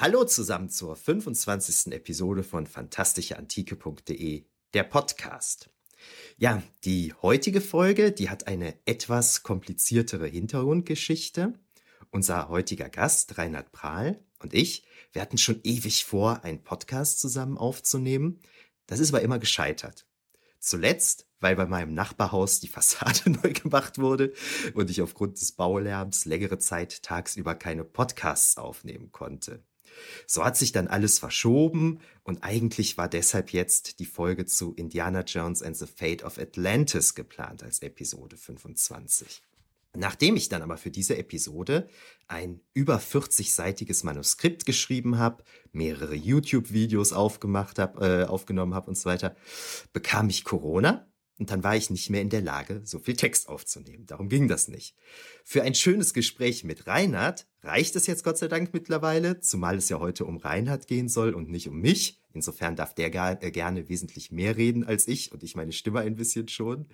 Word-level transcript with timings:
Hallo 0.00 0.22
zusammen 0.22 0.70
zur 0.70 0.94
25. 0.94 1.92
Episode 1.92 2.44
von 2.44 2.68
fantastischeantike.de, 2.68 4.44
der 4.72 4.84
Podcast. 4.84 5.70
Ja, 6.36 6.62
die 6.84 7.12
heutige 7.20 7.60
Folge, 7.60 8.12
die 8.12 8.30
hat 8.30 8.46
eine 8.46 8.78
etwas 8.84 9.42
kompliziertere 9.42 10.28
Hintergrundgeschichte. 10.28 11.54
Unser 12.12 12.48
heutiger 12.48 12.88
Gast, 12.88 13.38
Reinhard 13.38 13.72
Prahl 13.72 14.24
und 14.38 14.54
ich, 14.54 14.86
wir 15.10 15.20
hatten 15.20 15.36
schon 15.36 15.58
ewig 15.64 16.04
vor, 16.04 16.44
einen 16.44 16.62
Podcast 16.62 17.18
zusammen 17.18 17.58
aufzunehmen. 17.58 18.38
Das 18.86 19.00
ist 19.00 19.12
aber 19.12 19.22
immer 19.22 19.40
gescheitert. 19.40 20.06
Zuletzt, 20.60 21.26
weil 21.40 21.56
bei 21.56 21.66
meinem 21.66 21.92
Nachbarhaus 21.92 22.60
die 22.60 22.68
Fassade 22.68 23.30
neu 23.30 23.52
gemacht 23.52 23.98
wurde 23.98 24.32
und 24.74 24.90
ich 24.90 25.02
aufgrund 25.02 25.40
des 25.40 25.50
Baulärms 25.50 26.24
längere 26.24 26.58
Zeit 26.58 27.02
tagsüber 27.02 27.56
keine 27.56 27.82
Podcasts 27.82 28.58
aufnehmen 28.58 29.10
konnte. 29.10 29.64
So 30.26 30.44
hat 30.44 30.56
sich 30.56 30.72
dann 30.72 30.88
alles 30.88 31.18
verschoben 31.18 32.00
und 32.22 32.42
eigentlich 32.42 32.98
war 32.98 33.08
deshalb 33.08 33.52
jetzt 33.52 33.98
die 33.98 34.06
Folge 34.06 34.46
zu 34.46 34.74
Indiana 34.74 35.22
Jones 35.22 35.62
and 35.62 35.76
the 35.76 35.86
Fate 35.86 36.22
of 36.22 36.38
Atlantis 36.38 37.14
geplant 37.14 37.62
als 37.62 37.80
Episode 37.80 38.36
25. 38.36 39.42
Nachdem 39.96 40.36
ich 40.36 40.48
dann 40.48 40.62
aber 40.62 40.76
für 40.76 40.90
diese 40.90 41.16
Episode 41.16 41.88
ein 42.26 42.60
über 42.74 42.98
40-seitiges 42.98 44.04
Manuskript 44.04 44.66
geschrieben 44.66 45.18
habe, 45.18 45.42
mehrere 45.72 46.14
YouTube-Videos 46.14 47.12
aufgemacht 47.12 47.78
hab, 47.78 48.00
äh, 48.02 48.24
aufgenommen 48.24 48.74
habe 48.74 48.88
und 48.88 48.98
so 48.98 49.08
weiter, 49.08 49.34
bekam 49.92 50.28
ich 50.28 50.44
Corona 50.44 51.08
und 51.38 51.50
dann 51.50 51.62
war 51.62 51.76
ich 51.76 51.88
nicht 51.90 52.10
mehr 52.10 52.20
in 52.20 52.30
der 52.30 52.40
Lage, 52.40 52.80
so 52.84 52.98
viel 52.98 53.14
Text 53.14 53.48
aufzunehmen. 53.48 54.06
Darum 54.06 54.28
ging 54.28 54.48
das 54.48 54.68
nicht. 54.68 54.96
Für 55.44 55.62
ein 55.62 55.74
schönes 55.74 56.12
Gespräch 56.12 56.64
mit 56.64 56.86
Reinhard 56.86 57.46
reicht 57.62 57.94
es 57.96 58.06
jetzt 58.06 58.24
Gott 58.24 58.38
sei 58.38 58.48
Dank 58.48 58.74
mittlerweile, 58.74 59.40
zumal 59.40 59.76
es 59.76 59.88
ja 59.88 60.00
heute 60.00 60.24
um 60.24 60.36
Reinhard 60.36 60.88
gehen 60.88 61.08
soll 61.08 61.34
und 61.34 61.48
nicht 61.48 61.68
um 61.68 61.80
mich. 61.80 62.20
Insofern 62.34 62.76
darf 62.76 62.94
der 62.94 63.12
äh, 63.42 63.50
gerne 63.50 63.88
wesentlich 63.88 64.30
mehr 64.30 64.56
reden 64.56 64.84
als 64.84 65.08
ich 65.08 65.32
und 65.32 65.42
ich 65.42 65.56
meine 65.56 65.72
Stimme 65.72 66.00
ein 66.00 66.16
bisschen 66.16 66.48
schon. 66.48 66.86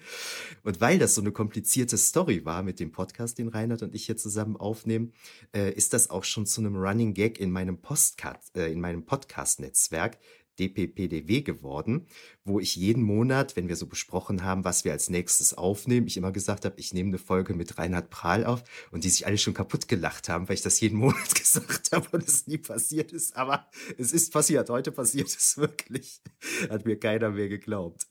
Und 0.63 0.81
weil 0.81 0.99
das 0.99 1.15
so 1.15 1.21
eine 1.21 1.33
komplizierte 1.33 1.99
Story 1.99 2.45
war 2.45 2.63
mit 2.63 2.81
dem 2.81 2.93
Podcast, 2.93 3.39
den 3.39 3.49
Reinhard 3.49 3.83
und 3.83 3.95
ich 3.95 4.07
hier 4.07 4.17
zusammen 4.17 4.57
aufnehmen, 4.57 5.13
äh, 5.55 5.73
ist 5.73 5.93
das 5.93 6.11
auch 6.11 6.25
schon 6.25 6.47
zu 6.47 6.61
einem 6.61 6.77
Running 6.77 7.15
Gag 7.15 7.41
in 7.41 7.51
meinem 7.51 7.79
Postcard, 7.79 8.41
äh, 8.57 8.71
in 8.71 8.81
meinem 8.81 9.05
Podcast-Netzwerk, 9.05 10.19
DPPDW 10.59 11.43
geworden, 11.43 12.07
wo 12.45 12.61
ich 12.61 12.77
jeden 12.77 13.03
Monat, 13.03 13.57
wenn 13.57 13.69
wir 13.69 13.77
so 13.77 13.87
besprochen 13.87 14.45
haben, 14.45 14.65
was 14.65 14.85
wir 14.85 14.93
als 14.93 15.11
nächstes 15.11 15.55
aufnehmen, 15.55 16.07
ich 16.07 16.17
immer 16.17 16.33
gesagt 16.33 16.65
habe, 16.65 16.79
ich 16.79 16.93
nehme 16.93 17.09
eine 17.09 17.19
Folge 17.19 17.55
mit 17.55 17.79
Reinhard 17.79 18.11
Prahl 18.11 18.45
auf 18.45 18.63
und 18.91 19.05
die 19.05 19.11
sich 19.11 19.27
alle 19.27 19.39
schon 19.39 19.55
kaputt 19.55 19.89
gelacht 19.89 20.29
haben, 20.29 20.49
weil 20.49 20.55
ich 20.55 20.63
das 20.63 20.81
jeden 20.81 20.99
Monat 20.99 21.35
gesagt 21.35 21.93
habe 21.93 22.09
und 22.13 22.27
es 22.27 22.47
nie 22.47 22.59
passiert 22.59 23.13
ist. 23.13 23.37
Aber 23.37 23.69
es 23.99 24.13
ist 24.13 24.33
passiert. 24.33 24.71
Heute 24.71 24.93
passiert 24.93 25.29
es 25.29 25.57
wirklich. 25.57 26.21
Hat 26.69 26.87
mir 26.87 26.99
keiner 26.99 27.31
mehr 27.31 27.49
geglaubt. 27.49 28.07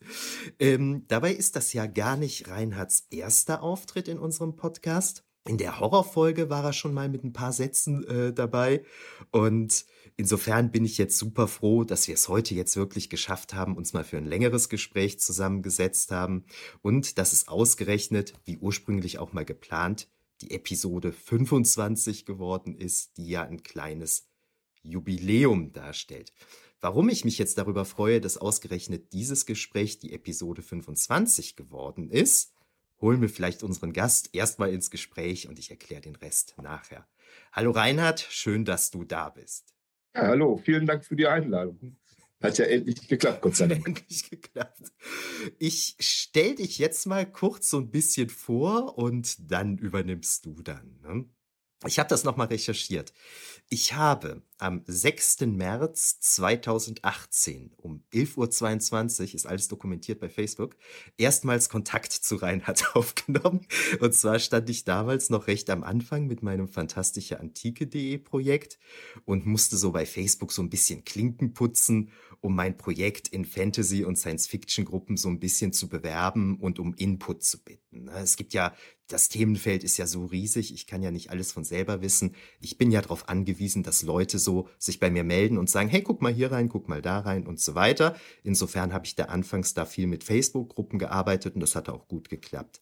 Ähm, 0.60 1.06
dabei 1.08 1.34
ist 1.34 1.56
das 1.56 1.74
ja 1.74 1.86
gar 1.86 2.18
nicht 2.18 2.50
Reinhards 2.50 3.08
erster 3.10 3.62
Auftritt 3.64 4.08
in 4.08 4.20
unserem 4.20 4.56
Podcast. 4.56 5.24
In 5.46 5.58
der 5.58 5.80
Horrorfolge 5.80 6.50
war 6.50 6.64
er 6.64 6.74
schon 6.74 6.94
mal 6.94 7.10
mit 7.10 7.24
ein 7.24 7.34
paar 7.34 7.52
Sätzen 7.52 8.04
äh, 8.06 8.34
dabei 8.34 8.84
und 9.32 9.86
Insofern 10.16 10.72
bin 10.72 10.86
ich 10.86 11.00
jetzt 11.00 11.18
super 11.18 11.48
froh, 11.48 11.84
dass 11.84 12.08
wir 12.08 12.14
es 12.14 12.30
heute 12.30 12.54
jetzt 12.54 12.76
wirklich 12.76 13.10
geschafft 13.10 13.56
haben, 13.56 13.76
uns 13.76 13.94
mal 13.94 14.04
für 14.04 14.18
ein 14.18 14.28
längeres 14.28 14.70
Gespräch 14.70 15.20
zusammengesetzt 15.20 16.12
haben 16.12 16.46
und 16.84 17.18
dass 17.18 17.34
es 17.34 17.48
ausgerechnet, 17.48 18.34
wie 18.46 18.58
ursprünglich 18.58 19.18
auch 19.18 19.34
mal 19.34 19.46
geplant, 19.46 20.08
die 20.42 20.52
Episode 20.52 21.12
25 21.12 22.26
geworden 22.26 22.76
ist, 22.76 23.18
die 23.18 23.28
ja 23.28 23.42
ein 23.42 23.64
kleines 23.64 24.30
Jubiläum 24.84 25.74
darstellt. 25.74 26.32
Warum 26.80 27.10
ich 27.10 27.26
mich 27.26 27.40
jetzt 27.40 27.58
darüber 27.58 27.86
freue, 27.86 28.22
dass 28.22 28.38
ausgerechnet 28.38 29.14
dieses 29.14 29.48
Gespräch 29.48 29.98
die 29.98 30.14
Episode 30.14 30.62
25 30.62 31.56
geworden 31.56 32.10
ist, 32.10 32.53
holen 33.04 33.22
wir 33.22 33.30
vielleicht 33.30 33.64
unseren 33.64 33.92
Gast 33.92 34.34
erstmal 34.34 34.74
ins 34.74 34.90
Gespräch 34.90 35.50
und 35.50 35.60
ich 35.60 35.70
erkläre 35.70 36.02
den 36.02 36.16
Rest 36.16 36.56
nachher. 36.58 37.06
Hallo 37.52 37.72
Reinhard, 37.72 38.22
schön, 38.22 38.64
dass 38.64 38.92
du 38.92 39.04
da 39.04 39.30
bist. 39.30 39.76
Ja, 40.16 40.28
hallo, 40.28 40.56
vielen 40.58 40.86
Dank 40.86 41.04
für 41.04 41.18
die 41.18 41.28
Einladung. 41.28 41.98
Hat 42.42 42.58
ja 42.58 42.66
endlich 42.66 43.08
geklappt, 43.08 43.42
Gott 43.42 43.56
sei 43.56 43.68
Dank. 43.68 43.86
Endlich 43.88 44.30
geklappt. 44.30 44.92
Ich 45.60 45.96
stell 46.00 46.56
dich 46.56 46.78
jetzt 46.78 47.06
mal 47.06 47.30
kurz 47.30 47.70
so 47.70 47.78
ein 47.78 47.90
bisschen 47.90 48.30
vor 48.30 48.98
und 48.98 49.52
dann 49.52 49.78
übernimmst 49.78 50.46
du 50.46 50.62
dann. 50.62 51.00
Ne? 51.02 51.26
Ich 51.86 52.00
habe 52.00 52.10
das 52.10 52.24
nochmal 52.24 52.48
recherchiert. 52.48 53.14
Ich 53.70 53.94
habe 53.94 54.42
am 54.58 54.84
6. 54.86 55.42
März 55.42 56.20
2018 56.20 57.72
um 57.78 58.04
11.22 58.14 59.20
Uhr, 59.22 59.36
ist 59.36 59.46
alles 59.46 59.68
dokumentiert 59.68 60.20
bei 60.20 60.30
Facebook, 60.30 60.76
erstmals 61.18 61.70
Kontakt 61.70 62.12
zu 62.12 62.36
Reinhard 62.36 62.84
aufgenommen. 62.96 63.66
Und 64.00 64.14
zwar 64.14 64.40
stand 64.40 64.70
ich 64.70 64.86
damals 64.86 65.30
noch 65.30 65.48
recht 65.48 65.70
am 65.70 65.84
Anfang 65.84 66.28
mit 66.28 66.44
meinem 66.44 66.68
fantastische 66.68 67.40
Antike.de 67.40 68.18
Projekt 68.20 68.80
und 69.26 69.46
musste 69.46 69.76
so 69.78 69.92
bei 69.92 70.06
Facebook 70.06 70.52
so 70.52 70.62
ein 70.62 70.70
bisschen 70.70 71.04
Klinken 71.04 71.54
putzen, 71.54 72.12
um 72.44 72.56
mein 72.56 72.78
Projekt 72.78 73.30
in 73.30 73.46
Fantasy- 73.46 74.04
und 74.04 74.18
Science-Fiction-Gruppen 74.18 75.16
so 75.16 75.30
ein 75.30 75.40
bisschen 75.40 75.72
zu 75.72 75.88
bewerben 75.88 76.60
und 76.60 76.78
um 76.78 76.94
Input 76.94 77.42
zu 77.44 77.64
bitten. 77.64 78.04
Ne? 78.06 78.12
Es 78.22 78.36
gibt 78.36 78.54
ja 78.54 78.74
das 79.08 79.30
Themenfeld 79.30 79.84
ist 79.84 79.98
ja 79.98 80.08
so 80.08 80.26
riesig, 80.26 80.74
ich 80.74 80.88
kann 80.88 81.04
ja 81.04 81.12
nicht 81.12 81.30
alles 81.30 81.52
von 81.52 81.64
selber 81.64 82.02
wissen. 82.02 82.36
Ich 82.60 82.78
bin 82.78 82.92
ja 82.92 83.02
darauf 83.02 83.30
angewiesen, 83.30 83.84
dass 83.84 84.02
Leute 84.02 84.40
so 84.40 84.68
sich 84.78 85.00
bei 85.00 85.10
mir 85.10 85.24
melden 85.24 85.58
und 85.58 85.70
sagen, 85.70 85.88
hey, 85.90 86.02
guck 86.02 86.22
mal 86.22 86.34
hier 86.34 86.52
rein, 86.52 86.68
guck 86.68 86.90
mal 86.90 87.02
da 87.02 87.20
rein 87.20 87.46
und 87.46 87.60
so 87.60 87.76
weiter. 87.76 88.16
Insofern 88.44 88.92
habe 88.92 89.06
ich 89.06 89.16
da 89.16 89.26
anfangs 89.26 89.74
da 89.74 89.86
viel 89.86 90.08
mit 90.08 90.24
Facebook-Gruppen 90.24 91.00
gearbeitet 91.00 91.56
und 91.56 91.62
das 91.62 91.76
hat 91.76 91.90
auch 91.90 92.08
gut 92.08 92.30
geklappt. 92.30 92.82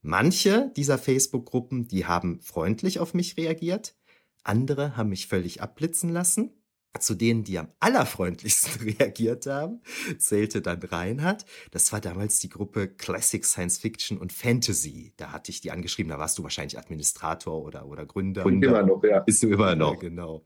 Manche 0.00 0.70
dieser 0.76 0.98
Facebook-Gruppen, 0.98 1.88
die 1.88 2.06
haben 2.06 2.40
freundlich 2.40 3.00
auf 3.00 3.14
mich 3.14 3.36
reagiert, 3.36 3.96
andere 4.42 4.96
haben 4.96 5.08
mich 5.08 5.26
völlig 5.26 5.62
abblitzen 5.62 6.10
lassen 6.10 6.52
zu 7.00 7.14
denen, 7.14 7.44
die 7.44 7.58
am 7.58 7.68
allerfreundlichsten 7.80 8.80
reagiert 8.98 9.46
haben, 9.46 9.80
zählte 10.18 10.62
dann 10.62 10.80
Reinhard. 10.80 11.44
Das 11.70 11.92
war 11.92 12.00
damals 12.00 12.38
die 12.38 12.48
Gruppe 12.48 12.88
Classic 12.88 13.44
Science 13.44 13.78
Fiction 13.78 14.18
und 14.18 14.32
Fantasy. 14.32 15.12
Da 15.16 15.32
hatte 15.32 15.50
ich 15.50 15.60
die 15.60 15.70
angeschrieben, 15.70 16.10
da 16.10 16.18
warst 16.18 16.38
du 16.38 16.42
wahrscheinlich 16.42 16.78
Administrator 16.78 17.62
oder, 17.62 17.86
oder 17.86 18.06
Gründer. 18.06 18.46
Und 18.46 18.62
immer 18.62 18.82
noch, 18.82 19.02
ja. 19.02 19.20
Bist 19.20 19.42
du 19.42 19.48
immer 19.48 19.74
noch. 19.74 19.94
Ja, 19.94 20.00
genau. 20.00 20.44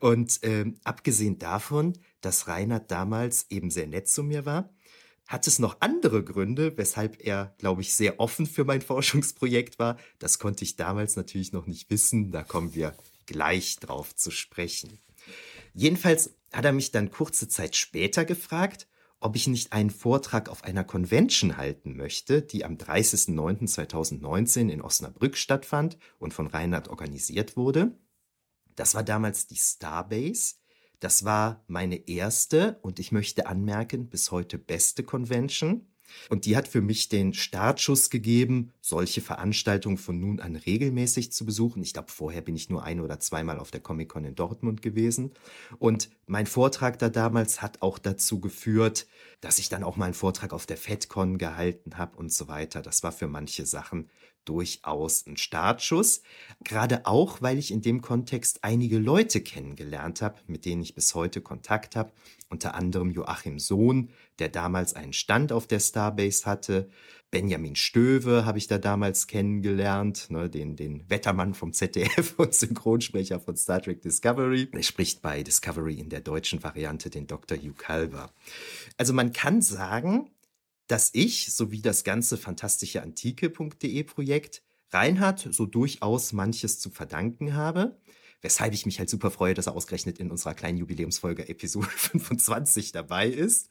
Und 0.00 0.38
ähm, 0.42 0.76
abgesehen 0.84 1.38
davon, 1.38 1.94
dass 2.20 2.48
Reinhard 2.48 2.90
damals 2.90 3.46
eben 3.50 3.70
sehr 3.70 3.86
nett 3.86 4.08
zu 4.08 4.22
mir 4.22 4.46
war, 4.46 4.70
hat 5.26 5.46
es 5.46 5.58
noch 5.58 5.76
andere 5.80 6.22
Gründe, 6.22 6.76
weshalb 6.76 7.24
er, 7.24 7.54
glaube 7.58 7.80
ich, 7.80 7.94
sehr 7.94 8.20
offen 8.20 8.46
für 8.46 8.64
mein 8.64 8.82
Forschungsprojekt 8.82 9.78
war. 9.78 9.96
Das 10.18 10.38
konnte 10.38 10.64
ich 10.64 10.76
damals 10.76 11.16
natürlich 11.16 11.52
noch 11.52 11.66
nicht 11.66 11.90
wissen. 11.90 12.30
Da 12.30 12.42
kommen 12.42 12.74
wir 12.74 12.94
gleich 13.26 13.76
drauf 13.76 14.14
zu 14.14 14.30
sprechen. 14.30 14.98
Jedenfalls 15.74 16.34
hat 16.52 16.64
er 16.64 16.72
mich 16.72 16.90
dann 16.90 17.10
kurze 17.10 17.48
Zeit 17.48 17.76
später 17.76 18.24
gefragt, 18.24 18.88
ob 19.20 19.36
ich 19.36 19.46
nicht 19.46 19.72
einen 19.72 19.90
Vortrag 19.90 20.48
auf 20.48 20.64
einer 20.64 20.82
Convention 20.84 21.56
halten 21.56 21.96
möchte, 21.96 22.42
die 22.42 22.64
am 22.64 22.74
30.09.2019 22.76 24.68
in 24.68 24.82
Osnabrück 24.82 25.36
stattfand 25.36 25.96
und 26.18 26.34
von 26.34 26.48
Reinhard 26.48 26.88
organisiert 26.88 27.56
wurde. 27.56 27.96
Das 28.74 28.94
war 28.94 29.04
damals 29.04 29.46
die 29.46 29.56
Starbase. 29.56 30.56
Das 30.98 31.24
war 31.24 31.64
meine 31.68 32.08
erste 32.08 32.78
und 32.82 32.98
ich 32.98 33.12
möchte 33.12 33.46
anmerken, 33.46 34.08
bis 34.08 34.30
heute 34.30 34.58
beste 34.58 35.04
Convention. 35.04 35.91
Und 36.28 36.44
die 36.44 36.56
hat 36.56 36.68
für 36.68 36.80
mich 36.80 37.08
den 37.08 37.34
Startschuss 37.34 38.10
gegeben, 38.10 38.72
solche 38.80 39.20
Veranstaltungen 39.20 39.98
von 39.98 40.18
nun 40.18 40.40
an 40.40 40.56
regelmäßig 40.56 41.32
zu 41.32 41.44
besuchen. 41.44 41.82
Ich 41.82 41.92
glaube, 41.92 42.10
vorher 42.10 42.42
bin 42.42 42.56
ich 42.56 42.70
nur 42.70 42.82
ein 42.82 43.00
oder 43.00 43.20
zweimal 43.20 43.58
auf 43.58 43.70
der 43.70 43.80
Comic-Con 43.80 44.24
in 44.24 44.34
Dortmund 44.34 44.82
gewesen. 44.82 45.32
Und 45.78 46.10
mein 46.26 46.46
Vortrag 46.46 46.98
da 46.98 47.08
damals 47.08 47.62
hat 47.62 47.82
auch 47.82 47.98
dazu 47.98 48.40
geführt, 48.40 49.06
dass 49.40 49.58
ich 49.58 49.68
dann 49.68 49.84
auch 49.84 49.96
mal 49.96 50.06
einen 50.06 50.14
Vortrag 50.14 50.52
auf 50.52 50.66
der 50.66 50.76
FedCon 50.76 51.38
gehalten 51.38 51.98
habe 51.98 52.16
und 52.16 52.32
so 52.32 52.48
weiter. 52.48 52.82
Das 52.82 53.02
war 53.02 53.12
für 53.12 53.28
manche 53.28 53.66
Sachen 53.66 54.08
durchaus 54.44 55.26
ein 55.26 55.36
Startschuss. 55.36 56.22
Gerade 56.64 57.06
auch, 57.06 57.42
weil 57.42 57.58
ich 57.58 57.70
in 57.70 57.82
dem 57.82 58.00
Kontext 58.00 58.62
einige 58.62 58.98
Leute 58.98 59.40
kennengelernt 59.40 60.22
habe, 60.22 60.40
mit 60.46 60.64
denen 60.64 60.82
ich 60.82 60.94
bis 60.94 61.14
heute 61.14 61.40
Kontakt 61.40 61.96
habe. 61.96 62.12
Unter 62.48 62.74
anderem 62.74 63.10
Joachim 63.10 63.58
Sohn, 63.58 64.10
der 64.38 64.48
damals 64.48 64.94
einen 64.94 65.12
Stand 65.12 65.52
auf 65.52 65.66
der 65.66 65.80
Starbase 65.80 66.44
hatte. 66.44 66.90
Benjamin 67.32 67.76
Stöwe 67.76 68.44
habe 68.44 68.58
ich 68.58 68.66
da 68.66 68.76
damals 68.76 69.26
kennengelernt, 69.26 70.28
ne, 70.28 70.50
den, 70.50 70.76
den 70.76 71.08
Wettermann 71.08 71.54
vom 71.54 71.72
ZDF 71.72 72.34
und 72.36 72.54
Synchronsprecher 72.54 73.40
von 73.40 73.56
Star 73.56 73.80
Trek 73.80 74.02
Discovery. 74.02 74.68
Er 74.70 74.82
spricht 74.82 75.22
bei 75.22 75.42
Discovery 75.42 75.94
in 75.94 76.10
der 76.10 76.20
deutschen 76.20 76.62
Variante 76.62 77.08
den 77.08 77.26
Dr. 77.26 77.56
Hugh 77.56 77.72
Calver. 77.72 78.30
Also 78.98 79.14
man 79.14 79.32
kann 79.32 79.62
sagen, 79.62 80.30
dass 80.92 81.08
ich 81.14 81.54
sowie 81.54 81.80
das 81.80 82.04
ganze 82.04 82.36
fantastische 82.36 83.02
Antike.de 83.02 84.02
Projekt 84.02 84.62
Reinhard 84.90 85.48
so 85.50 85.64
durchaus 85.64 86.34
manches 86.34 86.80
zu 86.80 86.90
verdanken 86.90 87.54
habe, 87.54 87.98
weshalb 88.42 88.74
ich 88.74 88.84
mich 88.84 88.98
halt 88.98 89.08
super 89.08 89.30
freue, 89.30 89.54
dass 89.54 89.68
er 89.68 89.74
ausgerechnet 89.74 90.18
in 90.18 90.30
unserer 90.30 90.52
kleinen 90.52 90.76
Jubiläumsfolge 90.76 91.48
Episode 91.48 91.86
25 91.96 92.92
dabei 92.92 93.26
ist. 93.26 93.70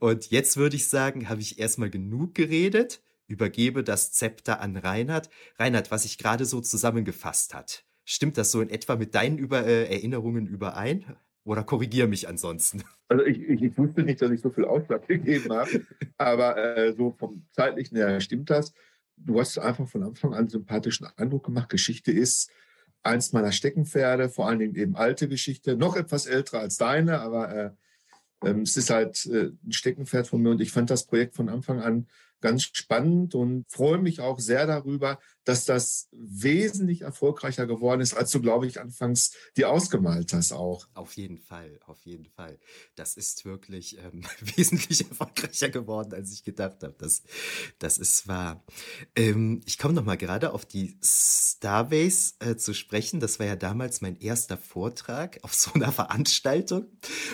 Und 0.00 0.32
jetzt 0.32 0.56
würde 0.56 0.74
ich 0.74 0.88
sagen, 0.88 1.28
habe 1.28 1.40
ich 1.40 1.60
erstmal 1.60 1.88
genug 1.88 2.34
geredet, 2.34 3.00
übergebe 3.28 3.84
das 3.84 4.10
Zepter 4.10 4.60
an 4.60 4.76
Reinhard. 4.76 5.30
Reinhard, 5.60 5.92
was 5.92 6.04
ich 6.04 6.18
gerade 6.18 6.46
so 6.46 6.60
zusammengefasst 6.60 7.54
hat, 7.54 7.84
stimmt 8.04 8.38
das 8.38 8.50
so 8.50 8.60
in 8.60 8.70
etwa 8.70 8.96
mit 8.96 9.14
deinen 9.14 9.38
Über 9.38 9.64
äh, 9.64 9.84
Erinnerungen 9.84 10.48
überein? 10.48 11.16
Oder 11.46 11.62
korrigiere 11.62 12.08
mich 12.08 12.28
ansonsten. 12.28 12.82
Also 13.08 13.24
ich, 13.24 13.38
ich, 13.38 13.62
ich, 13.62 13.78
wusste 13.78 14.02
nicht, 14.02 14.20
dass 14.20 14.32
ich 14.32 14.40
so 14.40 14.50
viel 14.50 14.64
Ausschlag 14.64 15.06
gegeben 15.06 15.52
habe, 15.52 15.86
aber 16.18 16.56
äh, 16.56 16.92
so 16.92 17.12
vom 17.12 17.46
zeitlichen 17.52 17.96
her 17.96 18.20
stimmt 18.20 18.50
das. 18.50 18.72
Du 19.16 19.38
hast 19.38 19.56
einfach 19.58 19.86
von 19.86 20.02
Anfang 20.02 20.34
an 20.34 20.48
sympathischen 20.48 21.06
Eindruck 21.16 21.44
gemacht. 21.44 21.68
Geschichte 21.68 22.10
ist 22.10 22.50
eins 23.04 23.32
meiner 23.32 23.52
Steckenpferde, 23.52 24.28
vor 24.28 24.48
allen 24.48 24.58
Dingen 24.58 24.74
eben 24.74 24.96
alte 24.96 25.28
Geschichte, 25.28 25.76
noch 25.76 25.94
etwas 25.94 26.26
älter 26.26 26.58
als 26.58 26.78
deine, 26.78 27.20
aber 27.20 27.54
äh, 27.54 27.70
äh, 28.44 28.60
es 28.62 28.76
ist 28.76 28.90
halt 28.90 29.24
äh, 29.26 29.52
ein 29.64 29.72
Steckenpferd 29.72 30.26
von 30.26 30.42
mir 30.42 30.50
und 30.50 30.60
ich 30.60 30.72
fand 30.72 30.90
das 30.90 31.06
Projekt 31.06 31.36
von 31.36 31.48
Anfang 31.48 31.80
an 31.80 32.08
ganz 32.46 32.62
spannend 32.62 33.34
und 33.34 33.64
freue 33.68 33.98
mich 33.98 34.20
auch 34.20 34.38
sehr 34.38 34.68
darüber, 34.68 35.18
dass 35.42 35.64
das 35.64 36.08
wesentlich 36.12 37.02
erfolgreicher 37.02 37.66
geworden 37.66 38.00
ist, 38.00 38.14
als 38.14 38.30
du, 38.30 38.40
glaube 38.40 38.68
ich, 38.68 38.80
anfangs 38.80 39.32
dir 39.56 39.70
ausgemalt 39.70 40.32
hast 40.32 40.52
auch. 40.52 40.86
Auf 40.94 41.14
jeden 41.14 41.38
Fall, 41.38 41.80
auf 41.86 42.00
jeden 42.04 42.26
Fall. 42.26 42.58
Das 42.94 43.16
ist 43.16 43.44
wirklich 43.44 43.98
ähm, 43.98 44.22
wesentlich 44.56 45.08
erfolgreicher 45.08 45.70
geworden, 45.70 46.14
als 46.14 46.32
ich 46.32 46.44
gedacht 46.44 46.84
habe. 46.84 46.94
Das, 46.98 47.24
das 47.80 47.98
ist 47.98 48.28
wahr. 48.28 48.64
Ähm, 49.16 49.60
ich 49.66 49.78
komme 49.78 49.94
noch 49.94 50.04
mal 50.04 50.16
gerade 50.16 50.52
auf 50.52 50.64
die 50.64 50.98
Starbase 51.02 52.34
äh, 52.38 52.56
zu 52.56 52.74
sprechen. 52.74 53.18
Das 53.18 53.40
war 53.40 53.46
ja 53.46 53.56
damals 53.56 54.00
mein 54.00 54.16
erster 54.16 54.56
Vortrag 54.56 55.38
auf 55.42 55.54
so 55.54 55.72
einer 55.74 55.90
Veranstaltung. 55.90 56.86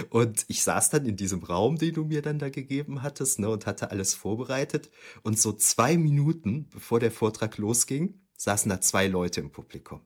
Und 0.09 0.47
ich 0.49 0.63
saß 0.63 0.89
dann 0.89 1.05
in 1.05 1.17
diesem 1.17 1.43
Raum, 1.43 1.77
den 1.77 1.95
du 1.95 2.05
mir 2.05 2.23
dann 2.23 2.39
da 2.39 2.49
gegeben 2.49 3.03
hattest, 3.03 3.39
ne, 3.39 3.51
und 3.51 3.67
hatte 3.67 3.91
alles 3.91 4.15
vorbereitet. 4.15 4.91
Und 5.23 5.39
so 5.39 5.53
zwei 5.53 5.97
Minuten, 5.97 6.69
bevor 6.71 7.01
der 7.01 7.11
Vortrag 7.11 7.59
losging, 7.59 8.21
saßen 8.37 8.69
da 8.69 8.81
zwei 8.81 9.07
Leute 9.07 9.41
im 9.41 9.51
Publikum. 9.51 10.01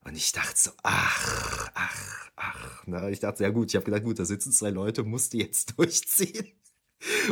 Und 0.00 0.16
ich 0.16 0.32
dachte 0.32 0.54
so, 0.56 0.70
ach, 0.82 1.70
ach, 1.74 2.30
ach. 2.36 2.82
Na, 2.86 3.10
ich 3.10 3.20
dachte, 3.20 3.42
ja 3.42 3.50
gut, 3.50 3.70
ich 3.70 3.76
habe 3.76 3.84
gedacht, 3.84 4.04
gut, 4.04 4.18
da 4.18 4.24
sitzen 4.24 4.52
zwei 4.52 4.70
Leute, 4.70 5.02
musste 5.02 5.36
jetzt 5.36 5.74
durchziehen. 5.78 6.52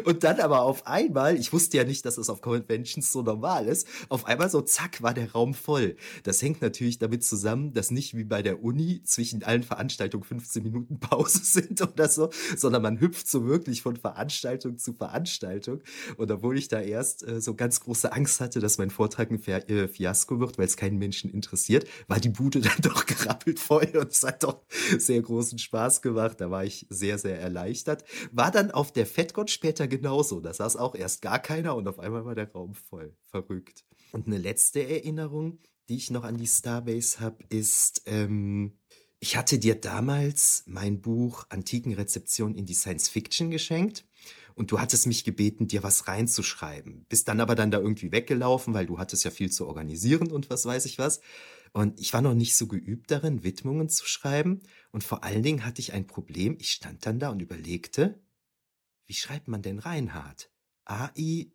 Und 0.05 0.25
dann 0.25 0.41
aber 0.41 0.62
auf 0.62 0.87
einmal, 0.87 1.37
ich 1.37 1.52
wusste 1.52 1.76
ja 1.76 1.85
nicht, 1.85 2.05
dass 2.05 2.19
es 2.19 2.29
auf 2.29 2.41
Conventions 2.41 3.12
so 3.12 3.23
normal 3.23 3.67
ist, 3.67 3.87
auf 4.08 4.26
einmal 4.26 4.50
so 4.50 4.61
zack 4.61 5.02
war 5.02 5.14
der 5.14 5.32
Raum 5.32 5.55
voll. 5.55 5.96
Das 6.23 6.43
hängt 6.43 6.62
natürlich 6.62 6.99
damit 6.99 7.25
zusammen, 7.25 7.73
dass 7.73 7.91
nicht 7.91 8.17
wie 8.17 8.25
bei 8.25 8.43
der 8.43 8.62
Uni 8.62 9.02
zwischen 9.05 9.43
allen 9.43 9.62
Veranstaltungen 9.62 10.25
15 10.25 10.62
Minuten 10.62 11.00
Pause 11.00 11.38
sind 11.43 11.81
oder 11.82 12.08
so, 12.08 12.31
sondern 12.56 12.82
man 12.82 13.00
hüpft 13.00 13.29
so 13.29 13.46
wirklich 13.46 13.82
von 13.82 13.96
Veranstaltung 13.96 14.79
zu 14.79 14.93
Veranstaltung. 14.93 15.81
Und 16.17 16.31
obwohl 16.31 16.58
ich 16.58 16.69
da 16.69 16.81
erst 16.81 17.26
äh, 17.26 17.41
so 17.41 17.55
ganz 17.55 17.81
große 17.81 18.12
Angst 18.12 18.41
hatte, 18.41 18.61
dass 18.61 18.79
mein 18.79 18.91
Vortrag 18.91 19.31
ein 19.31 19.43
äh, 19.44 19.88
Fiasko 19.88 20.41
wird, 20.41 20.58
weil 20.58 20.67
es 20.67 20.76
keinen 20.76 20.99
Menschen 20.99 21.31
interessiert, 21.31 21.87
war 22.08 22.20
die 22.20 22.29
Bude 22.29 22.61
dann 22.61 22.81
doch 22.82 23.06
gerappelt 23.06 23.58
voll 23.58 23.91
und 23.94 24.11
es 24.11 24.23
hat 24.23 24.43
doch 24.43 24.62
sehr 24.99 25.20
großen 25.23 25.58
Spaß 25.58 26.02
gemacht. 26.02 26.41
Da 26.41 26.50
war 26.50 26.64
ich 26.64 26.87
sehr, 26.91 27.19
sehr 27.19 27.41
erleichtert. 27.41 28.05
War 28.32 28.50
dann 28.50 28.70
auf 28.70 28.93
der 28.93 29.06
FedCon 29.06 29.49
später 29.49 29.84
genauso. 29.87 30.41
Da 30.41 30.53
saß 30.53 30.77
auch 30.77 30.95
erst 30.95 31.23
gar 31.23 31.39
keiner 31.39 31.77
und 31.77 31.89
auf 31.89 31.99
einmal 31.99 32.25
war 32.25 32.35
der 32.35 32.51
Raum 32.53 32.75
voll. 32.75 33.17
Verrückt. 33.31 33.85
Und 34.13 34.27
eine 34.27 34.39
letzte 34.39 34.87
Erinnerung, 34.87 35.59
die 35.89 35.97
ich 35.97 36.11
noch 36.11 36.25
an 36.25 36.37
die 36.37 36.47
Starbase 36.47 37.21
habe, 37.21 37.45
ist, 37.49 38.03
ähm, 38.07 38.79
ich 39.21 39.37
hatte 39.37 39.59
dir 39.59 39.75
damals 39.75 40.65
mein 40.67 41.01
Buch 41.01 41.47
Antikenrezeption 41.49 42.55
in 42.55 42.67
die 42.67 42.75
Science 42.75 43.09
Fiction 43.09 43.51
geschenkt 43.51 44.05
und 44.55 44.71
du 44.71 44.81
hattest 44.81 45.07
mich 45.07 45.25
gebeten, 45.25 45.67
dir 45.67 45.83
was 45.83 46.07
reinzuschreiben. 46.07 47.07
Bist 47.09 47.29
dann 47.29 47.41
aber 47.41 47.55
dann 47.55 47.71
da 47.71 47.79
irgendwie 47.79 48.13
weggelaufen, 48.13 48.75
weil 48.75 48.87
du 48.87 48.99
hattest 48.99 49.25
ja 49.25 49.31
viel 49.31 49.51
zu 49.51 49.67
organisieren 49.67 50.31
und 50.31 50.51
was 50.51 50.67
weiß 50.67 50.85
ich 50.85 50.99
was. 50.99 51.21
Und 51.73 52.01
ich 52.01 52.13
war 52.13 52.23
noch 52.23 52.35
nicht 52.35 52.55
so 52.55 52.69
geübt 52.69 53.11
darin, 53.11 53.43
Widmungen 53.43 53.89
zu 53.89 54.07
schreiben. 54.07 54.61
Und 54.93 55.03
vor 55.03 55.25
allen 55.25 55.43
Dingen 55.43 55.65
hatte 55.65 55.81
ich 55.81 55.93
ein 55.93 56.07
Problem. 56.07 56.57
Ich 56.61 56.71
stand 56.71 57.05
dann 57.05 57.19
da 57.19 57.31
und 57.31 57.43
überlegte, 57.43 58.23
wie 59.06 59.15
schreibt 59.15 59.49
man 59.49 59.62
denn 59.62 59.79
Reinhard? 59.79 60.51
A-I-E-I-D-D-T. 60.87 61.55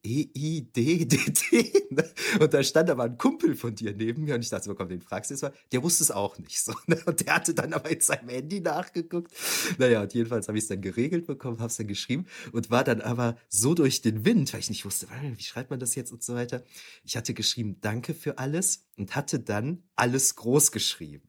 Ne? 1.91 2.07
Und 2.39 2.53
da 2.53 2.61
stand 2.61 2.87
aber 2.91 3.05
ein 3.05 3.17
Kumpel 3.17 3.55
von 3.55 3.73
dir 3.73 3.95
neben 3.95 4.23
mir 4.23 4.35
und 4.35 4.41
ich 4.41 4.49
dachte, 4.49 4.65
so, 4.65 4.75
komm, 4.75 4.89
den 4.89 5.01
fragst 5.01 5.31
du 5.31 5.33
jetzt 5.33 5.41
mal. 5.41 5.53
Der 5.71 5.81
wusste 5.81 6.03
es 6.03 6.11
auch 6.11 6.37
nicht 6.37 6.61
so. 6.61 6.71
Ne? 6.85 7.01
Und 7.07 7.25
der 7.25 7.33
hatte 7.33 7.55
dann 7.55 7.73
aber 7.73 7.89
in 7.89 7.99
seinem 7.99 8.29
Handy 8.29 8.59
nachgeguckt. 8.61 9.33
Naja, 9.79 10.03
und 10.03 10.13
jedenfalls 10.13 10.47
habe 10.47 10.59
ich 10.59 10.65
es 10.65 10.67
dann 10.67 10.81
geregelt 10.81 11.25
bekommen, 11.25 11.57
habe 11.57 11.69
es 11.69 11.77
dann 11.77 11.87
geschrieben 11.87 12.27
und 12.51 12.69
war 12.69 12.83
dann 12.83 13.01
aber 13.01 13.37
so 13.47 13.73
durch 13.73 14.03
den 14.03 14.23
Wind, 14.23 14.53
weil 14.53 14.59
ich 14.59 14.69
nicht 14.69 14.85
wusste, 14.85 15.07
wie 15.35 15.43
schreibt 15.43 15.71
man 15.71 15.79
das 15.79 15.95
jetzt 15.95 16.11
und 16.11 16.21
so 16.21 16.35
weiter. 16.35 16.63
Ich 17.03 17.17
hatte 17.17 17.33
geschrieben, 17.33 17.77
danke 17.81 18.13
für 18.13 18.37
alles 18.37 18.85
und 18.97 19.15
hatte 19.15 19.39
dann 19.39 19.81
alles 19.95 20.35
groß 20.35 20.71
geschrieben. 20.71 21.27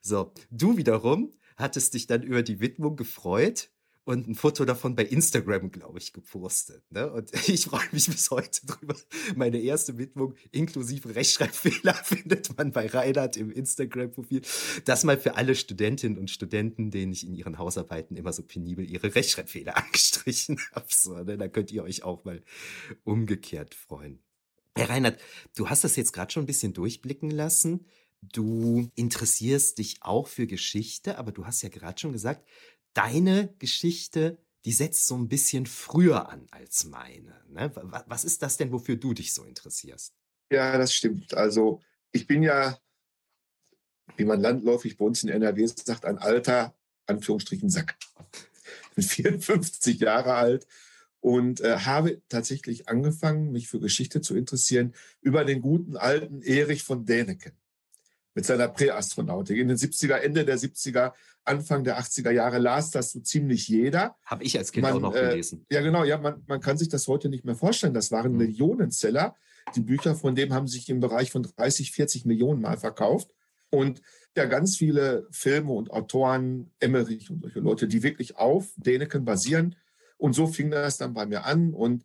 So, 0.00 0.32
du 0.50 0.78
wiederum 0.78 1.34
hattest 1.56 1.92
dich 1.92 2.06
dann 2.06 2.22
über 2.22 2.42
die 2.42 2.60
Widmung 2.60 2.96
gefreut 2.96 3.68
und 4.10 4.26
ein 4.26 4.34
Foto 4.34 4.64
davon 4.64 4.96
bei 4.96 5.04
Instagram, 5.04 5.70
glaube 5.70 6.00
ich, 6.00 6.12
gepostet. 6.12 6.82
Ne? 6.90 7.10
Und 7.12 7.30
ich 7.48 7.66
freue 7.66 7.86
mich 7.92 8.06
bis 8.06 8.28
heute 8.32 8.66
drüber. 8.66 8.96
Meine 9.36 9.60
erste 9.60 9.98
Widmung 9.98 10.34
inklusive 10.50 11.14
Rechtschreibfehler 11.14 11.94
findet 12.04 12.56
man 12.58 12.72
bei 12.72 12.88
Reinhard 12.88 13.36
im 13.36 13.52
Instagram-Profil. 13.52 14.42
Das 14.84 15.04
mal 15.04 15.16
für 15.16 15.36
alle 15.36 15.54
Studentinnen 15.54 16.18
und 16.18 16.28
Studenten, 16.28 16.90
denen 16.90 17.12
ich 17.12 17.24
in 17.24 17.34
ihren 17.34 17.58
Hausarbeiten 17.58 18.16
immer 18.16 18.32
so 18.32 18.42
penibel 18.42 18.84
ihre 18.84 19.14
Rechtschreibfehler 19.14 19.76
angestrichen 19.84 20.58
habe. 20.72 20.86
So, 20.88 21.14
ne? 21.14 21.38
Da 21.38 21.46
könnt 21.46 21.70
ihr 21.70 21.84
euch 21.84 22.02
auch 22.02 22.24
mal 22.24 22.42
umgekehrt 23.04 23.76
freuen. 23.76 24.18
Herr 24.76 24.90
Reinhard, 24.90 25.20
du 25.54 25.68
hast 25.68 25.84
das 25.84 25.94
jetzt 25.94 26.12
gerade 26.12 26.32
schon 26.32 26.42
ein 26.42 26.46
bisschen 26.46 26.72
durchblicken 26.72 27.30
lassen. 27.30 27.86
Du 28.22 28.90
interessierst 28.96 29.78
dich 29.78 29.98
auch 30.02 30.26
für 30.26 30.48
Geschichte, 30.48 31.16
aber 31.16 31.30
du 31.30 31.46
hast 31.46 31.62
ja 31.62 31.68
gerade 31.68 32.00
schon 32.00 32.12
gesagt, 32.12 32.44
deine 32.94 33.54
Geschichte, 33.58 34.38
die 34.64 34.72
setzt 34.72 35.06
so 35.06 35.16
ein 35.16 35.28
bisschen 35.28 35.66
früher 35.66 36.28
an 36.28 36.46
als 36.50 36.84
meine. 36.84 37.40
Ne? 37.48 37.72
Was 38.06 38.24
ist 38.24 38.42
das 38.42 38.56
denn, 38.56 38.72
wofür 38.72 38.96
du 38.96 39.14
dich 39.14 39.32
so 39.32 39.44
interessierst? 39.44 40.14
Ja, 40.50 40.76
das 40.76 40.92
stimmt. 40.92 41.34
Also 41.34 41.80
ich 42.12 42.26
bin 42.26 42.42
ja, 42.42 42.78
wie 44.16 44.24
man 44.24 44.40
landläufig 44.40 44.96
bei 44.96 45.04
uns 45.04 45.22
in 45.22 45.28
NRW 45.28 45.66
sagt, 45.66 46.04
ein 46.04 46.18
alter, 46.18 46.74
Anführungsstrichen, 47.06 47.70
Sack. 47.70 47.96
Ich 48.90 48.94
bin 48.94 49.04
54 49.38 50.00
Jahre 50.00 50.34
alt 50.34 50.66
und 51.20 51.60
äh, 51.60 51.78
habe 51.78 52.20
tatsächlich 52.28 52.88
angefangen, 52.88 53.52
mich 53.52 53.68
für 53.68 53.80
Geschichte 53.80 54.20
zu 54.20 54.36
interessieren 54.36 54.94
über 55.20 55.44
den 55.44 55.60
guten 55.60 55.96
alten 55.96 56.42
Erich 56.42 56.82
von 56.82 57.06
Däniken 57.06 57.52
mit 58.34 58.46
seiner 58.46 58.68
Präastronautik. 58.68 59.58
In 59.58 59.68
den 59.68 59.76
70er, 59.76 60.16
Ende 60.16 60.44
der 60.44 60.58
70er, 60.58 61.12
Anfang 61.44 61.84
der 61.84 61.98
80er 61.98 62.30
Jahre 62.30 62.58
las 62.58 62.90
das 62.90 63.12
so 63.12 63.20
ziemlich 63.20 63.68
jeder. 63.68 64.16
Habe 64.24 64.44
ich 64.44 64.56
als 64.58 64.72
Kind 64.72 64.82
man, 64.82 64.94
auch 64.94 65.00
noch 65.00 65.14
äh, 65.14 65.30
gelesen. 65.30 65.66
Ja, 65.70 65.80
genau. 65.80 66.04
Ja, 66.04 66.18
man, 66.18 66.42
man 66.46 66.60
kann 66.60 66.78
sich 66.78 66.88
das 66.88 67.08
heute 67.08 67.28
nicht 67.28 67.44
mehr 67.44 67.56
vorstellen. 67.56 67.94
Das 67.94 68.10
waren 68.10 68.32
mhm. 68.32 68.38
Millionenseller. 68.38 69.34
Die 69.74 69.80
Bücher 69.80 70.14
von 70.14 70.34
dem 70.34 70.52
haben 70.52 70.68
sich 70.68 70.88
im 70.88 71.00
Bereich 71.00 71.30
von 71.30 71.42
30, 71.42 71.92
40 71.92 72.26
Millionen 72.26 72.60
Mal 72.60 72.76
verkauft. 72.76 73.34
Und 73.70 74.02
ja, 74.36 74.44
ganz 74.46 74.76
viele 74.76 75.26
Filme 75.30 75.72
und 75.72 75.90
Autoren, 75.90 76.70
Emmerich 76.80 77.30
und 77.30 77.42
solche 77.42 77.60
Leute, 77.60 77.88
die 77.88 78.02
wirklich 78.02 78.36
auf 78.36 78.72
Däniken 78.76 79.24
basieren. 79.24 79.76
Und 80.18 80.34
so 80.34 80.46
fing 80.46 80.70
das 80.70 80.98
dann 80.98 81.14
bei 81.14 81.26
mir 81.26 81.44
an. 81.44 81.72
Und 81.72 82.04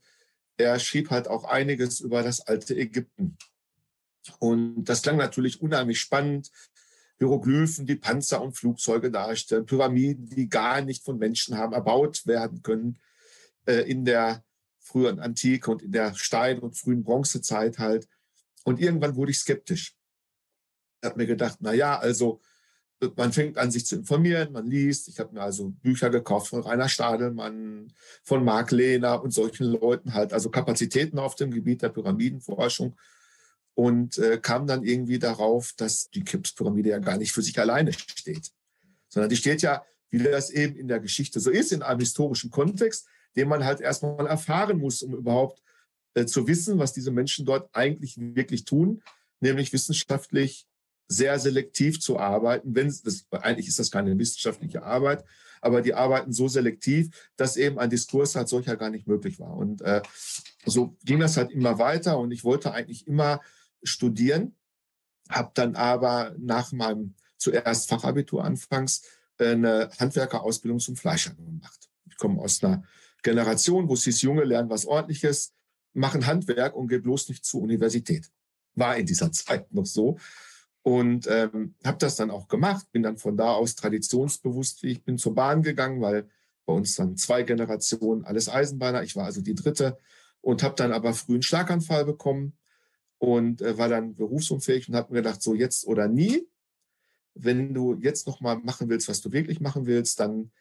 er 0.57 0.79
schrieb 0.79 1.09
halt 1.09 1.27
auch 1.27 1.43
einiges 1.43 1.99
über 1.99 2.23
das 2.23 2.41
alte 2.41 2.75
Ägypten. 2.75 3.37
Und 4.39 4.85
das 4.85 5.01
klang 5.01 5.17
natürlich 5.17 5.61
unheimlich 5.61 5.99
spannend. 5.99 6.51
Hieroglyphen, 7.17 7.85
die 7.85 7.95
Panzer 7.95 8.41
und 8.41 8.53
Flugzeuge 8.53 9.09
darstellen, 9.09 9.65
Pyramiden, 9.65 10.27
die 10.27 10.49
gar 10.49 10.81
nicht 10.81 11.03
von 11.03 11.17
Menschen 11.17 11.57
haben 11.57 11.73
erbaut 11.73 12.27
werden 12.27 12.61
können 12.61 12.99
äh, 13.65 13.89
in 13.89 14.03
der 14.03 14.43
frühen 14.79 15.19
Antike 15.19 15.71
und 15.71 15.81
in 15.81 15.91
der 15.91 16.13
Stein- 16.15 16.59
und 16.59 16.77
frühen 16.77 17.03
Bronzezeit 17.03 17.79
halt. 17.79 18.07
Und 18.65 18.79
irgendwann 18.79 19.15
wurde 19.15 19.31
ich 19.31 19.39
skeptisch. 19.39 19.95
Ich 21.01 21.07
habe 21.07 21.17
mir 21.17 21.27
gedacht, 21.27 21.57
na 21.61 21.73
ja, 21.73 21.97
also 21.97 22.41
man 23.15 23.31
fängt 23.31 23.57
an, 23.57 23.71
sich 23.71 23.85
zu 23.85 23.95
informieren, 23.95 24.51
man 24.51 24.67
liest. 24.67 25.07
Ich 25.07 25.19
habe 25.19 25.33
mir 25.33 25.41
also 25.41 25.69
Bücher 25.69 26.09
gekauft 26.09 26.47
von 26.47 26.61
Rainer 26.61 26.89
Stadelmann, 26.89 27.93
von 28.23 28.43
Marc 28.43 28.71
Lehner 28.71 29.21
und 29.21 29.31
solchen 29.31 29.65
Leuten 29.65 30.13
halt, 30.13 30.33
also 30.33 30.49
Kapazitäten 30.49 31.19
auf 31.19 31.35
dem 31.35 31.51
Gebiet 31.51 31.81
der 31.81 31.89
Pyramidenforschung 31.89 32.95
und 33.75 34.17
äh, 34.17 34.39
kam 34.41 34.65
dann 34.67 34.83
irgendwie 34.83 35.19
darauf, 35.19 35.73
dass 35.77 36.09
die 36.09 36.23
Kipspyramide 36.23 36.89
ja 36.89 36.99
gar 36.99 37.17
nicht 37.17 37.33
für 37.33 37.41
sich 37.41 37.59
alleine 37.59 37.93
steht, 37.93 38.51
sondern 39.09 39.29
die 39.29 39.35
steht 39.35 39.61
ja, 39.61 39.85
wie 40.09 40.23
das 40.23 40.49
eben 40.49 40.75
in 40.77 40.87
der 40.87 40.99
Geschichte 40.99 41.39
so 41.39 41.51
ist, 41.51 41.71
in 41.71 41.81
einem 41.81 41.99
historischen 41.99 42.49
Kontext, 42.49 43.07
den 43.35 43.49
man 43.49 43.65
halt 43.65 43.81
erstmal 43.81 44.25
erfahren 44.27 44.79
muss, 44.79 45.03
um 45.03 45.13
überhaupt 45.13 45.61
äh, 46.13 46.25
zu 46.25 46.47
wissen, 46.47 46.79
was 46.79 46.93
diese 46.93 47.11
Menschen 47.11 47.45
dort 47.45 47.69
eigentlich 47.73 48.15
wirklich 48.17 48.63
tun, 48.63 49.03
nämlich 49.41 49.73
wissenschaftlich 49.73 50.65
sehr 51.07 51.37
selektiv 51.37 51.99
zu 51.99 52.17
arbeiten. 52.17 52.73
Wenn 52.73 52.87
das, 52.87 53.25
eigentlich 53.31 53.67
ist 53.67 53.77
das 53.77 53.91
keine 53.91 54.17
wissenschaftliche 54.17 54.83
Arbeit, 54.83 55.23
aber 55.61 55.81
die 55.81 55.93
arbeiten 55.93 56.31
so 56.31 56.47
selektiv, 56.47 57.29
dass 57.35 57.57
eben 57.57 57.79
ein 57.79 57.89
Diskurs 57.89 58.35
halt 58.35 58.47
solcher 58.47 58.77
gar 58.77 58.89
nicht 58.89 59.07
möglich 59.07 59.39
war. 59.39 59.55
Und 59.55 59.81
äh, 59.81 60.01
so 60.65 60.95
ging 61.03 61.19
das 61.19 61.37
halt 61.37 61.51
immer 61.51 61.77
weiter. 61.77 62.17
Und 62.19 62.31
ich 62.31 62.43
wollte 62.43 62.71
eigentlich 62.71 63.07
immer 63.07 63.41
studieren, 63.83 64.55
habe 65.29 65.51
dann 65.53 65.75
aber 65.75 66.35
nach 66.37 66.71
meinem 66.71 67.15
zuerst 67.37 67.89
Fachabitur 67.89 68.43
anfangs 68.43 69.03
äh, 69.37 69.51
eine 69.51 69.89
Handwerkerausbildung 69.99 70.79
zum 70.79 70.95
Fleischer 70.95 71.33
gemacht. 71.33 71.89
Ich 72.09 72.17
komme 72.17 72.41
aus 72.41 72.63
einer 72.63 72.83
Generation, 73.23 73.89
wo 73.89 73.93
es 73.93 74.03
hieß, 74.03 74.21
Junge 74.21 74.43
lernen 74.43 74.69
was 74.69 74.85
Ordentliches, 74.85 75.53
machen 75.93 76.25
Handwerk 76.25 76.75
und 76.75 76.87
geht 76.87 77.03
bloß 77.03 77.29
nicht 77.29 77.45
zur 77.45 77.61
Universität. 77.61 78.29
War 78.75 78.97
in 78.97 79.05
dieser 79.05 79.31
Zeit 79.31 79.71
noch 79.73 79.85
so. 79.85 80.17
Und 80.83 81.27
ähm, 81.27 81.73
habe 81.83 81.97
das 81.97 82.15
dann 82.15 82.29
auch 82.29 82.47
gemacht, 82.47 82.91
bin 82.91 83.01
dann 83.01 83.17
von 83.17 83.35
da 83.35 83.53
aus 83.53 83.75
traditionsbewusst, 83.75 84.83
wie 84.83 84.91
ich 84.91 85.03
bin 85.03 85.17
zur 85.17 85.33
Bahn 85.33 85.63
gegangen, 85.63 85.99
weil 85.99 86.29
bei 86.65 86.73
uns 86.73 86.95
dann 86.95 87.17
zwei 87.17 87.41
Generationen 87.41 88.23
alles 88.23 88.49
Eisenbahner, 88.49 89.01
ich 89.01 89.15
war 89.15 89.25
also 89.25 89.41
die 89.41 89.55
dritte 89.55 89.97
und 90.41 90.61
habe 90.61 90.75
dann 90.75 90.91
aber 90.91 91.13
früh 91.13 91.33
einen 91.33 91.41
Schlaganfall 91.41 92.05
bekommen 92.05 92.53
und 93.25 93.61
äh, 93.61 93.77
war 93.77 93.89
dann 93.89 94.15
berufsunfähig 94.15 94.89
und 94.89 94.95
habe 94.95 95.13
mir 95.13 95.21
gedacht, 95.21 95.41
so 95.41 95.53
jetzt 95.53 95.85
oder 95.87 96.07
nie. 96.07 96.47
Wenn 97.33 97.73
du 97.73 97.95
jetzt 97.95 98.27
noch 98.27 98.39
mal 98.39 98.57
machen 98.57 98.87
willst, 98.89 99.09
was 99.09 99.21
du 99.21 99.31
wirklich 99.31 99.59
machen 99.59 99.85
willst, 99.85 100.19
dann 100.19 100.51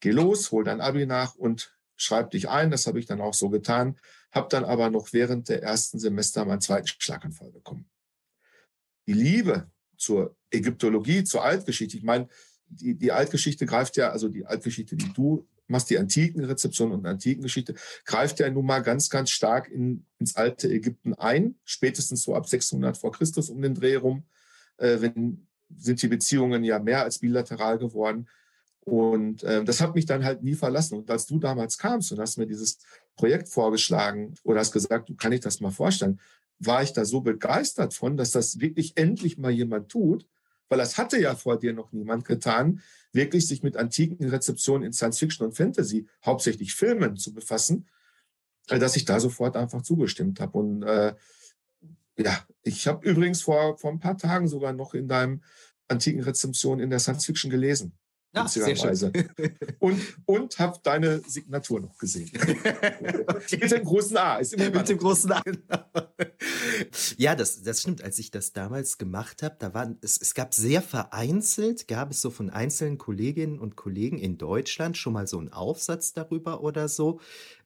geh 0.00 0.12
los, 0.12 0.52
hol 0.52 0.64
dein 0.64 0.80
Abi 0.80 1.06
nach 1.06 1.34
und 1.34 1.76
schreib 1.96 2.30
dich 2.30 2.48
ein. 2.48 2.70
Das 2.70 2.86
habe 2.86 3.00
ich 3.00 3.06
dann 3.06 3.20
auch 3.20 3.34
so 3.34 3.50
getan, 3.50 3.98
habe 4.30 4.48
dann 4.48 4.64
aber 4.64 4.90
noch 4.90 5.12
während 5.12 5.48
der 5.48 5.62
ersten 5.62 5.98
Semester 5.98 6.44
meinen 6.44 6.60
zweiten 6.60 6.86
Schlaganfall 6.86 7.50
bekommen 7.50 7.90
die 9.10 9.12
Liebe 9.14 9.68
zur 9.96 10.36
Ägyptologie, 10.50 11.24
zur 11.24 11.42
Altgeschichte. 11.42 11.96
Ich 11.96 12.04
meine, 12.04 12.28
die, 12.68 12.94
die 12.94 13.10
Altgeschichte 13.10 13.66
greift 13.66 13.96
ja, 13.96 14.10
also 14.10 14.28
die 14.28 14.46
Altgeschichte, 14.46 14.94
die 14.94 15.12
du 15.12 15.48
machst, 15.70 15.90
die 15.90 15.98
antiken 15.98 16.44
Rezeption 16.44 16.92
und 16.92 17.06
antiken 17.06 17.42
Geschichte, 17.42 17.74
greift 18.04 18.40
ja 18.40 18.50
nun 18.50 18.66
mal 18.66 18.80
ganz, 18.80 19.10
ganz 19.10 19.30
stark 19.30 19.68
in, 19.68 20.04
ins 20.18 20.36
alte 20.36 20.68
Ägypten 20.68 21.14
ein, 21.14 21.56
spätestens 21.64 22.22
so 22.22 22.34
ab 22.34 22.48
600 22.48 22.96
vor 22.96 23.12
Christus 23.12 23.48
um 23.50 23.62
den 23.62 23.74
Dreh 23.74 23.96
rum, 23.96 24.24
äh, 24.76 25.00
wenn, 25.00 25.46
sind 25.74 26.02
die 26.02 26.08
Beziehungen 26.08 26.64
ja 26.64 26.78
mehr 26.78 27.02
als 27.02 27.18
bilateral 27.20 27.78
geworden. 27.78 28.28
Und 28.80 29.42
äh, 29.44 29.62
das 29.62 29.80
hat 29.80 29.94
mich 29.94 30.06
dann 30.06 30.24
halt 30.24 30.42
nie 30.42 30.54
verlassen. 30.54 30.98
Und 30.98 31.10
als 31.10 31.26
du 31.26 31.38
damals 31.38 31.78
kamst 31.78 32.12
und 32.12 32.18
hast 32.18 32.38
mir 32.38 32.46
dieses 32.46 32.78
Projekt 33.14 33.48
vorgeschlagen 33.48 34.34
oder 34.42 34.60
hast 34.60 34.72
gesagt, 34.72 35.08
du 35.08 35.14
kann 35.14 35.32
ich 35.32 35.40
das 35.40 35.60
mal 35.60 35.70
vorstellen, 35.70 36.18
war 36.58 36.82
ich 36.82 36.92
da 36.92 37.04
so 37.04 37.20
begeistert 37.20 37.94
von, 37.94 38.16
dass 38.16 38.32
das 38.32 38.60
wirklich 38.60 38.96
endlich 38.96 39.38
mal 39.38 39.50
jemand 39.50 39.90
tut, 39.90 40.26
weil 40.68 40.78
das 40.78 40.98
hatte 40.98 41.20
ja 41.20 41.34
vor 41.34 41.58
dir 41.58 41.72
noch 41.72 41.92
niemand 41.92 42.24
getan, 42.24 42.80
wirklich 43.12 43.46
sich 43.46 43.62
mit 43.62 43.76
antiken 43.76 44.28
Rezeptionen 44.28 44.84
in 44.84 44.92
Science 44.92 45.18
Fiction 45.18 45.46
und 45.46 45.56
Fantasy, 45.56 46.06
hauptsächlich 46.24 46.74
Filmen, 46.74 47.16
zu 47.16 47.32
befassen, 47.32 47.88
äh, 48.68 48.78
dass 48.78 48.96
ich 48.96 49.04
da 49.04 49.20
sofort 49.20 49.56
einfach 49.56 49.82
zugestimmt 49.82 50.40
habe. 50.40 50.58
Und 50.58 50.82
äh, 50.82 51.14
ja, 52.16 52.46
ich 52.62 52.86
habe 52.86 53.08
übrigens 53.08 53.42
vor, 53.42 53.78
vor 53.78 53.90
ein 53.90 54.00
paar 54.00 54.18
Tagen 54.18 54.48
sogar 54.48 54.72
noch 54.72 54.94
in 54.94 55.08
deinem 55.08 55.42
antiken 55.88 56.22
Rezeption 56.22 56.80
in 56.80 56.90
der 56.90 57.00
Science 57.00 57.26
Fiction 57.26 57.50
gelesen. 57.50 57.92
Ja, 58.32 58.46
sehr 58.46 58.76
schön. 58.76 59.28
Und, 59.80 60.00
und 60.24 60.58
habe 60.60 60.78
deine 60.84 61.20
Signatur 61.26 61.80
noch 61.80 61.98
gesehen. 61.98 62.30
okay. 63.26 63.58
Mit 63.60 63.70
dem 63.72 63.84
großen 63.84 64.16
A. 64.16 64.36
Ist 64.36 64.52
immer 64.52 64.70
Mit 64.70 64.88
dem 64.88 64.98
großen 64.98 65.32
A. 65.32 65.42
ja, 67.16 67.34
das, 67.34 67.62
das 67.62 67.80
stimmt. 67.80 68.02
Als 68.02 68.20
ich 68.20 68.30
das 68.30 68.52
damals 68.52 68.98
gemacht 68.98 69.42
habe, 69.42 69.56
da 69.58 69.74
waren 69.74 69.98
es, 70.00 70.20
es 70.20 70.34
gab 70.34 70.54
sehr 70.54 70.80
vereinzelt, 70.80 71.88
gab 71.88 72.12
es 72.12 72.20
so 72.20 72.30
von 72.30 72.50
einzelnen 72.50 72.98
Kolleginnen 72.98 73.58
und 73.58 73.74
Kollegen 73.74 74.18
in 74.18 74.38
Deutschland 74.38 74.96
schon 74.96 75.12
mal 75.12 75.26
so 75.26 75.38
einen 75.38 75.52
Aufsatz 75.52 76.12
darüber 76.12 76.62
oder 76.62 76.88
so. 76.88 77.20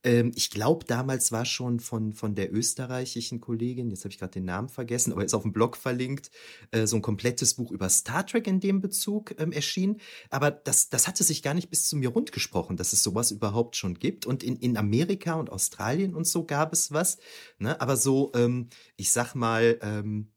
Ähm, 0.04 0.32
ich 0.34 0.50
glaube, 0.50 0.84
damals 0.84 1.32
war 1.32 1.44
schon 1.44 1.80
von, 1.80 2.12
von 2.12 2.34
der 2.34 2.52
österreichischen 2.52 3.40
Kollegin, 3.40 3.90
jetzt 3.90 4.04
habe 4.04 4.12
ich 4.12 4.18
gerade 4.18 4.32
den 4.32 4.44
Namen 4.44 4.68
vergessen, 4.68 5.12
aber 5.12 5.24
ist 5.24 5.34
auf 5.34 5.42
dem 5.42 5.52
Blog 5.52 5.76
verlinkt, 5.76 6.30
äh, 6.70 6.86
so 6.86 6.96
ein 6.96 7.02
komplettes 7.02 7.54
Buch 7.54 7.70
über 7.70 7.88
Star 7.88 8.26
Trek 8.26 8.46
in 8.46 8.60
dem 8.60 8.80
Bezug 8.80 9.34
ähm, 9.40 9.50
erschienen. 9.50 10.00
Aber 10.30 10.50
das, 10.50 10.90
das 10.90 11.08
hatte 11.08 11.24
sich 11.24 11.42
gar 11.42 11.54
nicht 11.54 11.70
bis 11.70 11.88
zu 11.88 11.96
mir 11.96 12.10
rundgesprochen, 12.10 12.76
dass 12.76 12.92
es 12.92 13.02
sowas 13.02 13.30
überhaupt 13.30 13.76
schon 13.76 13.94
gibt. 13.94 14.26
Und 14.26 14.42
in, 14.42 14.56
in 14.56 14.76
Amerika 14.76 15.34
und 15.34 15.50
Australien 15.50 16.14
und 16.14 16.26
so 16.26 16.44
gab 16.44 16.72
es 16.72 16.92
was. 16.92 17.18
Ne? 17.58 17.80
Aber 17.80 17.96
so, 17.96 18.30
ähm, 18.34 18.68
ich 18.96 19.10
sag 19.10 19.34
mal, 19.34 19.78
ähm, 19.80 20.33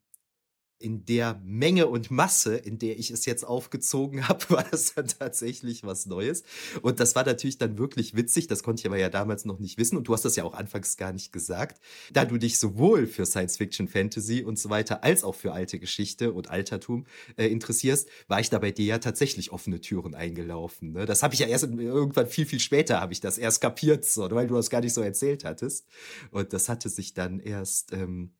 in 0.79 1.05
der 1.05 1.41
Menge 1.43 1.87
und 1.87 2.11
Masse, 2.11 2.55
in 2.55 2.77
der 2.77 2.99
ich 2.99 3.09
es 3.11 3.25
jetzt 3.25 3.43
aufgezogen 3.43 4.27
habe, 4.27 4.49
war 4.49 4.65
das 4.69 4.93
dann 4.93 5.07
tatsächlich 5.07 5.83
was 5.83 6.05
Neues. 6.05 6.43
Und 6.81 6.99
das 6.99 7.15
war 7.15 7.25
natürlich 7.25 7.57
dann 7.57 7.77
wirklich 7.77 8.15
witzig. 8.15 8.47
Das 8.47 8.63
konnte 8.63 8.81
ich 8.81 8.85
aber 8.85 8.97
ja 8.97 9.09
damals 9.09 9.45
noch 9.45 9.59
nicht 9.59 9.77
wissen. 9.77 9.97
Und 9.97 10.07
du 10.07 10.13
hast 10.13 10.25
das 10.25 10.35
ja 10.35 10.43
auch 10.43 10.53
anfangs 10.53 10.97
gar 10.97 11.13
nicht 11.13 11.31
gesagt. 11.31 11.81
Da 12.13 12.25
du 12.25 12.37
dich 12.37 12.59
sowohl 12.59 13.07
für 13.07 13.25
Science 13.25 13.57
Fiction, 13.57 13.87
Fantasy 13.87 14.43
und 14.43 14.59
so 14.59 14.69
weiter 14.69 15.03
als 15.03 15.23
auch 15.23 15.35
für 15.35 15.53
alte 15.53 15.79
Geschichte 15.79 16.31
und 16.31 16.49
Altertum 16.49 17.05
äh, 17.37 17.47
interessierst, 17.47 18.09
war 18.27 18.39
ich 18.39 18.49
da 18.49 18.59
bei 18.59 18.71
dir 18.71 18.85
ja 18.85 18.97
tatsächlich 18.99 19.51
offene 19.51 19.81
Türen 19.81 20.15
eingelaufen. 20.15 20.93
Ne? 20.93 21.05
Das 21.05 21.23
habe 21.23 21.33
ich 21.33 21.39
ja 21.39 21.47
erst 21.47 21.65
irgendwann 21.65 22.27
viel, 22.27 22.45
viel 22.45 22.59
später 22.59 23.01
habe 23.01 23.13
ich 23.13 23.19
das 23.19 23.37
erst 23.37 23.61
kapiert, 23.61 24.05
so, 24.05 24.29
weil 24.31 24.47
du 24.47 24.55
das 24.55 24.69
gar 24.69 24.81
nicht 24.81 24.93
so 24.93 25.01
erzählt 25.01 25.43
hattest. 25.43 25.87
Und 26.31 26.53
das 26.53 26.69
hatte 26.69 26.89
sich 26.89 27.13
dann 27.13 27.39
erst 27.39 27.93
ähm, 27.93 28.31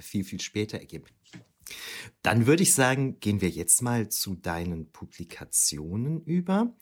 viel, 0.00 0.24
viel 0.24 0.40
später 0.40 0.78
ergeben. 0.78 1.06
Dann 2.22 2.46
würde 2.46 2.62
ich 2.62 2.74
sagen, 2.74 3.20
gehen 3.20 3.40
wir 3.40 3.50
jetzt 3.50 3.82
mal 3.82 4.08
zu 4.08 4.34
deinen 4.34 4.90
Publikationen 4.92 6.22
über. 6.24 6.74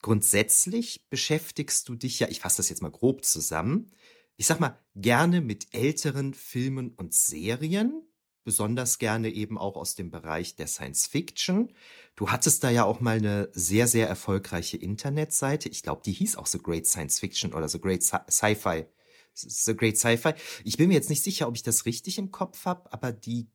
Grundsätzlich 0.00 1.06
beschäftigst 1.10 1.88
du 1.88 1.94
dich 1.94 2.20
ja, 2.20 2.28
ich 2.28 2.40
fasse 2.40 2.58
das 2.58 2.68
jetzt 2.68 2.82
mal 2.82 2.90
grob 2.90 3.24
zusammen, 3.24 3.90
ich 4.36 4.46
sag 4.46 4.60
mal, 4.60 4.78
gerne 4.94 5.40
mit 5.40 5.74
älteren 5.74 6.32
Filmen 6.32 6.90
und 6.90 7.12
Serien, 7.12 8.08
besonders 8.44 8.98
gerne 8.98 9.30
eben 9.30 9.58
auch 9.58 9.76
aus 9.76 9.96
dem 9.96 10.12
Bereich 10.12 10.54
der 10.54 10.68
Science 10.68 11.08
Fiction. 11.08 11.74
Du 12.14 12.30
hattest 12.30 12.62
da 12.62 12.70
ja 12.70 12.84
auch 12.84 13.00
mal 13.00 13.16
eine 13.16 13.50
sehr, 13.52 13.88
sehr 13.88 14.08
erfolgreiche 14.08 14.76
Internetseite. 14.76 15.68
Ich 15.68 15.82
glaube, 15.82 16.02
die 16.04 16.12
hieß 16.12 16.36
auch 16.36 16.46
The 16.46 16.58
Great 16.58 16.86
Science 16.86 17.18
Fiction 17.18 17.52
oder 17.52 17.68
The 17.68 17.80
Great 17.80 18.04
Sci-Fi. 18.04 18.86
The 19.34 19.76
Great 19.76 19.98
Sci-Fi. 19.98 20.34
Ich 20.64 20.76
bin 20.76 20.88
mir 20.88 20.94
jetzt 20.94 21.10
nicht 21.10 21.24
sicher, 21.24 21.48
ob 21.48 21.56
ich 21.56 21.64
das 21.64 21.84
richtig 21.84 22.16
im 22.16 22.30
Kopf 22.30 22.64
habe, 22.64 22.92
aber 22.92 23.10
die 23.10 23.48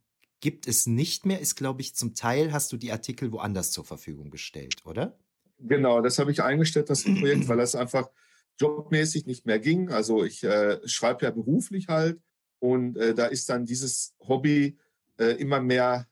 gibt 0.43 0.67
es 0.67 0.87
nicht 0.87 1.25
mehr, 1.25 1.39
ist, 1.39 1.55
glaube 1.55 1.79
ich, 1.79 1.95
zum 1.95 2.15
Teil 2.15 2.51
hast 2.51 2.69
du 2.73 2.75
die 2.75 2.91
Artikel 2.91 3.31
woanders 3.31 3.71
zur 3.71 3.85
Verfügung 3.85 4.29
gestellt, 4.29 4.85
oder? 4.85 5.17
Genau, 5.57 6.01
das 6.01 6.19
habe 6.19 6.33
ich 6.33 6.43
eingestellt, 6.43 6.89
das 6.89 7.05
Projekt, 7.05 7.47
weil 7.47 7.55
das 7.65 7.75
einfach 7.75 8.09
jobmäßig 8.59 9.25
nicht 9.25 9.45
mehr 9.45 9.59
ging. 9.59 9.89
Also 9.89 10.25
ich 10.25 10.43
äh, 10.43 10.85
schreibe 10.85 11.23
ja 11.23 11.31
beruflich 11.31 11.87
halt 11.87 12.19
und 12.59 12.97
äh, 12.97 13.15
da 13.15 13.27
ist 13.27 13.47
dann 13.47 13.65
dieses 13.65 14.15
Hobby 14.19 14.77
äh, 15.17 15.31
immer 15.39 15.61
mehr, 15.61 16.09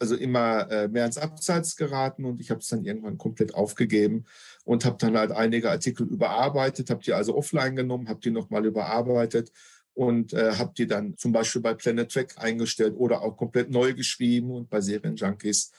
also 0.00 0.16
immer 0.16 0.70
äh, 0.70 0.88
mehr 0.88 1.04
ins 1.04 1.18
Abseits 1.18 1.76
geraten 1.76 2.24
und 2.24 2.40
ich 2.40 2.50
habe 2.50 2.60
es 2.60 2.68
dann 2.68 2.82
irgendwann 2.82 3.18
komplett 3.18 3.54
aufgegeben 3.54 4.24
und 4.64 4.86
habe 4.86 4.96
dann 4.98 5.18
halt 5.18 5.32
einige 5.32 5.70
Artikel 5.70 6.06
überarbeitet, 6.06 6.88
habe 6.88 7.04
die 7.04 7.12
also 7.12 7.36
offline 7.36 7.76
genommen, 7.76 8.08
habe 8.08 8.20
die 8.20 8.30
nochmal 8.30 8.64
überarbeitet 8.64 9.52
und 9.94 10.32
äh, 10.32 10.52
habe 10.52 10.72
die 10.76 10.86
dann 10.86 11.16
zum 11.16 11.32
Beispiel 11.32 11.62
bei 11.62 11.74
Planet 11.74 12.12
Track 12.12 12.34
eingestellt 12.36 12.94
oder 12.96 13.22
auch 13.22 13.36
komplett 13.36 13.70
neu 13.70 13.94
geschrieben 13.94 14.50
und 14.50 14.68
bei 14.68 14.80
Serienjunkies 14.80 15.72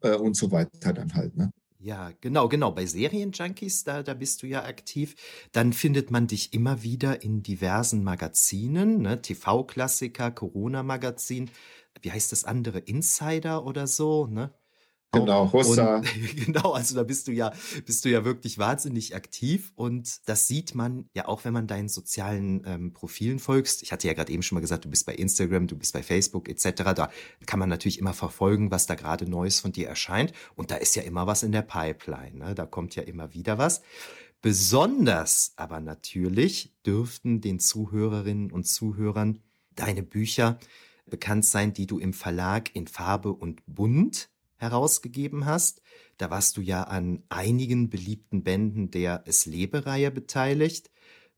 äh, 0.00 0.14
und 0.14 0.34
so 0.34 0.50
weiter 0.50 0.92
dann 0.92 1.14
halt. 1.14 1.36
Ne? 1.36 1.52
Ja, 1.80 2.10
genau, 2.20 2.48
genau. 2.48 2.72
Bei 2.72 2.86
Serienjunkies, 2.86 3.84
da, 3.84 4.02
da 4.02 4.14
bist 4.14 4.42
du 4.42 4.46
ja 4.46 4.64
aktiv. 4.64 5.14
Dann 5.52 5.72
findet 5.72 6.10
man 6.10 6.26
dich 6.26 6.52
immer 6.52 6.82
wieder 6.82 7.22
in 7.22 7.42
diversen 7.42 8.02
Magazinen, 8.02 9.00
ne? 9.02 9.22
TV-Klassiker, 9.22 10.32
Corona-Magazin. 10.32 11.50
Wie 12.02 12.10
heißt 12.10 12.32
das 12.32 12.44
andere? 12.44 12.80
Insider 12.80 13.64
oder 13.64 13.86
so, 13.86 14.26
ne? 14.26 14.52
Genau, 15.12 15.50
Hossa. 15.52 16.02
genau, 16.44 16.72
also 16.72 16.94
da 16.94 17.02
bist 17.02 17.28
du 17.28 17.32
ja, 17.32 17.52
bist 17.86 18.04
du 18.04 18.10
ja 18.10 18.26
wirklich 18.26 18.58
wahnsinnig 18.58 19.16
aktiv 19.16 19.72
und 19.74 20.28
das 20.28 20.48
sieht 20.48 20.74
man 20.74 21.08
ja 21.14 21.26
auch, 21.26 21.44
wenn 21.44 21.54
man 21.54 21.66
deinen 21.66 21.88
sozialen 21.88 22.62
ähm, 22.66 22.92
Profilen 22.92 23.38
folgst. 23.38 23.82
Ich 23.82 23.90
hatte 23.90 24.06
ja 24.06 24.12
gerade 24.12 24.30
eben 24.30 24.42
schon 24.42 24.56
mal 24.56 24.60
gesagt, 24.60 24.84
du 24.84 24.90
bist 24.90 25.06
bei 25.06 25.14
Instagram, 25.14 25.66
du 25.66 25.78
bist 25.78 25.94
bei 25.94 26.02
Facebook 26.02 26.48
etc. 26.48 26.82
Da 26.94 27.10
kann 27.46 27.58
man 27.58 27.70
natürlich 27.70 27.98
immer 27.98 28.12
verfolgen, 28.12 28.70
was 28.70 28.86
da 28.86 28.96
gerade 28.96 29.28
Neues 29.28 29.60
von 29.60 29.72
dir 29.72 29.88
erscheint 29.88 30.34
und 30.56 30.70
da 30.70 30.76
ist 30.76 30.94
ja 30.94 31.02
immer 31.02 31.26
was 31.26 31.42
in 31.42 31.52
der 31.52 31.62
Pipeline. 31.62 32.36
Ne? 32.36 32.54
Da 32.54 32.66
kommt 32.66 32.94
ja 32.94 33.02
immer 33.02 33.32
wieder 33.32 33.56
was. 33.56 33.80
Besonders 34.42 35.52
aber 35.56 35.80
natürlich 35.80 36.74
dürften 36.84 37.40
den 37.40 37.60
Zuhörerinnen 37.60 38.52
und 38.52 38.64
Zuhörern 38.64 39.40
deine 39.74 40.02
Bücher 40.02 40.58
bekannt 41.06 41.46
sein, 41.46 41.72
die 41.72 41.86
du 41.86 41.98
im 41.98 42.12
Verlag 42.12 42.74
in 42.76 42.86
Farbe 42.86 43.32
und 43.32 43.62
Bunt 43.66 44.28
herausgegeben 44.58 45.46
hast. 45.46 45.80
Da 46.18 46.30
warst 46.30 46.56
du 46.56 46.60
ja 46.60 46.82
an 46.84 47.22
einigen 47.28 47.90
beliebten 47.90 48.44
Bänden 48.44 48.90
der 48.90 49.22
Es 49.26 49.46
Lebe-Reihe 49.46 50.10
beteiligt. 50.10 50.90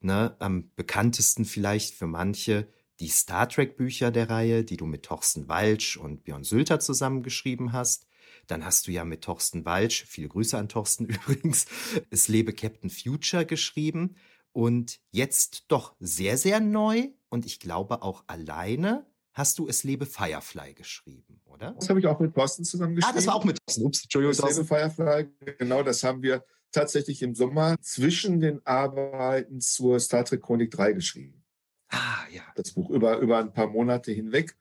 Ne, 0.02 0.34
am 0.38 0.70
bekanntesten 0.76 1.44
vielleicht 1.44 1.94
für 1.94 2.06
manche 2.06 2.66
die 3.00 3.08
Star 3.08 3.48
Trek-Bücher 3.48 4.10
der 4.10 4.30
Reihe, 4.30 4.64
die 4.64 4.76
du 4.76 4.86
mit 4.86 5.04
Torsten 5.04 5.48
Walsch 5.48 5.96
und 5.96 6.24
Björn 6.24 6.44
Sülter 6.44 6.80
zusammengeschrieben 6.80 7.72
hast. 7.72 8.06
Dann 8.46 8.64
hast 8.64 8.86
du 8.86 8.92
ja 8.92 9.04
mit 9.04 9.22
Torsten 9.22 9.64
Walsch, 9.64 10.04
viele 10.06 10.28
Grüße 10.28 10.56
an 10.56 10.68
Torsten 10.68 11.06
übrigens, 11.08 11.66
Es 12.10 12.28
lebe 12.28 12.52
Captain 12.52 12.90
Future 12.90 13.44
geschrieben. 13.44 14.16
Und 14.52 15.00
jetzt 15.12 15.66
doch 15.68 15.94
sehr, 16.00 16.36
sehr 16.36 16.60
neu 16.60 17.08
und 17.28 17.46
ich 17.46 17.60
glaube 17.60 18.02
auch 18.02 18.24
alleine 18.26 19.06
hast 19.32 19.58
du 19.58 19.68
Es 19.68 19.84
lebe 19.84 20.06
Firefly 20.06 20.75
geschrieben, 20.75 21.40
oder? 21.44 21.72
Das 21.72 21.88
habe 21.88 22.00
ich 22.00 22.06
auch 22.06 22.18
mit 22.20 22.34
Thorsten 22.34 22.64
zusammen 22.64 22.96
geschrieben. 22.96 23.12
Ah, 23.12 23.16
das 23.16 23.26
war 23.26 23.34
auch 23.34 23.44
mit 23.44 23.58
Thorsten. 23.64 23.84
Ups, 23.84 24.02
Entschuldigung. 24.02 24.32
Es 24.32 24.56
lebe 24.56 24.66
Firefly, 24.66 25.28
genau, 25.58 25.82
das 25.82 26.02
haben 26.02 26.22
wir 26.22 26.44
tatsächlich 26.72 27.22
im 27.22 27.34
Sommer 27.34 27.76
zwischen 27.80 28.40
den 28.40 28.64
Arbeiten 28.64 29.60
zur 29.60 29.99
Star 30.00 30.25
Trek 30.25 30.42
Chronik 30.42 30.70
3 30.70 30.92
geschrieben. 30.92 31.42
Ah, 31.88 32.25
ja. 32.30 32.42
Das 32.54 32.72
Buch 32.72 32.90
über, 32.90 33.18
über 33.18 33.38
ein 33.38 33.52
paar 33.52 33.68
Monate 33.68 34.12
hinweg. 34.12 34.56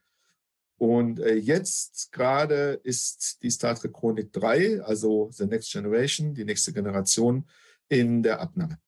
Und 0.78 1.20
äh, 1.20 1.36
jetzt 1.36 2.12
gerade 2.12 2.80
ist 2.84 3.44
die 3.44 3.52
Star 3.52 3.76
Trek 3.76 3.94
Chronik 3.94 4.32
3, 4.34 4.82
also 4.82 5.30
The 5.32 5.46
Next 5.46 5.72
Generation, 5.72 6.34
die 6.34 6.46
nächste 6.46 6.74
Generation, 6.74 7.48
in 7.90 8.24
der 8.24 8.40
Abnahme. 8.40 8.80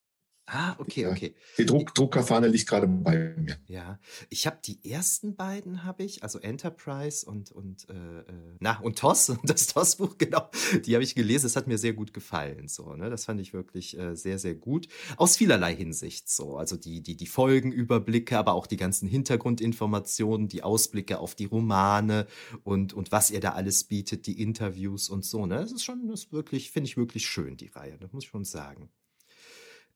Ah, 0.54 0.76
okay, 0.80 1.08
okay. 1.08 1.34
Die 1.58 1.66
Druck, 1.66 1.96
Druckerfahne 1.96 2.50
liegt 2.50 2.68
gerade 2.68 2.86
bei 2.86 3.34
mir. 3.38 3.58
Ja, 3.68 4.00
ich 4.30 4.46
habe 4.46 4.58
die 4.66 4.84
ersten 4.92 5.38
beiden 5.38 5.86
habe 5.86 6.04
ich, 6.04 6.24
also 6.24 6.40
Enterprise 6.40 7.26
und 7.26 7.54
und 7.54 7.88
äh, 7.90 7.94
äh 7.94 8.24
na 8.60 8.78
und 8.82 9.00
TOS, 9.00 9.32
das 9.46 9.68
TOS-Buch 9.68 10.18
genau, 10.18 10.50
die 10.86 10.94
habe 10.94 11.06
ich 11.06 11.16
gelesen. 11.16 11.46
Das 11.46 11.56
hat 11.56 11.68
mir 11.68 11.78
sehr 11.78 11.94
gut 11.94 12.14
gefallen, 12.14 12.68
so 12.68 12.94
ne, 12.96 13.10
das 13.10 13.24
fand 13.24 13.40
ich 13.40 13.54
wirklich 13.54 13.98
äh, 13.98 14.14
sehr 14.14 14.40
sehr 14.40 14.54
gut 14.54 14.90
aus 15.16 15.38
vielerlei 15.38 15.74
Hinsicht 15.74 16.30
so, 16.30 16.58
also 16.58 16.76
die 16.76 17.02
die 17.02 17.16
die 17.16 17.28
Folgenüberblicke, 17.28 18.38
aber 18.38 18.54
auch 18.54 18.68
die 18.68 18.78
ganzen 18.78 19.08
Hintergrundinformationen, 19.08 20.50
die 20.50 20.64
Ausblicke 20.64 21.20
auf 21.20 21.34
die 21.34 21.46
Romane 21.46 22.28
und 22.66 22.92
und 22.92 23.14
was 23.14 23.32
ihr 23.32 23.40
da 23.40 23.54
alles 23.54 23.86
bietet, 23.86 24.28
die 24.28 24.42
Interviews 24.42 25.08
und 25.08 25.24
so 25.24 25.46
ne, 25.46 25.56
das 25.62 25.72
ist 25.72 25.86
schon, 25.86 26.10
das 26.10 26.26
ist 26.26 26.34
wirklich 26.34 26.72
finde 26.72 26.90
ich 26.90 26.98
wirklich 26.98 27.26
schön 27.26 27.56
die 27.56 27.68
Reihe, 27.68 27.98
das 27.98 28.12
muss 28.12 28.26
ich 28.26 28.30
schon 28.30 28.44
sagen 28.44 28.90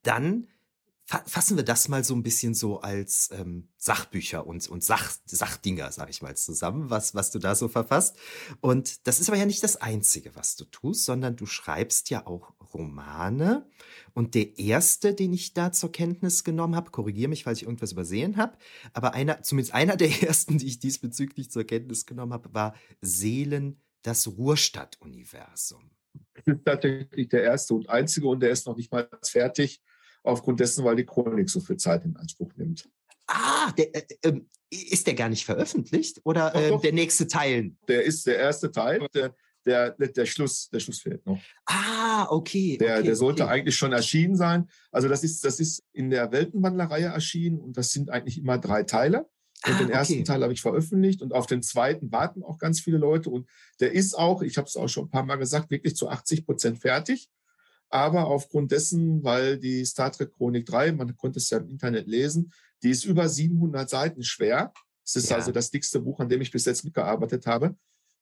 dann 0.06 0.48
fassen 1.06 1.56
wir 1.56 1.64
das 1.64 1.88
mal 1.88 2.04
so 2.04 2.16
ein 2.16 2.24
bisschen 2.24 2.56
so 2.56 2.80
als 2.80 3.30
ähm, 3.32 3.70
Sachbücher 3.78 4.48
und, 4.48 4.68
und 4.68 4.84
Sach, 4.84 5.12
Sachdinger, 5.26 5.92
sag 5.92 6.10
ich 6.10 6.24
mal, 6.24 6.36
zusammen, 6.36 6.90
was, 6.90 7.14
was 7.14 7.30
du 7.30 7.38
da 7.38 7.54
so 7.54 7.68
verfasst. 7.68 8.18
Und 8.60 9.06
das 9.06 9.20
ist 9.20 9.30
aber 9.30 9.38
ja 9.38 9.46
nicht 9.46 9.64
das 9.64 9.78
Einzige, 9.78 10.36
was 10.36 10.56
du 10.56 10.66
tust, 10.66 11.06
sondern 11.06 11.36
du 11.36 11.46
schreibst 11.46 12.10
ja 12.10 12.26
auch 12.26 12.54
Romane. 12.74 13.70
Und 14.16 14.34
der 14.34 14.58
erste, 14.58 15.14
den 15.14 15.32
ich 15.32 15.54
da 15.54 15.72
zur 15.72 15.92
Kenntnis 15.92 16.44
genommen 16.44 16.76
habe, 16.76 16.90
korrigiere 16.90 17.30
mich, 17.30 17.44
falls 17.44 17.60
ich 17.60 17.66
irgendwas 17.66 17.92
übersehen 17.92 18.38
habe, 18.38 18.58
aber 18.94 19.14
einer, 19.14 19.44
zumindest 19.44 19.76
einer 19.76 19.98
der 19.98 20.10
ersten, 20.24 20.58
die 20.58 20.66
ich 20.66 20.80
diesbezüglich 20.80 21.52
zur 21.52 21.66
Kenntnis 21.66 22.08
genommen 22.08 22.34
habe, 22.34 22.52
war 22.54 22.74
Seelen, 23.02 23.80
das 24.02 24.28
Ruhrstadt-Universum. 24.28 25.92
Das 26.34 26.48
ist 26.48 26.66
tatsächlich 26.66 27.30
der 27.30 27.44
erste 27.44 27.76
und 27.76 27.90
einzige 27.90 28.28
und 28.28 28.40
der 28.40 28.52
ist 28.52 28.66
noch 28.66 28.76
nicht 28.76 28.92
mal 28.92 29.08
fertig 29.24 29.82
aufgrund 30.26 30.60
dessen, 30.60 30.84
weil 30.84 30.96
die 30.96 31.06
Chronik 31.06 31.50
so 31.50 31.60
viel 31.60 31.78
Zeit 31.78 32.06
in 32.06 32.16
Anspruch 32.16 32.52
nimmt. 32.56 32.90
Ah, 33.28 33.72
der, 33.72 33.96
äh, 33.96 34.06
äh, 34.22 34.42
ist 34.70 35.08
der 35.08 35.14
gar 35.14 35.30
nicht 35.30 35.46
veröffentlicht 35.46 36.22
oder 36.24 36.52
doch, 36.52 36.62
äh, 36.62 36.70
doch. 36.70 36.82
der 36.82 36.94
nächste 36.94 37.28
Teil? 37.28 37.72
Der 37.88 38.04
ist 38.04 38.26
der 38.28 38.38
erste 38.38 38.72
Teil. 38.72 39.08
Der, 39.14 39.34
der, 39.66 39.92
der, 39.92 40.26
Schluss, 40.26 40.70
der 40.70 40.80
Schluss 40.80 41.00
fehlt 41.00 41.26
noch. 41.26 41.40
Ah, 41.66 42.28
okay. 42.30 42.78
Der, 42.78 42.98
okay, 42.98 43.04
der 43.04 43.16
sollte 43.16 43.44
okay. 43.44 43.54
eigentlich 43.54 43.76
schon 43.76 43.94
erschienen 43.94 44.36
sein. 44.36 44.70
Also 44.92 45.08
das 45.08 45.24
ist, 45.24 45.44
das 45.44 45.60
ist 45.60 45.84
in 45.92 46.12
der 46.12 46.32
Weltenwandlerreihe 46.32 47.08
erschienen 47.08 47.60
und 47.60 47.76
das 47.76 47.92
sind 47.92 48.12
eigentlich 48.12 48.38
immer 48.38 48.60
drei 48.60 48.84
Teile. 48.84 49.28
Und 49.66 49.74
ah, 49.74 49.78
den 49.80 49.90
ersten 49.90 50.14
okay. 50.14 50.24
Teil 50.24 50.44
habe 50.44 50.54
ich 50.54 50.62
veröffentlicht 50.62 51.22
und 51.24 51.34
auf 51.34 51.48
den 51.48 51.64
zweiten 51.64 52.12
warten 52.12 52.44
auch 52.44 52.60
ganz 52.60 52.80
viele 52.80 52.98
Leute. 52.98 53.32
Und 53.32 53.50
der 53.80 53.94
ist 53.94 54.14
auch, 54.14 54.44
ich 54.44 54.58
habe 54.58 54.68
es 54.68 54.76
auch 54.76 54.88
schon 54.88 55.06
ein 55.06 55.10
paar 55.10 55.26
Mal 55.26 55.38
gesagt, 55.38 55.72
wirklich 55.72 55.96
zu 55.96 56.10
80 56.10 56.46
Prozent 56.46 56.80
fertig. 56.80 57.30
Aber 57.90 58.28
aufgrund 58.28 58.72
dessen, 58.72 59.24
weil 59.24 59.58
die 59.58 59.86
Star 59.86 60.12
Trek 60.12 60.34
Chronik 60.34 60.66
3, 60.66 60.94
man 60.94 61.16
konnte 61.16 61.40
es 61.40 61.50
ja 61.50 61.60
im 61.60 61.70
Internet 61.70 62.08
lesen, 62.08 62.52
die 62.84 62.90
ist 62.90 63.06
über 63.06 63.30
700 63.30 63.90
Seiten 63.90 64.24
schwer. 64.24 64.74
Es 65.06 65.16
ist 65.16 65.30
ja. 65.30 65.38
also 65.38 65.52
das 65.52 65.72
dickste 65.72 66.00
Buch, 66.00 66.20
an 66.20 66.30
dem 66.30 66.42
ich 66.42 66.52
bis 66.52 66.66
jetzt 66.66 66.84
mitgearbeitet 66.84 67.46
habe. 67.46 67.76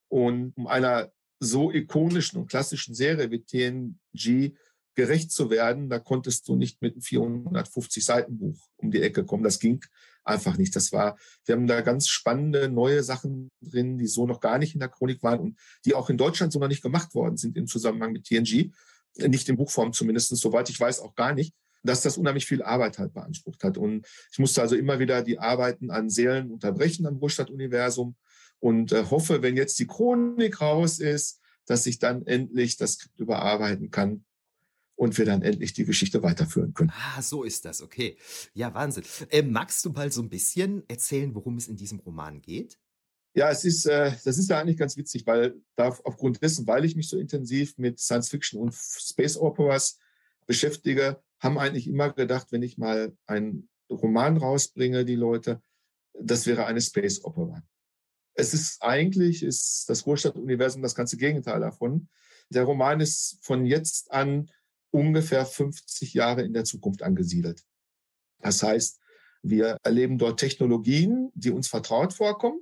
Und 0.10 0.56
um 0.56 0.68
einer 0.68 1.12
so 1.40 1.72
ikonischen 1.72 2.40
und 2.40 2.50
klassischen 2.50 2.94
Serie 2.94 3.32
wie 3.32 3.44
TNG 3.44 4.56
gerecht 4.96 5.32
zu 5.32 5.50
werden, 5.50 5.90
da 5.90 6.00
konntest 6.00 6.48
du 6.48 6.56
nicht 6.56 6.82
mit 6.82 6.94
einem 6.94 7.02
450 7.02 8.06
Seiten 8.06 8.38
Buch 8.38 8.68
um 8.78 8.92
die 8.92 9.02
Ecke 9.02 9.26
kommen. 9.26 9.44
Das 9.44 9.60
ging 9.60 9.84
einfach 10.24 10.58
nicht. 10.58 10.76
Das 10.76 10.92
war, 10.92 11.18
wir 11.46 11.56
haben 11.56 11.68
da 11.68 11.82
ganz 11.82 12.08
spannende 12.08 12.70
neue 12.70 13.04
Sachen 13.04 13.50
drin, 13.62 13.98
die 13.98 14.08
so 14.08 14.26
noch 14.28 14.40
gar 14.40 14.58
nicht 14.58 14.74
in 14.74 14.80
der 14.80 14.90
Chronik 14.90 15.24
waren 15.24 15.40
und 15.40 15.60
die 15.86 15.96
auch 15.96 16.10
in 16.10 16.18
Deutschland 16.18 16.54
so 16.54 16.60
noch 16.60 16.68
nicht 16.68 16.84
gemacht 16.84 17.16
worden 17.16 17.38
sind 17.38 17.58
im 17.58 17.68
Zusammenhang 17.68 18.12
mit 18.12 18.26
TNG 18.26 18.72
nicht 19.18 19.50
in 19.50 19.58
Buchform 19.58 19.94
zumindest, 19.94 20.36
soweit 20.36 20.70
ich 20.70 20.80
weiß, 20.80 21.00
auch 21.02 21.16
gar 21.16 21.34
nicht, 21.34 21.54
dass 21.84 22.02
das 22.02 22.18
unheimlich 22.18 22.46
viel 22.46 22.62
Arbeit 22.64 22.98
halt 22.98 23.14
beansprucht 23.14 23.64
hat. 23.64 23.78
Und 23.78 24.08
ich 24.32 24.40
musste 24.40 24.62
also 24.62 24.76
immer 24.76 25.00
wieder 25.00 25.22
die 25.22 25.40
Arbeiten 25.40 25.92
an 25.92 26.10
Seelen 26.10 26.52
unterbrechen 26.52 27.06
am 27.06 27.18
Ruhrstadt-Universum 27.18 28.16
und 28.60 28.92
äh, 28.94 29.06
hoffe, 29.10 29.42
wenn 29.42 29.58
jetzt 29.58 29.78
die 29.80 29.88
Chronik 29.88 30.62
raus 30.62 31.00
ist, 31.00 31.42
dass 31.66 31.86
ich 31.86 32.00
dann 32.00 32.26
endlich 32.26 32.78
das 32.78 32.94
Skript 32.94 33.20
überarbeiten 33.20 33.92
kann 33.92 34.26
und 34.96 35.18
wir 35.18 35.26
dann 35.26 35.42
endlich 35.42 35.74
die 35.74 35.86
Geschichte 35.86 36.24
weiterführen 36.24 36.74
können. 36.74 36.92
Ah, 36.92 37.22
so 37.22 37.44
ist 37.44 37.66
das, 37.66 37.82
okay. 37.82 38.18
Ja, 38.54 38.74
Wahnsinn. 38.74 39.04
Äh, 39.30 39.42
magst 39.42 39.84
du 39.86 39.90
mal 39.90 40.12
so 40.12 40.22
ein 40.22 40.30
bisschen 40.30 40.84
erzählen, 40.88 41.34
worum 41.36 41.58
es 41.58 41.68
in 41.68 41.76
diesem 41.76 42.00
Roman 42.00 42.42
geht? 42.42 42.78
Ja, 43.36 43.50
es 43.50 43.66
ist, 43.66 43.86
äh, 43.86 44.12
das 44.24 44.38
ist 44.38 44.50
ja 44.50 44.60
eigentlich 44.60 44.78
ganz 44.78 44.96
witzig, 44.96 45.26
weil 45.26 45.56
da 45.76 45.88
aufgrund 46.04 46.42
dessen, 46.44 46.68
weil 46.68 46.86
ich 46.86 46.96
mich 46.96 47.10
so 47.10 47.18
intensiv 47.18 47.78
mit 47.78 48.00
Science 48.00 48.30
Fiction 48.30 48.62
und 48.62 48.74
Space 48.76 49.38
Operas 49.38 49.98
beschäftige, 50.46 51.22
haben 51.40 51.58
eigentlich 51.58 51.88
immer 51.88 52.14
gedacht, 52.14 52.52
wenn 52.52 52.62
ich 52.62 52.78
mal 52.78 53.18
einen 53.26 53.70
Roman 53.90 54.38
rausbringe, 54.38 55.04
die 55.04 55.16
Leute, 55.16 55.62
das 56.14 56.46
wäre 56.46 56.66
eine 56.66 56.80
Space 56.80 57.24
Opera. 57.24 57.64
Es 58.36 58.54
ist 58.54 58.82
eigentlich, 58.82 59.42
ist 59.42 59.90
das 59.90 60.06
Ruhrstadt-Universum 60.06 60.82
das 60.82 60.96
ganze 60.96 61.18
Gegenteil 61.18 61.60
davon. 61.60 62.10
Der 62.50 62.64
Roman 62.64 63.00
ist 63.00 63.40
von 63.42 63.66
jetzt 63.66 64.12
an 64.12 64.52
ungefähr 64.92 65.46
50 65.46 66.14
Jahre 66.14 66.44
in 66.44 66.54
der 66.54 66.66
Zukunft 66.66 67.02
angesiedelt. 67.02 67.64
Das 68.42 68.62
heißt, 68.62 69.00
wir 69.42 69.78
erleben 69.84 70.20
dort 70.20 70.40
Technologien, 70.40 71.32
die 71.34 71.52
uns 71.52 71.68
vertraut 71.68 72.14
vorkommen 72.14 72.60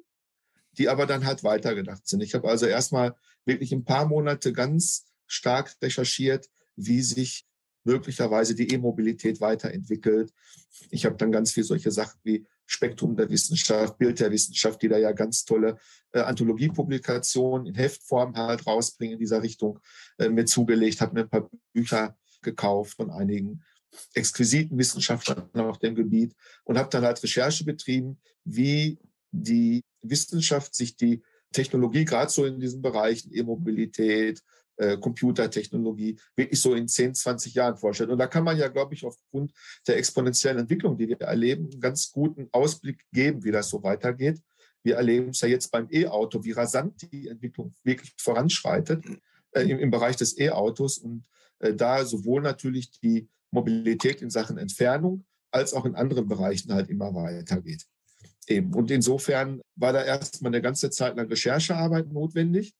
die 0.78 0.90
aber 0.90 1.06
dann 1.06 1.26
halt 1.26 1.44
weitergedacht 1.44 2.08
sind. 2.08 2.22
Ich 2.22 2.34
habe 2.34 2.50
also 2.50 2.66
erstmal 2.66 3.16
wirklich 3.46 3.72
ein 3.72 3.86
paar 3.86 4.08
Monate 4.08 4.54
ganz 4.54 5.06
stark 5.28 5.76
recherchiert, 5.82 6.50
wie 6.76 7.02
sich 7.02 7.46
möglicherweise 7.84 8.56
die 8.56 8.72
E-Mobilität 8.74 9.42
weiterentwickelt. 9.42 10.32
Ich 10.90 11.06
habe 11.06 11.16
dann 11.18 11.32
ganz 11.32 11.52
viel 11.52 11.64
solche 11.64 11.92
Sachen 11.92 12.20
wie 12.24 12.46
Spektrum 12.66 13.16
der 13.16 13.30
Wissenschaft, 13.30 13.98
Bild 13.98 14.20
der 14.20 14.32
Wissenschaft, 14.32 14.82
die 14.82 14.88
da 14.88 14.98
ja 14.98 15.12
ganz 15.12 15.44
tolle 15.44 15.78
äh, 16.14 16.20
Anthologiepublikationen 16.20 17.68
in 17.68 17.76
Heftform 17.76 18.36
halt 18.36 18.66
rausbringen 18.66 19.14
in 19.14 19.20
dieser 19.20 19.42
Richtung, 19.44 19.80
äh, 20.18 20.30
mir 20.30 20.46
zugelegt, 20.46 21.02
habe 21.02 21.16
mir 21.16 21.22
ein 21.22 21.30
paar 21.30 21.50
Bücher 21.74 22.18
gekauft 22.42 22.96
von 22.96 23.10
einigen 23.10 23.62
exquisiten 24.14 24.78
Wissenschaftlern 24.78 25.50
auf 25.54 25.80
dem 25.80 25.96
Gebiet 25.96 26.34
und 26.64 26.78
habe 26.78 26.90
dann 26.90 27.04
halt 27.04 27.22
Recherche 27.22 27.66
betrieben, 27.66 28.20
wie 28.46 28.98
die 29.32 29.84
Wissenschaft 30.02 30.76
sich 30.76 30.96
die 30.96 31.22
Technologie 31.52 32.06
gerade 32.06 32.32
so 32.32 32.46
in 32.46 32.60
diesen 32.60 32.82
Bereichen 32.82 33.34
E-Mobilität, 33.34 34.42
äh, 34.78 34.98
Computertechnologie 34.98 36.18
wirklich 36.36 36.60
so 36.60 36.74
in 36.74 36.88
10, 36.88 37.14
20 37.14 37.54
Jahren 37.54 37.78
vorstellt. 37.78 38.10
Und 38.10 38.18
da 38.18 38.28
kann 38.28 38.44
man 38.44 38.58
ja, 38.58 38.68
glaube 38.68 38.94
ich, 38.94 39.06
aufgrund 39.06 39.52
der 39.88 39.98
exponentiellen 39.98 40.60
Entwicklung, 40.60 40.98
die 40.98 41.08
wir 41.08 41.20
erleben, 41.22 41.70
einen 41.72 41.82
ganz 41.82 42.12
guten 42.12 42.48
Ausblick 42.52 43.06
geben, 43.12 43.44
wie 43.44 43.52
das 43.52 43.70
so 43.70 43.84
weitergeht. 43.84 44.42
Wir 44.84 44.96
erleben 44.96 45.30
es 45.30 45.42
ja 45.42 45.50
jetzt 45.50 45.72
beim 45.72 45.88
E-Auto, 45.92 46.44
wie 46.44 46.54
rasant 46.54 47.12
die 47.12 47.28
Entwicklung 47.28 47.74
wirklich 47.84 48.14
voranschreitet 48.18 49.06
äh, 49.52 49.62
im, 49.62 49.78
im, 49.78 49.92
Bereich 49.92 50.16
des 50.16 50.38
E-Autos 50.40 50.98
und 50.98 51.26
äh, 51.60 51.74
da 51.74 52.04
sowohl 52.04 52.42
natürlich 52.42 52.92
die 53.00 53.30
Mobilität 53.52 54.22
in 54.22 54.30
Sachen 54.30 54.58
Entfernung 54.58 55.26
als 55.52 55.74
auch 55.74 55.86
in 55.86 55.96
anderen 55.96 56.28
Bereichen 56.28 56.74
halt 56.74 56.90
immer 56.90 57.14
weitergeht. 57.14 57.86
Eben. 58.52 58.74
Und 58.74 58.92
insofern 58.92 59.62
war 59.76 59.94
da 59.94 60.04
erstmal 60.04 60.50
eine 60.50 60.62
ganze 60.62 60.90
Zeit 60.90 61.16
lang 61.16 61.28
Recherchearbeit 61.28 62.12
notwendig. 62.12 62.74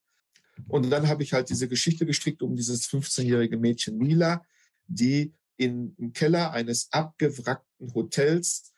Und 0.68 0.90
dann 0.90 1.08
habe 1.08 1.22
ich 1.22 1.32
halt 1.32 1.48
diese 1.48 1.66
Geschichte 1.66 2.04
gestrickt 2.04 2.42
um 2.42 2.54
dieses 2.54 2.88
15-jährige 2.88 3.56
Mädchen 3.56 3.96
Mila, 3.96 4.44
die 4.86 5.32
im 5.56 6.12
Keller 6.12 6.52
eines 6.52 6.92
abgewrackten 6.92 7.94
Hotels 7.94 8.72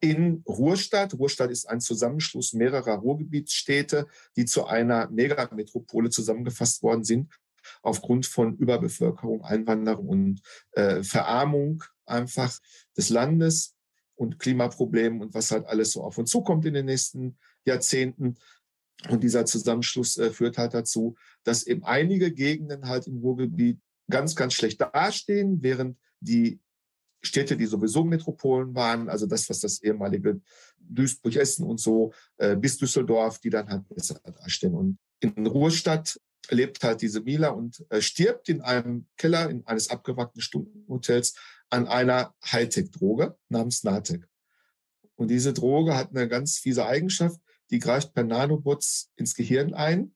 in 0.00 0.42
Ruhrstadt. 0.46 1.14
Ruhrstadt 1.14 1.50
ist 1.50 1.68
ein 1.68 1.80
Zusammenschluss 1.80 2.54
mehrerer 2.54 2.94
Ruhrgebietsstädte, 2.94 4.06
die 4.36 4.46
zu 4.46 4.66
einer 4.66 5.10
Megametropole 5.10 6.08
zusammengefasst 6.08 6.82
worden 6.82 7.04
sind, 7.04 7.30
aufgrund 7.82 8.24
von 8.24 8.56
Überbevölkerung, 8.56 9.44
Einwanderung 9.44 10.08
und 10.08 10.40
äh, 10.72 11.02
Verarmung 11.02 11.84
einfach 12.06 12.58
des 12.96 13.10
Landes 13.10 13.74
und 14.18 14.38
Klimaproblemen 14.38 15.22
und 15.22 15.34
was 15.34 15.50
halt 15.50 15.66
alles 15.66 15.92
so 15.92 16.02
auf 16.02 16.18
uns 16.18 16.30
zukommt 16.30 16.66
in 16.66 16.74
den 16.74 16.86
nächsten 16.86 17.38
Jahrzehnten. 17.64 18.36
Und 19.08 19.22
dieser 19.22 19.46
Zusammenschluss 19.46 20.18
äh, 20.18 20.30
führt 20.30 20.58
halt 20.58 20.74
dazu, 20.74 21.16
dass 21.44 21.66
eben 21.66 21.84
einige 21.84 22.32
Gegenden 22.32 22.88
halt 22.88 23.06
im 23.06 23.18
Ruhrgebiet 23.18 23.78
ganz, 24.10 24.34
ganz 24.34 24.54
schlecht 24.54 24.80
dastehen, 24.80 25.62
während 25.62 25.96
die 26.20 26.58
Städte, 27.22 27.56
die 27.56 27.66
sowieso 27.66 28.04
Metropolen 28.04 28.74
waren, 28.74 29.08
also 29.08 29.26
das, 29.26 29.48
was 29.48 29.60
das 29.60 29.82
ehemalige 29.82 30.40
Duisburg, 30.78 31.36
Essen 31.36 31.64
und 31.64 31.78
so, 31.78 32.12
äh, 32.38 32.56
bis 32.56 32.78
Düsseldorf, 32.78 33.38
die 33.38 33.50
dann 33.50 33.68
halt 33.68 33.88
besser 33.88 34.20
dastehen. 34.24 34.74
Und 34.74 34.98
in 35.20 35.46
Ruhrstadt 35.46 36.20
lebt 36.50 36.82
halt 36.82 37.02
diese 37.02 37.20
Mila 37.20 37.50
und 37.50 37.84
äh, 37.90 38.00
stirbt 38.00 38.48
in 38.48 38.62
einem 38.62 39.06
Keller 39.16 39.50
in 39.50 39.64
eines 39.66 39.90
abgewrackten 39.90 40.40
Stundenhotels 40.40 41.34
an 41.70 41.86
einer 41.86 42.34
Hightech-Droge 42.44 43.36
namens 43.48 43.84
Natec. 43.84 44.28
Und 45.16 45.28
diese 45.28 45.52
Droge 45.52 45.96
hat 45.96 46.10
eine 46.10 46.28
ganz 46.28 46.58
fiese 46.58 46.86
Eigenschaft, 46.86 47.40
die 47.70 47.78
greift 47.78 48.14
per 48.14 48.24
Nanobots 48.24 49.10
ins 49.16 49.34
Gehirn 49.34 49.74
ein, 49.74 50.14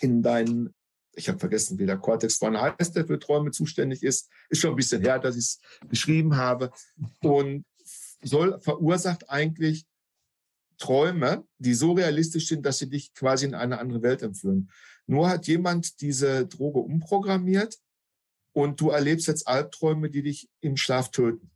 in 0.00 0.22
deinen, 0.22 0.74
ich 1.14 1.28
habe 1.28 1.38
vergessen, 1.38 1.78
wie 1.78 1.86
der 1.86 1.98
Cortex 1.98 2.36
von 2.36 2.60
heißt, 2.60 2.96
der 2.96 3.06
für 3.06 3.18
Träume 3.18 3.50
zuständig 3.52 4.02
ist, 4.02 4.28
ist 4.48 4.60
schon 4.60 4.70
ein 4.70 4.76
bisschen 4.76 5.02
her, 5.02 5.18
dass 5.18 5.36
ich 5.36 5.44
es 5.44 5.60
beschrieben 5.88 6.36
habe, 6.36 6.72
und 7.20 7.64
soll, 8.22 8.60
verursacht 8.60 9.30
eigentlich 9.30 9.86
Träume, 10.78 11.46
die 11.58 11.74
so 11.74 11.92
realistisch 11.92 12.48
sind, 12.48 12.66
dass 12.66 12.78
sie 12.78 12.88
dich 12.88 13.14
quasi 13.14 13.46
in 13.46 13.54
eine 13.54 13.78
andere 13.78 14.02
Welt 14.02 14.22
entführen. 14.22 14.70
Nur 15.06 15.28
hat 15.28 15.46
jemand 15.46 16.00
diese 16.00 16.46
Droge 16.46 16.80
umprogrammiert 16.80 17.78
und 18.56 18.80
du 18.80 18.88
erlebst 18.88 19.26
jetzt 19.26 19.46
Albträume, 19.46 20.08
die 20.08 20.22
dich 20.22 20.48
im 20.62 20.78
Schlaf 20.78 21.10
töten. 21.10 21.50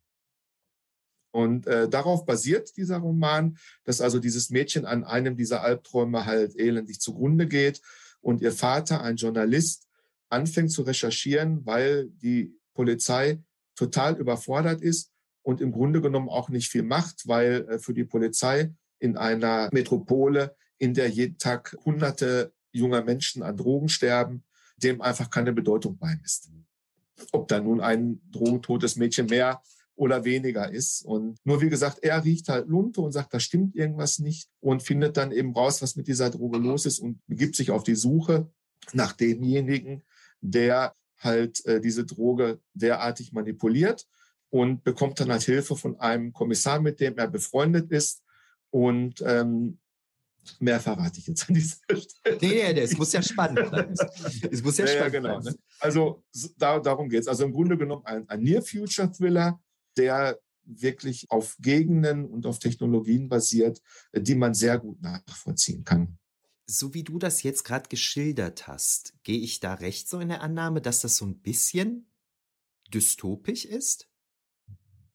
Und 1.30 1.66
äh, 1.66 1.88
darauf 1.88 2.26
basiert 2.26 2.76
dieser 2.76 2.98
Roman, 2.98 3.56
dass 3.84 4.02
also 4.02 4.18
dieses 4.18 4.50
Mädchen 4.50 4.84
an 4.84 5.04
einem 5.04 5.34
dieser 5.34 5.62
Albträume 5.62 6.26
halt 6.26 6.54
elendig 6.58 7.00
zugrunde 7.00 7.48
geht 7.48 7.80
und 8.20 8.42
ihr 8.42 8.52
Vater, 8.52 9.00
ein 9.00 9.16
Journalist, 9.16 9.88
anfängt 10.28 10.72
zu 10.72 10.82
recherchieren, 10.82 11.64
weil 11.64 12.10
die 12.10 12.54
Polizei 12.74 13.42
total 13.76 14.18
überfordert 14.18 14.82
ist 14.82 15.10
und 15.40 15.62
im 15.62 15.72
Grunde 15.72 16.02
genommen 16.02 16.28
auch 16.28 16.50
nicht 16.50 16.68
viel 16.68 16.82
macht, 16.82 17.26
weil 17.26 17.66
äh, 17.66 17.78
für 17.78 17.94
die 17.94 18.04
Polizei 18.04 18.74
in 18.98 19.16
einer 19.16 19.70
Metropole, 19.72 20.54
in 20.76 20.92
der 20.92 21.08
jeden 21.08 21.38
Tag 21.38 21.74
Hunderte 21.82 22.52
junger 22.72 23.02
Menschen 23.02 23.42
an 23.42 23.56
Drogen 23.56 23.88
sterben, 23.88 24.44
dem 24.76 25.00
einfach 25.00 25.30
keine 25.30 25.54
Bedeutung 25.54 25.96
beimisst. 25.96 26.50
Ob 27.32 27.48
da 27.48 27.60
nun 27.60 27.80
ein 27.80 28.20
drogentotes 28.30 28.96
Mädchen 28.96 29.26
mehr 29.26 29.62
oder 30.00 30.24
weniger 30.24 30.70
ist. 30.72 31.04
Und 31.04 31.36
nur 31.44 31.60
wie 31.60 31.68
gesagt, 31.68 31.98
er 32.02 32.24
riecht 32.24 32.48
halt 32.48 32.68
Lunte 32.68 33.02
und 33.02 33.12
sagt, 33.12 33.34
da 33.34 33.38
stimmt 33.38 33.76
irgendwas 33.76 34.18
nicht 34.18 34.48
und 34.60 34.82
findet 34.82 35.18
dann 35.18 35.30
eben 35.30 35.52
raus, 35.52 35.82
was 35.82 35.94
mit 35.94 36.08
dieser 36.08 36.30
Droge 36.30 36.56
los 36.58 36.86
ist 36.86 37.00
und 37.00 37.20
begibt 37.26 37.54
sich 37.54 37.70
auf 37.70 37.82
die 37.82 37.94
Suche 37.94 38.50
nach 38.94 39.12
demjenigen, 39.12 40.02
der 40.40 40.94
halt 41.18 41.64
äh, 41.66 41.82
diese 41.82 42.06
Droge 42.06 42.60
derartig 42.72 43.32
manipuliert 43.32 44.06
und 44.48 44.84
bekommt 44.84 45.20
dann 45.20 45.30
halt 45.30 45.42
Hilfe 45.42 45.76
von 45.76 46.00
einem 46.00 46.32
Kommissar, 46.32 46.80
mit 46.80 46.98
dem 47.00 47.18
er 47.18 47.28
befreundet 47.28 47.90
ist. 47.90 48.22
Und 48.70 49.22
ähm, 49.26 49.79
mehr 50.58 50.80
verrate 50.80 51.18
ich 51.18 51.26
jetzt 51.26 51.48
an 51.48 51.54
dieser 51.54 51.76
Stelle. 51.88 52.38
Nee, 52.40 52.72
nee, 52.72 52.80
es 52.80 52.96
muss 52.96 53.12
ja 53.12 53.22
spannend 53.22 53.68
sein. 53.70 53.94
Es 54.50 54.62
muss 54.62 54.78
ja, 54.78 54.86
ja 54.86 54.92
spannend 54.92 55.14
ja, 55.14 55.20
genau. 55.20 55.40
sein. 55.40 55.54
Ne? 55.54 55.58
Also 55.80 56.22
da, 56.56 56.78
darum 56.78 57.08
geht 57.08 57.20
es. 57.20 57.28
Also 57.28 57.44
im 57.44 57.52
Grunde 57.52 57.76
genommen 57.76 58.04
ein, 58.04 58.28
ein 58.28 58.42
Near-Future-Thriller, 58.42 59.60
der 59.96 60.38
wirklich 60.64 61.30
auf 61.30 61.56
Gegenden 61.60 62.26
und 62.26 62.46
auf 62.46 62.58
Technologien 62.58 63.28
basiert, 63.28 63.80
die 64.14 64.34
man 64.34 64.54
sehr 64.54 64.78
gut 64.78 65.00
nachvollziehen 65.02 65.84
kann. 65.84 66.18
So 66.66 66.94
wie 66.94 67.02
du 67.02 67.18
das 67.18 67.42
jetzt 67.42 67.64
gerade 67.64 67.88
geschildert 67.88 68.68
hast, 68.68 69.14
gehe 69.24 69.40
ich 69.40 69.58
da 69.58 69.74
recht 69.74 70.08
so 70.08 70.20
in 70.20 70.28
der 70.28 70.42
Annahme, 70.42 70.80
dass 70.80 71.00
das 71.00 71.16
so 71.16 71.26
ein 71.26 71.40
bisschen 71.40 72.06
dystopisch 72.94 73.64
ist? 73.64 74.08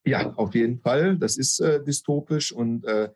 Ja, 0.05 0.33
auf 0.33 0.53
jeden 0.53 0.79
Fall. 0.79 1.17
Das 1.17 1.37
ist 1.37 1.59
äh, 1.59 1.83
dystopisch 1.83 2.51
und 2.51 2.85
äh, 2.85 3.11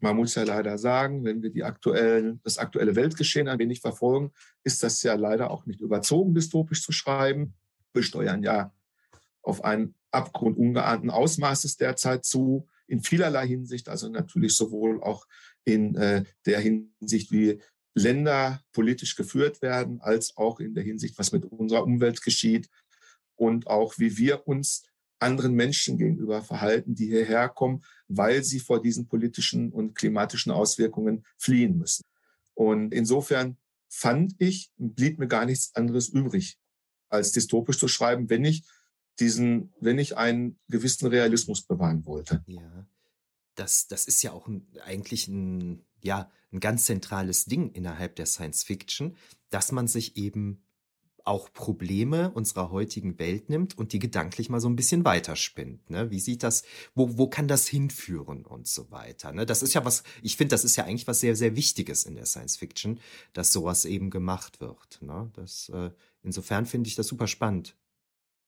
man 0.00 0.16
muss 0.16 0.34
ja 0.34 0.42
leider 0.44 0.78
sagen, 0.78 1.24
wenn 1.24 1.42
wir 1.42 1.50
die 1.50 1.64
aktuellen, 1.64 2.40
das 2.42 2.58
aktuelle 2.58 2.96
Weltgeschehen 2.96 3.48
ein 3.48 3.58
wenig 3.58 3.80
verfolgen, 3.80 4.32
ist 4.64 4.82
das 4.82 5.02
ja 5.02 5.14
leider 5.14 5.50
auch 5.50 5.66
nicht 5.66 5.80
überzogen, 5.80 6.34
dystopisch 6.34 6.82
zu 6.82 6.92
schreiben. 6.92 7.54
Wir 7.92 8.02
steuern 8.02 8.42
ja 8.42 8.72
auf 9.42 9.64
einen 9.64 9.94
Abgrund 10.10 10.58
ungeahnten 10.58 11.10
Ausmaßes 11.10 11.76
derzeit 11.76 12.24
zu, 12.24 12.68
in 12.86 13.02
vielerlei 13.02 13.46
Hinsicht, 13.46 13.88
also 13.88 14.08
natürlich 14.08 14.56
sowohl 14.56 15.02
auch 15.02 15.26
in 15.64 15.94
äh, 15.94 16.24
der 16.46 16.60
Hinsicht, 16.60 17.30
wie 17.30 17.60
Länder 17.94 18.62
politisch 18.72 19.16
geführt 19.16 19.62
werden, 19.62 20.00
als 20.00 20.36
auch 20.36 20.60
in 20.60 20.74
der 20.74 20.84
Hinsicht, 20.84 21.18
was 21.18 21.32
mit 21.32 21.44
unserer 21.44 21.84
Umwelt 21.84 22.22
geschieht 22.22 22.68
und 23.36 23.66
auch 23.66 23.98
wie 23.98 24.16
wir 24.16 24.46
uns 24.46 24.82
anderen 25.20 25.54
Menschen 25.54 25.98
gegenüber 25.98 26.42
verhalten, 26.42 26.94
die 26.94 27.06
hierher 27.06 27.48
kommen, 27.48 27.84
weil 28.08 28.42
sie 28.42 28.60
vor 28.60 28.82
diesen 28.82 29.06
politischen 29.06 29.70
und 29.70 29.94
klimatischen 29.94 30.52
Auswirkungen 30.52 31.24
fliehen 31.36 31.78
müssen. 31.78 32.04
Und 32.54 32.92
insofern 32.92 33.56
fand 33.88 34.34
ich, 34.38 34.70
blieb 34.76 35.18
mir 35.18 35.28
gar 35.28 35.46
nichts 35.46 35.74
anderes 35.74 36.08
übrig, 36.08 36.58
als 37.08 37.32
dystopisch 37.32 37.78
zu 37.78 37.88
schreiben, 37.88 38.30
wenn 38.30 38.44
ich 38.44 38.64
diesen, 39.18 39.72
wenn 39.80 39.98
ich 39.98 40.16
einen 40.16 40.58
gewissen 40.68 41.06
Realismus 41.08 41.62
bewahren 41.62 42.06
wollte. 42.06 42.42
Ja, 42.46 42.86
das, 43.54 43.86
das 43.88 44.06
ist 44.06 44.22
ja 44.22 44.32
auch 44.32 44.48
ein, 44.48 44.66
eigentlich 44.84 45.28
ein, 45.28 45.84
ja, 46.00 46.30
ein 46.52 46.60
ganz 46.60 46.86
zentrales 46.86 47.44
Ding 47.44 47.70
innerhalb 47.72 48.16
der 48.16 48.26
Science 48.26 48.62
Fiction, 48.62 49.16
dass 49.50 49.72
man 49.72 49.86
sich 49.86 50.16
eben 50.16 50.62
auch 51.30 51.52
Probleme 51.52 52.32
unserer 52.32 52.72
heutigen 52.72 53.20
Welt 53.20 53.48
nimmt 53.48 53.78
und 53.78 53.92
die 53.92 54.00
gedanklich 54.00 54.50
mal 54.50 54.60
so 54.60 54.68
ein 54.68 54.74
bisschen 54.74 55.04
weiterspinnt. 55.04 55.88
Ne? 55.88 56.10
Wie 56.10 56.18
sieht 56.18 56.42
das, 56.42 56.64
wo, 56.96 57.16
wo 57.18 57.28
kann 57.28 57.46
das 57.46 57.68
hinführen 57.68 58.44
und 58.44 58.66
so 58.66 58.90
weiter. 58.90 59.30
Ne? 59.30 59.46
Das 59.46 59.62
ist 59.62 59.72
ja 59.72 59.84
was, 59.84 60.02
ich 60.22 60.36
finde, 60.36 60.54
das 60.54 60.64
ist 60.64 60.74
ja 60.74 60.84
eigentlich 60.84 61.06
was 61.06 61.20
sehr, 61.20 61.36
sehr 61.36 61.54
Wichtiges 61.54 62.04
in 62.04 62.16
der 62.16 62.26
Science 62.26 62.56
Fiction, 62.56 62.98
dass 63.32 63.52
sowas 63.52 63.84
eben 63.84 64.10
gemacht 64.10 64.60
wird. 64.60 65.00
Ne? 65.02 65.30
Das, 65.34 65.68
äh, 65.68 65.90
insofern 66.24 66.66
finde 66.66 66.88
ich 66.88 66.96
das 66.96 67.06
super 67.06 67.28
spannend. 67.28 67.76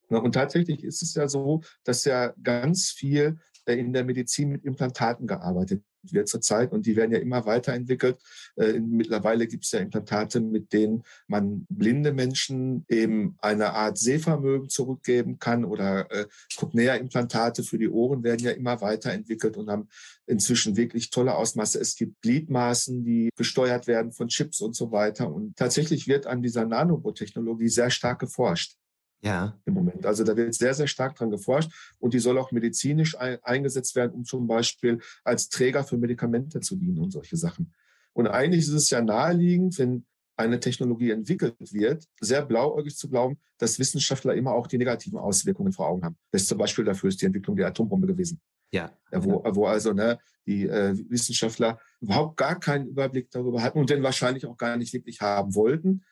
Ne, 0.08 0.20
und 0.20 0.32
tatsächlich 0.32 0.82
ist 0.82 1.02
es 1.02 1.14
ja 1.14 1.28
so, 1.28 1.62
dass 1.84 2.04
ja 2.04 2.34
ganz 2.42 2.90
viel 2.90 3.38
äh, 3.64 3.74
in 3.74 3.92
der 3.92 4.04
Medizin 4.04 4.48
mit 4.48 4.64
Implantaten 4.64 5.28
gearbeitet 5.28 5.84
wird 6.10 6.28
zurzeit 6.28 6.72
und 6.72 6.86
die 6.86 6.96
werden 6.96 7.12
ja 7.12 7.18
immer 7.18 7.46
weiterentwickelt. 7.46 8.18
Äh, 8.56 8.80
mittlerweile 8.80 9.46
gibt 9.46 9.64
es 9.64 9.72
ja 9.72 9.80
Implantate, 9.80 10.40
mit 10.40 10.72
denen 10.72 11.04
man 11.26 11.66
blinde 11.68 12.12
Menschen 12.12 12.84
eben 12.88 13.36
eine 13.40 13.72
Art 13.72 13.98
Sehvermögen 13.98 14.68
zurückgeben 14.68 15.38
kann 15.38 15.64
oder 15.64 16.10
äh, 16.10 16.26
Cochlear-Implantate 16.56 17.62
für 17.62 17.78
die 17.78 17.88
Ohren 17.88 18.22
werden 18.22 18.44
ja 18.44 18.50
immer 18.52 18.80
weiterentwickelt 18.80 19.56
und 19.56 19.70
haben 19.70 19.88
inzwischen 20.26 20.76
wirklich 20.76 21.10
tolle 21.10 21.34
Ausmaße. 21.34 21.78
Es 21.78 21.96
gibt 21.96 22.22
Gliedmaßen, 22.22 23.04
die 23.04 23.30
gesteuert 23.36 23.86
werden 23.86 24.12
von 24.12 24.28
Chips 24.28 24.60
und 24.60 24.74
so 24.74 24.92
weiter. 24.92 25.32
Und 25.32 25.56
tatsächlich 25.56 26.08
wird 26.08 26.26
an 26.26 26.42
dieser 26.42 26.64
Nanobot-Technologie 26.64 27.68
sehr 27.68 27.90
stark 27.90 28.20
geforscht. 28.20 28.76
Ja. 29.22 29.56
Im 29.64 29.74
Moment. 29.74 30.04
Also 30.04 30.24
da 30.24 30.36
wird 30.36 30.52
sehr, 30.54 30.74
sehr 30.74 30.88
stark 30.88 31.14
dran 31.14 31.30
geforscht 31.30 31.70
und 31.98 32.12
die 32.12 32.18
soll 32.18 32.38
auch 32.38 32.50
medizinisch 32.50 33.16
ein, 33.16 33.38
eingesetzt 33.42 33.94
werden, 33.94 34.12
um 34.12 34.24
zum 34.24 34.46
Beispiel 34.46 35.00
als 35.22 35.48
Träger 35.48 35.84
für 35.84 35.96
Medikamente 35.96 36.60
zu 36.60 36.76
dienen 36.76 36.98
und 36.98 37.12
solche 37.12 37.36
Sachen. 37.36 37.72
Und 38.12 38.26
eigentlich 38.26 38.62
ist 38.62 38.72
es 38.72 38.90
ja 38.90 39.00
naheliegend, 39.00 39.78
wenn 39.78 40.04
eine 40.36 40.58
Technologie 40.58 41.10
entwickelt 41.10 41.56
wird, 41.72 42.04
sehr 42.20 42.44
blauäugig 42.44 42.96
zu 42.96 43.08
glauben, 43.08 43.38
dass 43.58 43.78
Wissenschaftler 43.78 44.34
immer 44.34 44.52
auch 44.52 44.66
die 44.66 44.78
negativen 44.78 45.18
Auswirkungen 45.18 45.72
vor 45.72 45.88
Augen 45.88 46.04
haben. 46.04 46.16
Das 46.32 46.46
zum 46.46 46.58
Beispiel 46.58 46.84
dafür 46.84 47.08
ist 47.08 47.20
die 47.20 47.26
Entwicklung 47.26 47.56
der 47.56 47.68
Atombombe 47.68 48.06
gewesen. 48.06 48.40
Ja. 48.72 48.90
Wo, 49.12 49.42
wo 49.54 49.66
also 49.66 49.92
ne, 49.92 50.18
die 50.46 50.66
äh, 50.66 50.96
Wissenschaftler 51.10 51.78
überhaupt 52.00 52.38
gar 52.38 52.58
keinen 52.58 52.88
Überblick 52.88 53.30
darüber 53.30 53.62
hatten 53.62 53.78
und 53.78 53.90
den 53.90 54.02
wahrscheinlich 54.02 54.46
auch 54.46 54.56
gar 54.56 54.76
nicht 54.76 54.92
wirklich 54.92 55.20
haben 55.20 55.54
wollten, 55.54 56.02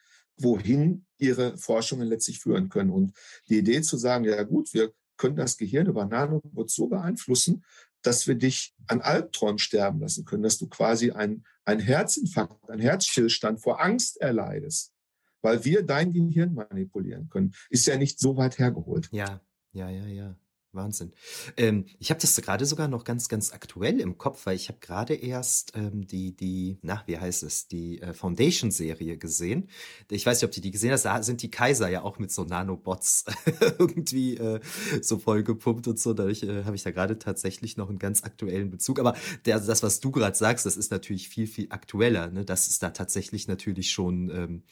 wohin 0.43 1.07
ihre 1.19 1.57
Forschungen 1.57 2.09
letztlich 2.09 2.41
führen 2.41 2.69
können. 2.69 2.91
Und 2.91 3.13
die 3.49 3.59
Idee 3.59 3.83
zu 3.83 3.97
sagen, 3.97 4.25
ja 4.25 4.43
gut, 4.43 4.73
wir 4.75 4.93
können 5.17 5.37
das 5.37 5.59
Gehirn 5.59 5.87
über 5.87 6.07
Nanobots 6.07 6.75
so 6.75 6.87
beeinflussen, 6.87 7.65
dass 8.03 8.27
wir 8.27 8.35
dich 8.35 8.75
an 8.87 9.03
Albträumen 9.03 9.59
sterben 9.59 10.01
lassen 10.01 10.25
können, 10.25 10.43
dass 10.43 10.59
du 10.59 10.69
quasi 10.69 11.11
ein, 11.11 11.45
ein 11.65 11.81
Herzinfarkt, 11.81 12.71
ein 12.71 12.79
Herzstillstand 12.79 13.61
vor 13.61 13.83
Angst 13.83 14.21
erleidest, 14.21 14.93
weil 15.43 15.65
wir 15.65 15.83
dein 15.83 16.13
Gehirn 16.13 16.55
manipulieren 16.55 17.29
können, 17.29 17.53
ist 17.69 17.87
ja 17.87 17.97
nicht 17.97 18.19
so 18.19 18.37
weit 18.37 18.59
hergeholt. 18.59 19.09
Ja, 19.13 19.43
ja, 19.73 19.91
ja, 19.91 20.07
ja. 20.07 20.37
Wahnsinn. 20.73 21.13
Ähm, 21.57 21.87
ich 21.99 22.11
habe 22.11 22.21
das 22.21 22.37
gerade 22.37 22.65
sogar 22.65 22.87
noch 22.87 23.05
ganz, 23.05 23.29
ganz 23.29 23.53
aktuell 23.53 24.01
im 24.01 24.19
Kopf, 24.19 24.47
weil 24.47 24.55
ich 24.55 24.69
habe 24.69 24.79
gerade 24.81 25.15
erst 25.15 25.77
ähm, 25.77 26.07
die, 26.07 26.37
die, 26.37 26.79
na, 26.83 27.03
wie 27.07 27.19
heißt 27.19 27.43
es, 27.43 27.67
die 27.67 28.01
äh, 28.01 28.15
Foundation-Serie 28.15 29.19
gesehen. 29.19 29.69
Ich 30.11 30.25
weiß 30.25 30.39
nicht, 30.39 30.49
ob 30.49 30.55
du 30.55 30.61
die 30.61 30.71
gesehen 30.71 30.93
hast, 30.93 31.05
da 31.05 31.23
sind 31.23 31.43
die 31.43 31.51
Kaiser 31.51 31.89
ja 31.89 32.03
auch 32.03 32.19
mit 32.19 32.31
so 32.31 32.45
Nanobots 32.45 33.25
irgendwie 33.79 34.37
äh, 34.37 34.61
so 35.03 35.19
vollgepumpt 35.19 35.89
und 35.89 35.99
so. 35.99 36.15
Dadurch 36.15 36.43
äh, 36.45 36.65
habe 36.65 36.77
ich 36.77 36.83
da 36.83 36.93
gerade 36.93 37.19
tatsächlich 37.19 37.77
noch 37.77 37.89
einen 37.89 37.99
ganz 37.99 38.23
aktuellen 38.23 38.71
Bezug. 38.71 39.01
Aber 39.01 39.17
der, 39.47 39.59
das, 39.59 39.83
was 39.83 40.01
du 40.01 40.13
gerade 40.13 40.37
sagst, 40.37 40.67
das 40.67 40.77
ist 40.77 40.93
natürlich 40.93 41.29
viel, 41.29 41.49
viel 41.49 41.67
aktueller. 41.71 42.29
Ne? 42.29 42.45
Das 42.45 42.69
ist 42.69 42.83
da 42.83 42.91
tatsächlich 42.91 43.49
natürlich 43.49 43.91
schon 43.91 44.31
ähm, 44.31 44.63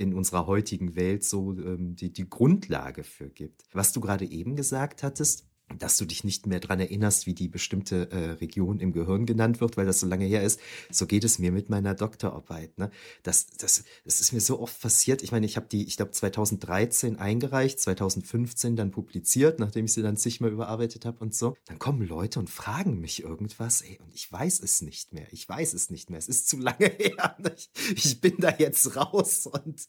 in 0.00 0.14
unserer 0.14 0.46
heutigen 0.46 0.96
Welt 0.96 1.24
so 1.24 1.52
ähm, 1.52 1.94
die, 1.94 2.12
die 2.12 2.28
Grundlage 2.28 3.04
für 3.04 3.28
gibt. 3.28 3.64
Was 3.72 3.92
du 3.92 4.00
gerade 4.00 4.24
eben 4.24 4.56
gesagt 4.56 5.02
hattest, 5.02 5.46
dass 5.78 5.96
du 5.96 6.04
dich 6.04 6.24
nicht 6.24 6.46
mehr 6.46 6.60
dran 6.60 6.80
erinnerst, 6.80 7.26
wie 7.26 7.34
die 7.34 7.48
bestimmte 7.48 8.10
äh, 8.10 8.30
Region 8.32 8.80
im 8.80 8.92
Gehirn 8.92 9.26
genannt 9.26 9.60
wird, 9.60 9.76
weil 9.76 9.86
das 9.86 10.00
so 10.00 10.06
lange 10.06 10.24
her 10.24 10.42
ist. 10.42 10.60
So 10.90 11.06
geht 11.06 11.24
es 11.24 11.38
mir 11.38 11.52
mit 11.52 11.70
meiner 11.70 11.94
Doktorarbeit. 11.94 12.78
Ne? 12.78 12.90
Das, 13.22 13.46
das, 13.58 13.84
das 14.04 14.20
ist 14.20 14.32
mir 14.32 14.40
so 14.40 14.60
oft 14.60 14.80
passiert. 14.80 15.22
Ich 15.22 15.32
meine, 15.32 15.46
ich 15.46 15.56
habe 15.56 15.66
die, 15.70 15.86
ich 15.86 15.96
glaube, 15.96 16.12
2013 16.12 17.16
eingereicht, 17.16 17.78
2015 17.80 18.76
dann 18.76 18.90
publiziert, 18.90 19.58
nachdem 19.58 19.84
ich 19.84 19.92
sie 19.92 20.02
dann 20.02 20.16
zigmal 20.16 20.50
überarbeitet 20.50 21.04
habe 21.04 21.18
und 21.20 21.34
so. 21.34 21.56
Dann 21.66 21.78
kommen 21.78 22.06
Leute 22.06 22.38
und 22.38 22.50
fragen 22.50 23.00
mich 23.00 23.22
irgendwas, 23.22 23.82
ey, 23.82 23.98
und 24.02 24.14
ich 24.14 24.30
weiß 24.30 24.60
es 24.60 24.82
nicht 24.82 25.12
mehr. 25.12 25.26
Ich 25.32 25.48
weiß 25.48 25.74
es 25.74 25.90
nicht 25.90 26.10
mehr. 26.10 26.18
Es 26.18 26.28
ist 26.28 26.48
zu 26.48 26.58
lange 26.58 26.86
her. 26.98 27.36
Ich, 27.56 27.70
ich 28.04 28.20
bin 28.20 28.36
da 28.38 28.54
jetzt 28.58 28.96
raus 28.96 29.46
und 29.46 29.86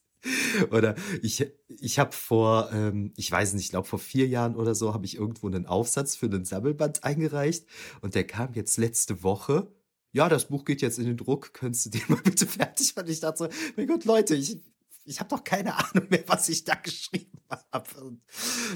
oder 0.72 0.96
ich, 1.22 1.46
ich 1.68 2.00
habe 2.00 2.12
vor, 2.12 2.70
ähm, 2.74 3.14
ich 3.16 3.32
weiß 3.32 3.54
nicht, 3.54 3.66
ich 3.66 3.70
glaube 3.72 3.88
vor 3.88 4.00
vier 4.00 4.28
Jahren 4.28 4.56
oder 4.56 4.76
so, 4.76 4.94
habe 4.94 5.06
ich 5.06 5.16
irgendwo 5.16 5.48
einen 5.48 5.66
Aufsatz 5.66 6.16
für 6.16 6.28
einen 6.28 6.46
Sammelband 6.46 7.04
eingereicht 7.04 7.66
und 8.02 8.16
der 8.16 8.26
kam 8.26 8.54
jetzt 8.54 8.78
letzte 8.78 9.24
Woche. 9.24 9.72
Ja, 10.14 10.28
das 10.28 10.50
Buch 10.50 10.66
geht 10.66 10.82
jetzt 10.82 11.00
in 11.00 11.06
den 11.06 11.18
Druck, 11.18 11.54
könntest 11.54 11.86
du 11.86 11.90
den 11.90 12.04
mal 12.10 12.22
bitte 12.22 12.46
fertig 12.46 12.96
machen? 12.96 13.10
Ich 13.10 13.20
dachte 13.20 13.38
so, 13.46 13.50
mein 13.78 13.88
Gott, 13.88 14.06
Leute, 14.06 14.36
ich, 14.36 14.60
ich 15.06 15.20
habe 15.20 15.30
doch 15.30 15.44
keine 15.44 15.76
Ahnung 15.76 16.08
mehr, 16.10 16.24
was 16.28 16.50
ich 16.50 16.64
da 16.64 16.76
geschrieben 16.76 17.40
habe. 17.72 18.18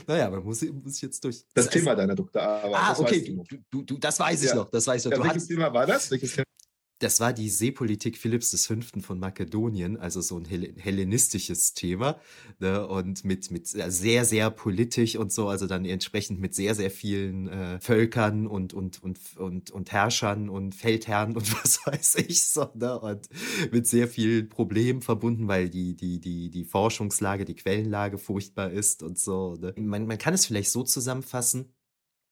Naja, 0.07 0.29
man 0.29 0.43
muss, 0.43 0.61
muss 0.61 1.01
jetzt 1.01 1.23
durch. 1.23 1.45
Das, 1.53 1.65
das 1.65 1.73
Thema 1.73 1.95
deiner 1.95 2.15
Doktorarbeit. 2.15 2.73
Ah, 2.73 2.95
okay, 2.97 3.35
du, 3.47 3.57
du, 3.69 3.83
du, 3.83 3.97
das 3.97 4.19
weiß 4.19 4.43
ich 4.43 4.49
ja. 4.49 4.55
noch. 4.55 4.69
Das 4.69 4.87
weiß 4.87 5.05
ich 5.05 5.11
noch. 5.11 5.17
Ja, 5.17 5.23
welches 5.23 5.43
hast, 5.43 5.47
Thema 5.49 5.73
war 5.73 5.85
das? 5.85 6.09
Welches 6.09 6.33
Thema? 6.33 6.45
Das 6.99 7.19
war 7.19 7.33
die 7.33 7.49
Seepolitik 7.49 8.17
Philipps 8.17 8.65
V. 8.65 8.75
von 9.01 9.19
Makedonien, 9.19 9.97
also 9.97 10.21
so 10.21 10.37
ein 10.37 10.45
hellenistisches 10.45 11.73
Thema. 11.73 12.19
Ne? 12.59 12.87
Und 12.87 13.25
mit, 13.25 13.51
mit 13.51 13.67
sehr, 13.67 14.23
sehr 14.23 14.49
politisch 14.49 15.17
und 15.17 15.31
so, 15.33 15.49
also 15.49 15.67
dann 15.67 15.83
entsprechend 15.83 16.39
mit 16.39 16.55
sehr, 16.55 16.73
sehr 16.73 16.89
vielen 16.89 17.49
äh, 17.49 17.79
Völkern 17.81 18.47
und, 18.47 18.73
und, 18.73 19.03
und, 19.03 19.19
und, 19.37 19.71
und 19.71 19.91
Herrschern 19.91 20.49
und 20.49 20.73
Feldherren 20.73 21.35
und 21.35 21.51
was 21.63 21.85
weiß 21.85 22.15
ich 22.15 22.47
so. 22.47 22.69
Ne? 22.75 22.97
Und 22.97 23.27
mit 23.71 23.87
sehr 23.87 24.07
vielen 24.07 24.47
Problemen 24.47 25.01
verbunden, 25.01 25.49
weil 25.49 25.69
die, 25.69 25.97
die, 25.97 26.21
die, 26.21 26.49
die 26.49 26.63
Forschungslage, 26.63 27.43
die 27.43 27.55
Quellenlage 27.55 28.17
furchtbar 28.17 28.71
ist 28.71 29.03
und 29.03 29.19
so. 29.19 29.55
Ne? 29.55 29.73
Man, 29.77 30.07
man 30.07 30.17
kann 30.17 30.33
es 30.33 30.45
vielleicht 30.45 30.71
so 30.71 30.83
zusammenfassen, 30.83 31.74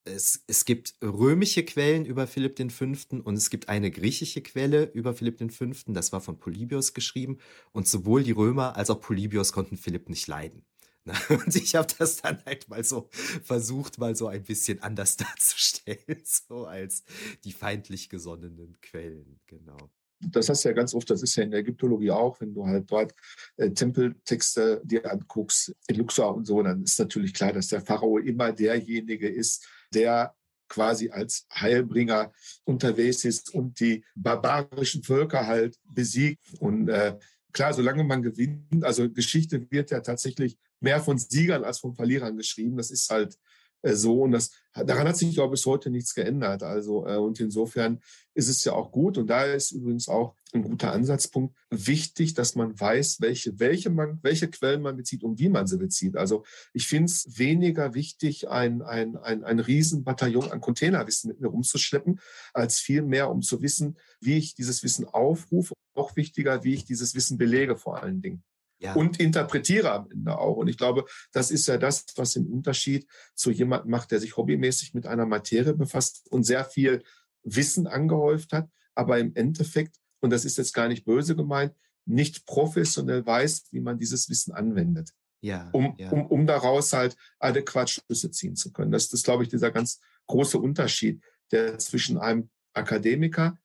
es, 0.06 0.44
es 0.48 0.66
gibt 0.66 0.96
römische 1.02 1.64
Quellen 1.64 2.06
über 2.06 2.28
Philipp 2.28 2.60
V. 2.72 2.86
und 3.24 3.36
es 3.36 3.50
gibt 3.50 3.70
eine 3.70 3.92
griechische 3.92 4.42
Quelle 4.42 4.92
über 4.94 5.14
Philipp 5.14 5.40
V. 5.52 5.66
Das 5.88 6.12
war 6.12 6.22
von 6.22 6.38
Polybios 6.40 6.94
geschrieben. 6.94 7.38
Und 7.72 7.88
sowohl 7.88 8.24
die 8.24 8.32
Römer 8.32 8.76
als 8.76 8.90
auch 8.90 9.00
Polybios 9.00 9.54
konnten 9.54 9.78
Philipp 9.78 10.10
nicht 10.10 10.28
leiden. 10.28 10.66
Und 11.30 11.56
ich 11.56 11.76
habe 11.76 11.88
das 11.98 12.22
dann 12.22 12.42
halt 12.46 12.70
mal 12.70 12.84
so 12.84 13.10
versucht, 13.44 13.98
mal 13.98 14.16
so 14.16 14.28
ein 14.28 14.44
bisschen 14.44 14.82
anders 14.82 15.18
darzustellen, 15.18 16.22
so 16.24 16.66
als 16.66 17.04
die 17.44 17.52
feindlich 17.52 18.10
gesonnenen 18.10 18.78
Quellen, 18.82 19.40
genau. 19.46 19.92
Das 20.32 20.48
hast 20.48 20.64
du 20.64 20.70
ja 20.70 20.74
ganz 20.74 20.94
oft, 20.94 21.10
das 21.10 21.22
ist 21.22 21.36
ja 21.36 21.44
in 21.44 21.52
der 21.52 21.60
Ägyptologie 21.60 22.12
auch, 22.12 22.40
wenn 22.40 22.54
du 22.54 22.66
halt 22.66 22.90
dort 22.90 23.14
äh, 23.58 23.72
Tempeltexte 23.72 24.82
dir 24.86 25.12
anguckst, 25.12 25.76
in 25.88 25.98
Luxor 25.98 26.34
und 26.34 26.46
so, 26.46 26.64
dann 26.64 26.84
ist 26.84 26.98
natürlich 26.98 27.34
klar, 27.34 27.52
dass 27.52 27.68
der 27.68 27.82
Pharao 27.82 28.20
immer 28.20 28.54
derjenige 28.54 29.28
ist, 29.28 29.68
der 29.94 30.36
quasi 30.70 31.10
als 31.12 31.46
Heilbringer 31.54 32.32
unterwegs 32.64 33.26
ist 33.26 33.54
und 33.54 33.80
die 33.80 34.04
barbarischen 34.16 35.04
Völker 35.04 35.46
halt 35.46 35.78
besiegt. 35.84 36.42
Und 36.60 36.90
äh, 36.90 37.18
klar, 37.52 37.74
solange 37.74 38.04
man 38.04 38.24
gewinnt, 38.24 38.84
also 38.84 39.10
Geschichte 39.10 39.70
wird 39.70 39.92
ja 39.92 40.00
tatsächlich 40.00 40.58
mehr 40.80 41.00
von 41.00 41.18
Siegern 41.18 41.64
als 41.64 41.80
von 41.80 41.94
Verlierern 41.96 42.38
geschrieben. 42.38 42.78
Das 42.78 42.92
ist 42.92 43.10
halt 43.10 43.38
so. 43.84 44.22
Und 44.22 44.32
das, 44.32 44.52
daran 44.74 45.08
hat 45.08 45.18
sich, 45.18 45.34
glaube 45.34 45.56
ich, 45.56 45.62
bis 45.62 45.66
heute 45.66 45.90
nichts 45.90 46.16
geändert. 46.16 46.64
Also, 46.64 47.06
äh, 47.06 47.18
und 47.18 47.40
insofern 47.40 48.00
ist 48.34 48.48
es 48.48 48.64
ja 48.64 48.74
auch 48.74 48.92
gut. 48.92 49.18
Und 49.18 49.28
da 49.28 49.44
ist 49.44 49.72
übrigens 49.72 50.08
auch 50.08 50.36
ein 50.54 50.64
guter 50.64 50.92
Ansatzpunkt 50.94 51.56
wichtig, 51.70 52.34
dass 52.34 52.56
man 52.56 52.80
weiß, 52.80 53.22
welche, 53.22 53.60
welche, 53.60 53.90
man, 53.90 54.20
welche 54.22 54.48
Quellen 54.50 54.82
man 54.82 54.96
bezieht 54.96 55.24
und 55.24 55.40
wie 55.40 55.50
man 55.50 55.68
sie 55.68 55.78
bezieht. 55.78 56.16
Also 56.16 56.44
ich 56.74 56.88
finde 56.88 57.12
es 57.12 57.38
weniger 57.38 57.94
wichtig, 57.94 58.50
ein, 58.50 58.82
ein, 58.82 59.18
ein, 59.18 59.44
ein 59.44 59.60
Riesenbataillon 59.60 60.52
an 60.52 60.62
Containerwissen 60.62 61.30
mit 61.30 61.42
mir 61.42 61.48
rumzuschleppen, 61.48 62.20
als 62.54 62.80
vielmehr, 62.80 63.30
um 63.30 63.42
zu 63.42 63.62
wissen, 63.62 63.98
wie 64.20 64.38
ich 64.38 64.56
dieses 64.56 64.84
Wissen 64.84 65.06
aufrufe. 65.06 65.74
Auch 65.96 66.16
wichtiger, 66.16 66.64
wie 66.64 66.74
ich 66.74 66.86
dieses 66.86 67.16
Wissen 67.16 67.38
belege 67.38 67.76
vor 67.76 68.02
allen 68.02 68.22
Dingen 68.22 68.44
ja. 68.84 68.94
und 68.94 69.20
interpretiere 69.20 69.92
am 69.92 70.12
Ende 70.12 70.38
auch. 70.38 70.58
Und 70.58 70.68
ich 70.68 70.78
glaube, 70.78 71.06
das 71.32 71.52
ist 71.52 71.68
ja 71.68 71.78
das, 71.78 72.06
was 72.16 72.34
den 72.34 72.48
Unterschied 72.48 73.08
zu 73.34 73.52
jemandem 73.52 73.92
macht, 73.92 74.12
der 74.12 74.20
sich 74.20 74.36
hobbymäßig 74.36 74.94
mit 74.94 75.08
einer 75.08 75.26
Materie 75.26 75.74
befasst 75.74 76.28
und 76.30 76.44
sehr 76.44 76.66
viel 76.66 77.04
Wissen 77.44 77.88
angehäuft 77.88 78.54
hat, 78.54 78.70
aber 78.96 79.20
im 79.20 79.34
Endeffekt, 79.36 79.98
und 80.20 80.32
das 80.32 80.46
ist 80.46 80.58
jetzt 80.58 80.74
gar 80.74 80.88
nicht 80.88 81.06
böse 81.06 81.36
gemeint, 81.36 81.74
nicht 82.06 82.46
professionell 82.46 83.26
weiß, 83.26 83.66
wie 83.72 83.80
man 83.80 83.98
dieses 83.98 84.30
Wissen 84.30 84.54
anwendet. 84.54 85.12
Ja, 85.42 85.70
um, 85.74 85.96
ja. 85.98 86.10
Um, 86.10 86.26
um 86.28 86.48
daraus 86.48 86.94
halt 86.94 87.18
adäquat 87.40 87.90
Schlüsse 87.90 88.32
ziehen 88.32 88.56
zu 88.56 88.72
können. 88.72 88.92
Das, 88.92 89.10
das 89.10 89.20
ist, 89.20 89.26
glaube 89.26 89.44
ich, 89.44 89.50
dieser 89.50 89.72
ganz 89.72 90.00
große 90.28 90.58
Unterschied, 90.58 91.22
der 91.52 91.78
zwischen 91.80 92.18
einem 92.18 92.50
Akademiker 92.74 93.58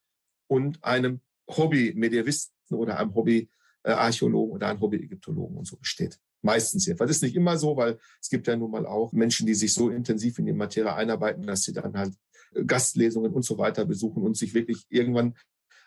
und 0.47 0.83
einem 0.83 1.21
Hobby-Medievisten 1.49 2.77
oder 2.77 2.99
einem 2.99 3.15
Hobby 3.15 3.49
Archäologen 3.83 4.53
oder 4.53 4.67
ein 4.67 4.79
Hobby-Ägyptologen 4.79 5.57
und 5.57 5.65
so 5.65 5.77
besteht. 5.77 6.19
Meistens 6.41 6.85
jedenfalls. 6.85 7.09
Das 7.09 7.17
ist 7.17 7.23
nicht 7.23 7.35
immer 7.35 7.57
so, 7.57 7.75
weil 7.75 7.99
es 8.21 8.29
gibt 8.29 8.47
ja 8.47 8.55
nun 8.55 8.71
mal 8.71 8.85
auch 8.85 9.11
Menschen, 9.11 9.45
die 9.45 9.55
sich 9.55 9.73
so 9.73 9.89
intensiv 9.89 10.39
in 10.39 10.45
die 10.45 10.53
Materie 10.53 10.93
einarbeiten, 10.93 11.45
dass 11.45 11.63
sie 11.63 11.73
dann 11.73 11.97
halt 11.97 12.13
äh, 12.53 12.63
Gastlesungen 12.63 13.33
und 13.33 13.43
so 13.43 13.57
weiter 13.57 13.85
besuchen 13.85 14.23
und 14.23 14.37
sich 14.37 14.53
wirklich 14.53 14.85
irgendwann 14.89 15.35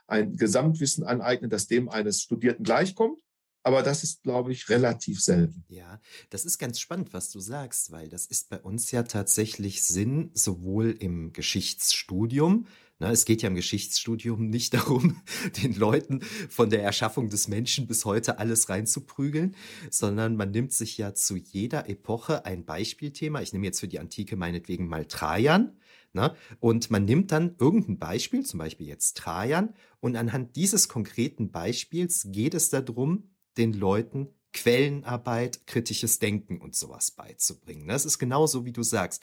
ein 0.06 0.36
Gesamtwissen 0.36 1.04
aneignen, 1.04 1.50
das 1.50 1.68
dem 1.68 1.88
eines 1.88 2.22
Studierten 2.22 2.64
gleichkommt. 2.64 3.20
Aber 3.64 3.82
das 3.82 4.02
ist, 4.02 4.24
glaube 4.24 4.52
ich, 4.52 4.68
relativ 4.68 5.22
selten. 5.22 5.64
Ja, 5.68 6.00
das 6.30 6.44
ist 6.44 6.58
ganz 6.58 6.80
spannend, 6.80 7.12
was 7.12 7.30
du 7.30 7.38
sagst, 7.38 7.92
weil 7.92 8.08
das 8.08 8.26
ist 8.26 8.48
bei 8.48 8.60
uns 8.60 8.90
ja 8.90 9.04
tatsächlich 9.04 9.84
Sinn, 9.84 10.30
sowohl 10.34 10.90
im 10.90 11.32
Geschichtsstudium, 11.32 12.66
na, 13.02 13.10
es 13.10 13.24
geht 13.24 13.42
ja 13.42 13.48
im 13.48 13.56
Geschichtsstudium 13.56 14.46
nicht 14.48 14.74
darum, 14.74 15.20
den 15.60 15.74
Leuten 15.74 16.20
von 16.48 16.70
der 16.70 16.84
Erschaffung 16.84 17.30
des 17.30 17.48
Menschen 17.48 17.88
bis 17.88 18.04
heute 18.04 18.38
alles 18.38 18.68
reinzuprügeln, 18.68 19.56
sondern 19.90 20.36
man 20.36 20.52
nimmt 20.52 20.72
sich 20.72 20.98
ja 20.98 21.12
zu 21.12 21.36
jeder 21.36 21.88
Epoche 21.88 22.46
ein 22.46 22.64
Beispielthema. 22.64 23.42
Ich 23.42 23.52
nehme 23.52 23.66
jetzt 23.66 23.80
für 23.80 23.88
die 23.88 23.98
Antike 23.98 24.36
meinetwegen 24.36 24.86
mal 24.86 25.04
Trajan. 25.06 25.76
Na, 26.14 26.36
und 26.60 26.90
man 26.90 27.06
nimmt 27.06 27.32
dann 27.32 27.56
irgendein 27.58 27.98
Beispiel, 27.98 28.44
zum 28.44 28.58
Beispiel 28.58 28.86
jetzt 28.86 29.16
Trajan, 29.16 29.74
und 29.98 30.14
anhand 30.14 30.56
dieses 30.56 30.86
konkreten 30.88 31.50
Beispiels 31.50 32.28
geht 32.30 32.54
es 32.54 32.68
darum, 32.68 33.30
den 33.56 33.72
Leuten 33.72 34.28
Quellenarbeit, 34.52 35.66
kritisches 35.66 36.18
Denken 36.18 36.60
und 36.60 36.74
sowas 36.74 37.10
beizubringen. 37.10 37.88
Das 37.88 38.04
ist 38.04 38.18
genauso, 38.18 38.64
wie 38.64 38.72
du 38.72 38.82
sagst. 38.82 39.22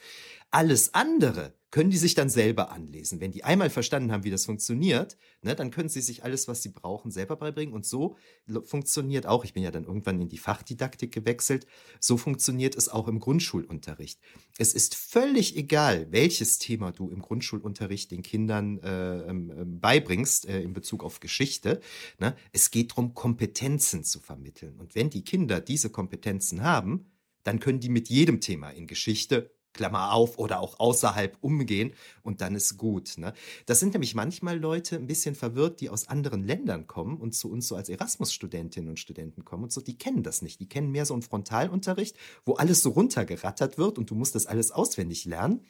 Alles 0.52 0.94
andere 0.94 1.54
können 1.72 1.92
die 1.92 1.98
sich 1.98 2.16
dann 2.16 2.30
selber 2.30 2.72
anlesen. 2.72 3.20
Wenn 3.20 3.32
die 3.32 3.44
einmal 3.44 3.70
verstanden 3.70 4.12
haben, 4.12 4.24
wie 4.24 4.32
das 4.32 4.46
funktioniert, 4.46 5.18
ne, 5.44 5.56
dann 5.56 5.70
können 5.70 5.90
sie 5.90 6.02
sich 6.02 6.24
alles, 6.24 6.48
was 6.48 6.64
sie 6.64 6.70
brauchen, 6.70 7.12
selber 7.12 7.36
beibringen. 7.36 7.76
Und 7.76 7.86
so 7.86 8.18
funktioniert 8.64 9.28
auch, 9.28 9.46
ich 9.46 9.54
bin 9.54 9.62
ja 9.62 9.70
dann 9.70 9.84
irgendwann 9.84 10.20
in 10.20 10.30
die 10.30 10.40
Fachdidaktik 10.40 11.12
gewechselt, 11.12 11.68
so 12.00 12.18
funktioniert 12.18 12.76
es 12.76 12.90
auch 12.90 13.08
im 13.08 13.20
Grundschulunterricht. 13.20 14.20
Es 14.58 14.74
ist 14.74 14.96
völlig 14.96 15.56
egal, 15.56 16.08
welches 16.12 16.58
Thema 16.58 16.92
du 16.92 17.10
im 17.12 17.22
Grundschulunterricht 17.22 18.10
den 18.10 18.24
Kindern 18.24 18.80
äh, 18.80 19.30
äh, 19.30 19.66
beibringst 19.66 20.48
äh, 20.48 20.62
in 20.62 20.74
Bezug 20.74 21.04
auf 21.04 21.20
Geschichte. 21.20 21.82
Ne? 22.18 22.36
Es 22.52 22.72
geht 22.72 22.92
darum, 22.92 23.14
Kompetenzen 23.14 24.04
zu 24.04 24.20
vermitteln. 24.20 24.80
Und 24.80 24.96
wenn 24.96 25.12
die 25.12 25.24
Kinder 25.24 25.62
diese 25.62 25.92
Kompetenzen 25.92 26.64
haben, 26.64 27.12
dann 27.44 27.60
können 27.60 27.80
die 27.80 27.90
mit 27.90 28.10
jedem 28.10 28.42
Thema 28.42 28.72
in 28.72 28.88
Geschichte 28.88 29.52
Klammer 29.74 30.14
auf, 30.14 30.38
oder 30.38 30.60
auch 30.60 30.80
außerhalb 30.80 31.38
umgehen 31.42 31.94
und 32.24 32.42
dann 32.42 32.56
ist 32.56 32.78
gut. 32.78 33.18
Ne? 33.18 33.34
Das 33.66 33.80
sind 33.80 33.94
nämlich 33.94 34.16
manchmal 34.16 34.58
Leute 34.58 34.96
ein 34.96 35.08
bisschen 35.08 35.36
verwirrt, 35.36 35.82
die 35.82 35.90
aus 35.90 36.08
anderen 36.08 36.44
Ländern 36.44 36.88
kommen 36.88 37.18
und 37.18 37.34
zu 37.34 37.52
uns 37.52 37.68
so 37.68 37.76
als 37.76 37.90
Erasmus-Studentinnen 37.90 38.90
und 38.90 39.00
Studenten 39.00 39.46
kommen 39.46 39.64
und 39.64 39.72
so, 39.72 39.82
die 39.82 39.98
kennen 39.98 40.24
das 40.24 40.42
nicht. 40.42 40.60
Die 40.60 40.70
kennen 40.70 40.92
mehr 40.92 41.06
so 41.06 41.14
einen 41.14 41.24
Frontalunterricht, 41.24 42.18
wo 42.46 42.54
alles 42.54 42.82
so 42.82 42.90
runtergerattert 42.90 43.78
wird 43.78 43.98
und 43.98 44.10
du 44.10 44.16
musst 44.16 44.36
das 44.36 44.46
alles 44.46 44.72
auswendig 44.72 45.26
lernen. 45.26 45.66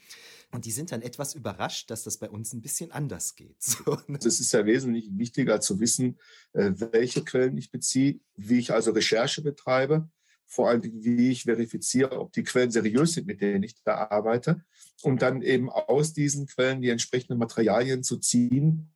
Und 0.52 0.66
die 0.66 0.72
sind 0.72 0.92
dann 0.92 1.04
etwas 1.04 1.36
überrascht, 1.36 1.92
dass 1.92 2.04
das 2.04 2.18
bei 2.18 2.28
uns 2.28 2.54
ein 2.54 2.62
bisschen 2.62 2.92
anders 2.92 3.36
geht. 3.36 3.58
So, 3.86 3.98
ne? 4.08 4.18
Es 4.18 4.40
ist 4.40 4.52
ja 4.52 4.66
wesentlich 4.66 5.10
wichtiger 5.12 5.62
zu 5.62 5.80
wissen, 5.80 6.18
äh, 6.54 6.72
welche 6.76 7.24
Quellen 7.24 7.58
ich 7.58 7.72
beziehe, 7.72 8.20
wie 8.36 8.58
ich 8.58 8.74
also 8.74 8.92
Recherche 8.92 9.42
betreibe 9.42 10.10
vor 10.50 10.68
allem, 10.70 10.82
wie 10.84 11.30
ich 11.30 11.44
verifiziere, 11.44 12.20
ob 12.20 12.34
die 12.34 12.44
Quellen 12.44 12.72
seriös 12.72 13.14
sind, 13.14 13.28
mit 13.28 13.40
denen 13.40 13.64
ich 13.64 13.76
da 13.84 14.10
arbeite, 14.10 14.64
und 15.04 15.22
dann 15.22 15.42
eben 15.42 15.70
aus 15.70 16.14
diesen 16.14 16.48
Quellen 16.48 16.82
die 16.82 16.90
entsprechenden 16.90 17.38
Materialien 17.38 18.04
zu 18.04 18.18
ziehen 18.18 18.92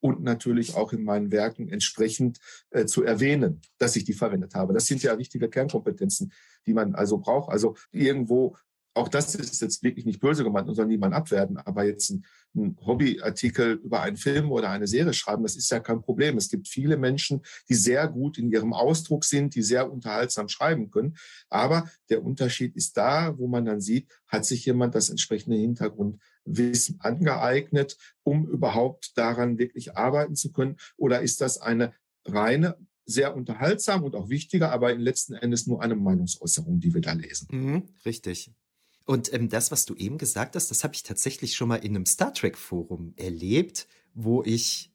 und 0.00 0.22
natürlich 0.22 0.76
auch 0.76 0.92
in 0.92 1.02
meinen 1.02 1.32
Werken 1.32 1.68
entsprechend 1.68 2.38
äh, 2.70 2.84
zu 2.84 3.02
erwähnen, 3.02 3.62
dass 3.78 3.96
ich 3.96 4.04
die 4.04 4.12
verwendet 4.12 4.54
habe. 4.54 4.74
Das 4.74 4.86
sind 4.86 5.02
ja 5.02 5.18
wichtige 5.18 5.48
Kernkompetenzen, 5.48 6.32
die 6.66 6.74
man 6.74 6.94
also 6.94 7.18
braucht. 7.18 7.50
Also 7.50 7.74
irgendwo 7.90 8.56
auch 8.98 9.08
das 9.08 9.34
ist 9.34 9.60
jetzt 9.60 9.82
wirklich 9.82 10.04
nicht 10.04 10.20
böse 10.20 10.44
gemeint 10.44 10.68
und 10.68 10.74
soll 10.74 10.86
niemand 10.86 11.14
abwerten, 11.14 11.56
aber 11.56 11.84
jetzt 11.84 12.10
ein, 12.10 12.24
ein 12.54 12.76
Hobbyartikel 12.84 13.80
über 13.82 14.02
einen 14.02 14.16
Film 14.16 14.50
oder 14.50 14.70
eine 14.70 14.86
Serie 14.86 15.12
schreiben, 15.12 15.42
das 15.42 15.56
ist 15.56 15.70
ja 15.70 15.80
kein 15.80 16.02
Problem. 16.02 16.36
Es 16.36 16.48
gibt 16.48 16.68
viele 16.68 16.96
Menschen, 16.96 17.42
die 17.68 17.74
sehr 17.74 18.08
gut 18.08 18.38
in 18.38 18.50
ihrem 18.50 18.72
Ausdruck 18.72 19.24
sind, 19.24 19.54
die 19.54 19.62
sehr 19.62 19.90
unterhaltsam 19.90 20.48
schreiben 20.48 20.90
können. 20.90 21.16
Aber 21.48 21.88
der 22.10 22.24
Unterschied 22.24 22.76
ist 22.76 22.96
da, 22.96 23.38
wo 23.38 23.46
man 23.46 23.64
dann 23.64 23.80
sieht, 23.80 24.08
hat 24.26 24.44
sich 24.44 24.64
jemand 24.66 24.94
das 24.94 25.10
entsprechende 25.10 25.56
Hintergrundwissen 25.56 27.00
angeeignet, 27.00 27.96
um 28.22 28.48
überhaupt 28.48 29.16
daran 29.16 29.58
wirklich 29.58 29.96
arbeiten 29.96 30.34
zu 30.34 30.52
können? 30.52 30.76
Oder 30.96 31.22
ist 31.22 31.40
das 31.40 31.58
eine 31.58 31.92
reine 32.24 32.76
sehr 33.08 33.34
unterhaltsam 33.34 34.04
und 34.04 34.14
auch 34.14 34.28
wichtiger, 34.28 34.70
aber 34.70 34.92
in 34.92 35.00
letzten 35.00 35.32
Endes 35.32 35.66
nur 35.66 35.82
eine 35.82 35.96
Meinungsäußerung, 35.96 36.78
die 36.78 36.92
wir 36.92 37.00
da 37.00 37.14
lesen. 37.14 37.48
Mhm, 37.50 37.88
richtig. 38.04 38.52
Und 39.08 39.32
ähm, 39.32 39.48
das, 39.48 39.70
was 39.70 39.86
du 39.86 39.94
eben 39.94 40.18
gesagt 40.18 40.54
hast, 40.54 40.70
das 40.70 40.84
habe 40.84 40.94
ich 40.94 41.02
tatsächlich 41.02 41.56
schon 41.56 41.68
mal 41.68 41.76
in 41.76 41.96
einem 41.96 42.04
Star 42.04 42.34
Trek-Forum 42.34 43.14
erlebt, 43.16 43.88
wo 44.12 44.42
ich, 44.44 44.92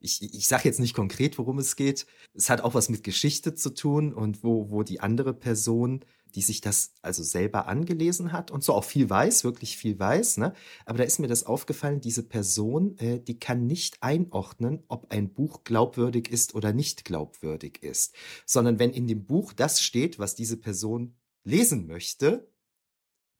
ich, 0.00 0.22
ich 0.22 0.48
sage 0.48 0.62
jetzt 0.64 0.80
nicht 0.80 0.94
konkret, 0.94 1.36
worum 1.36 1.58
es 1.58 1.76
geht. 1.76 2.06
Es 2.32 2.48
hat 2.48 2.62
auch 2.62 2.72
was 2.72 2.88
mit 2.88 3.04
Geschichte 3.04 3.54
zu 3.54 3.74
tun 3.74 4.14
und 4.14 4.42
wo, 4.44 4.70
wo 4.70 4.82
die 4.82 5.00
andere 5.00 5.34
Person, 5.34 6.06
die 6.34 6.40
sich 6.40 6.62
das 6.62 6.94
also 7.02 7.22
selber 7.22 7.68
angelesen 7.68 8.32
hat 8.32 8.50
und 8.50 8.64
so 8.64 8.72
auch 8.72 8.84
viel 8.84 9.10
weiß, 9.10 9.44
wirklich 9.44 9.76
viel 9.76 9.98
weiß, 9.98 10.38
ne? 10.38 10.54
Aber 10.86 10.96
da 10.96 11.04
ist 11.04 11.18
mir 11.18 11.28
das 11.28 11.44
aufgefallen, 11.44 12.00
diese 12.00 12.22
Person, 12.22 12.96
äh, 12.96 13.20
die 13.20 13.38
kann 13.38 13.66
nicht 13.66 14.02
einordnen, 14.02 14.84
ob 14.88 15.12
ein 15.12 15.34
Buch 15.34 15.64
glaubwürdig 15.64 16.30
ist 16.30 16.54
oder 16.54 16.72
nicht 16.72 17.04
glaubwürdig 17.04 17.82
ist, 17.82 18.14
sondern 18.46 18.78
wenn 18.78 18.94
in 18.94 19.06
dem 19.06 19.26
Buch 19.26 19.52
das 19.52 19.82
steht, 19.82 20.18
was 20.18 20.34
diese 20.34 20.56
Person 20.56 21.14
lesen 21.44 21.86
möchte, 21.86 22.48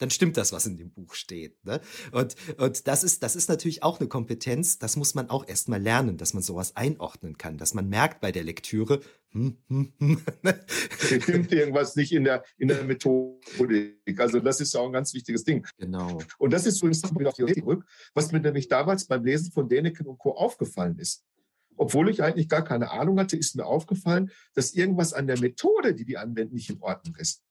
dann 0.04 0.10
stimmt 0.10 0.36
das, 0.36 0.52
was 0.52 0.66
in 0.66 0.76
dem 0.76 0.90
Buch 0.90 1.14
steht. 1.14 1.64
Ne? 1.64 1.80
Und, 2.12 2.36
und 2.58 2.86
das, 2.86 3.04
ist, 3.04 3.22
das 3.22 3.36
ist 3.36 3.48
natürlich 3.48 3.82
auch 3.82 4.00
eine 4.00 4.08
Kompetenz, 4.08 4.78
das 4.78 4.96
muss 4.96 5.14
man 5.14 5.30
auch 5.30 5.48
erstmal 5.48 5.80
lernen, 5.80 6.18
dass 6.18 6.34
man 6.34 6.42
sowas 6.42 6.76
einordnen 6.76 7.38
kann, 7.38 7.56
dass 7.56 7.72
man 7.72 7.88
merkt 7.88 8.20
bei 8.20 8.30
der 8.30 8.44
Lektüre, 8.44 9.00
hm, 9.30 9.56
hm, 9.68 9.94
hm, 9.98 10.20
ne? 10.42 10.60
stimmt 10.98 11.50
irgendwas 11.52 11.96
nicht 11.96 12.12
in 12.12 12.24
der, 12.24 12.44
in 12.58 12.68
der 12.68 12.84
Methodik. 12.84 14.20
Also 14.20 14.40
das 14.40 14.60
ist 14.60 14.76
auch 14.76 14.84
ein 14.84 14.92
ganz 14.92 15.14
wichtiges 15.14 15.42
Ding. 15.44 15.66
Genau. 15.78 16.18
Und 16.36 16.52
das 16.52 16.66
ist 16.66 16.82
übrigens 16.82 17.02
wieder 17.18 17.30
auf 17.30 17.36
die 17.36 17.54
zurück, 17.54 17.86
was 18.12 18.30
mir 18.30 18.40
nämlich 18.40 18.68
damals 18.68 19.06
beim 19.06 19.24
Lesen 19.24 19.52
von 19.52 19.70
Däniken 19.70 20.06
und 20.06 20.18
Co. 20.18 20.32
aufgefallen 20.32 20.98
ist. 20.98 21.24
Obwohl 21.76 22.10
ich 22.10 22.22
eigentlich 22.22 22.50
gar 22.50 22.62
keine 22.62 22.90
Ahnung 22.90 23.18
hatte, 23.18 23.38
ist 23.38 23.56
mir 23.56 23.64
aufgefallen, 23.64 24.30
dass 24.52 24.74
irgendwas 24.74 25.14
an 25.14 25.26
der 25.26 25.40
Methode, 25.40 25.94
die 25.94 26.04
die 26.04 26.18
anwenden, 26.18 26.56
nicht 26.56 26.68
in 26.68 26.82
Ordnung 26.82 27.16
ist. 27.16 27.42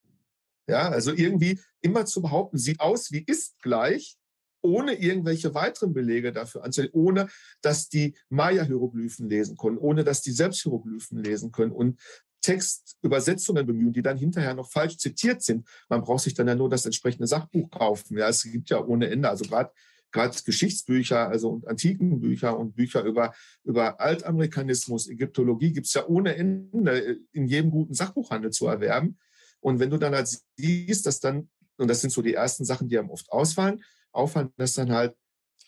Ja, 0.67 0.89
also 0.89 1.11
irgendwie 1.13 1.59
immer 1.81 2.05
zu 2.05 2.21
behaupten, 2.21 2.57
sieht 2.57 2.79
aus 2.79 3.11
wie 3.11 3.23
ist 3.25 3.61
gleich, 3.61 4.17
ohne 4.61 4.93
irgendwelche 4.93 5.53
weiteren 5.53 5.93
Belege 5.93 6.31
dafür 6.31 6.63
anzulegen, 6.63 6.97
ohne 6.97 7.27
dass 7.61 7.89
die 7.89 8.15
Maya-Hieroglyphen 8.29 9.29
lesen 9.29 9.57
können, 9.57 9.77
ohne 9.77 10.05
dass 10.05 10.21
die 10.21 10.31
selbst 10.31 10.61
Hieroglyphen 10.61 11.21
lesen 11.21 11.51
können 11.51 11.73
und 11.73 11.99
Textübersetzungen 12.41 13.65
bemühen, 13.65 13.93
die 13.93 14.01
dann 14.01 14.17
hinterher 14.17 14.53
noch 14.53 14.69
falsch 14.69 14.97
zitiert 14.97 15.41
sind. 15.41 15.67
Man 15.89 16.01
braucht 16.01 16.23
sich 16.23 16.33
dann 16.33 16.47
ja 16.47 16.55
nur 16.55 16.69
das 16.69 16.85
entsprechende 16.85 17.27
Sachbuch 17.27 17.69
kaufen. 17.69 18.17
Ja, 18.17 18.29
es 18.29 18.43
gibt 18.43 18.69
ja 18.69 18.83
ohne 18.83 19.09
Ende, 19.09 19.29
also 19.29 19.45
gerade 19.45 19.71
gerade 20.13 20.37
Geschichtsbücher, 20.45 21.27
also 21.27 21.49
und 21.49 21.67
Antikenbücher 21.67 22.57
und 22.57 22.75
Bücher 22.75 23.03
über, 23.03 23.33
über 23.63 23.99
Altamerikanismus, 23.99 25.09
Ägyptologie 25.09 25.73
gibt 25.73 25.87
es 25.87 25.93
ja 25.95 26.05
ohne 26.07 26.35
Ende 26.35 27.17
in 27.33 27.47
jedem 27.47 27.71
guten 27.71 27.95
Sachbuchhandel 27.95 28.51
zu 28.51 28.67
erwerben. 28.67 29.17
Und 29.63 29.79
wenn 29.79 29.89
du 29.89 29.97
dann 29.97 30.13
halt 30.13 30.29
siehst, 30.57 31.05
dass 31.05 31.19
dann, 31.19 31.49
und 31.77 31.87
das 31.87 32.01
sind 32.01 32.11
so 32.11 32.21
die 32.21 32.33
ersten 32.33 32.65
Sachen, 32.65 32.89
die 32.89 32.99
einem 32.99 33.09
oft 33.09 33.31
ausfallen, 33.31 33.83
auffallen, 34.11 34.53
dass 34.57 34.73
dann 34.73 34.91
halt 34.91 35.15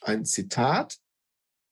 ein 0.01 0.25
Zitat 0.25 0.97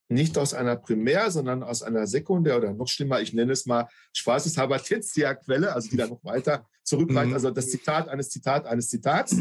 nicht 0.10 0.38
aus 0.38 0.54
einer 0.54 0.76
Primär, 0.76 1.32
sondern 1.32 1.64
aus 1.64 1.82
einer 1.82 2.08
Sekundär 2.08 2.58
oder 2.58 2.74
noch 2.74 2.88
schlimmer, 2.88 3.22
ich 3.22 3.34
nenne 3.34 3.52
es 3.52 3.66
mal 3.66 3.88
spaßeshalber 4.14 4.78
Tertiärquelle, 4.80 5.74
also 5.74 5.90
die 5.90 5.98
dann 5.98 6.10
noch 6.10 6.24
weiter 6.24 6.68
zurückreicht, 6.84 7.30
mhm. 7.30 7.34
also 7.34 7.52
das 7.52 7.70
Zitat 7.70 8.10
eines 8.10 8.30
Zitat 8.30 8.66
eines 8.66 8.90
Zitats, 8.90 9.36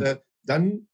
äh, 0.00 0.16
dann 0.42 0.88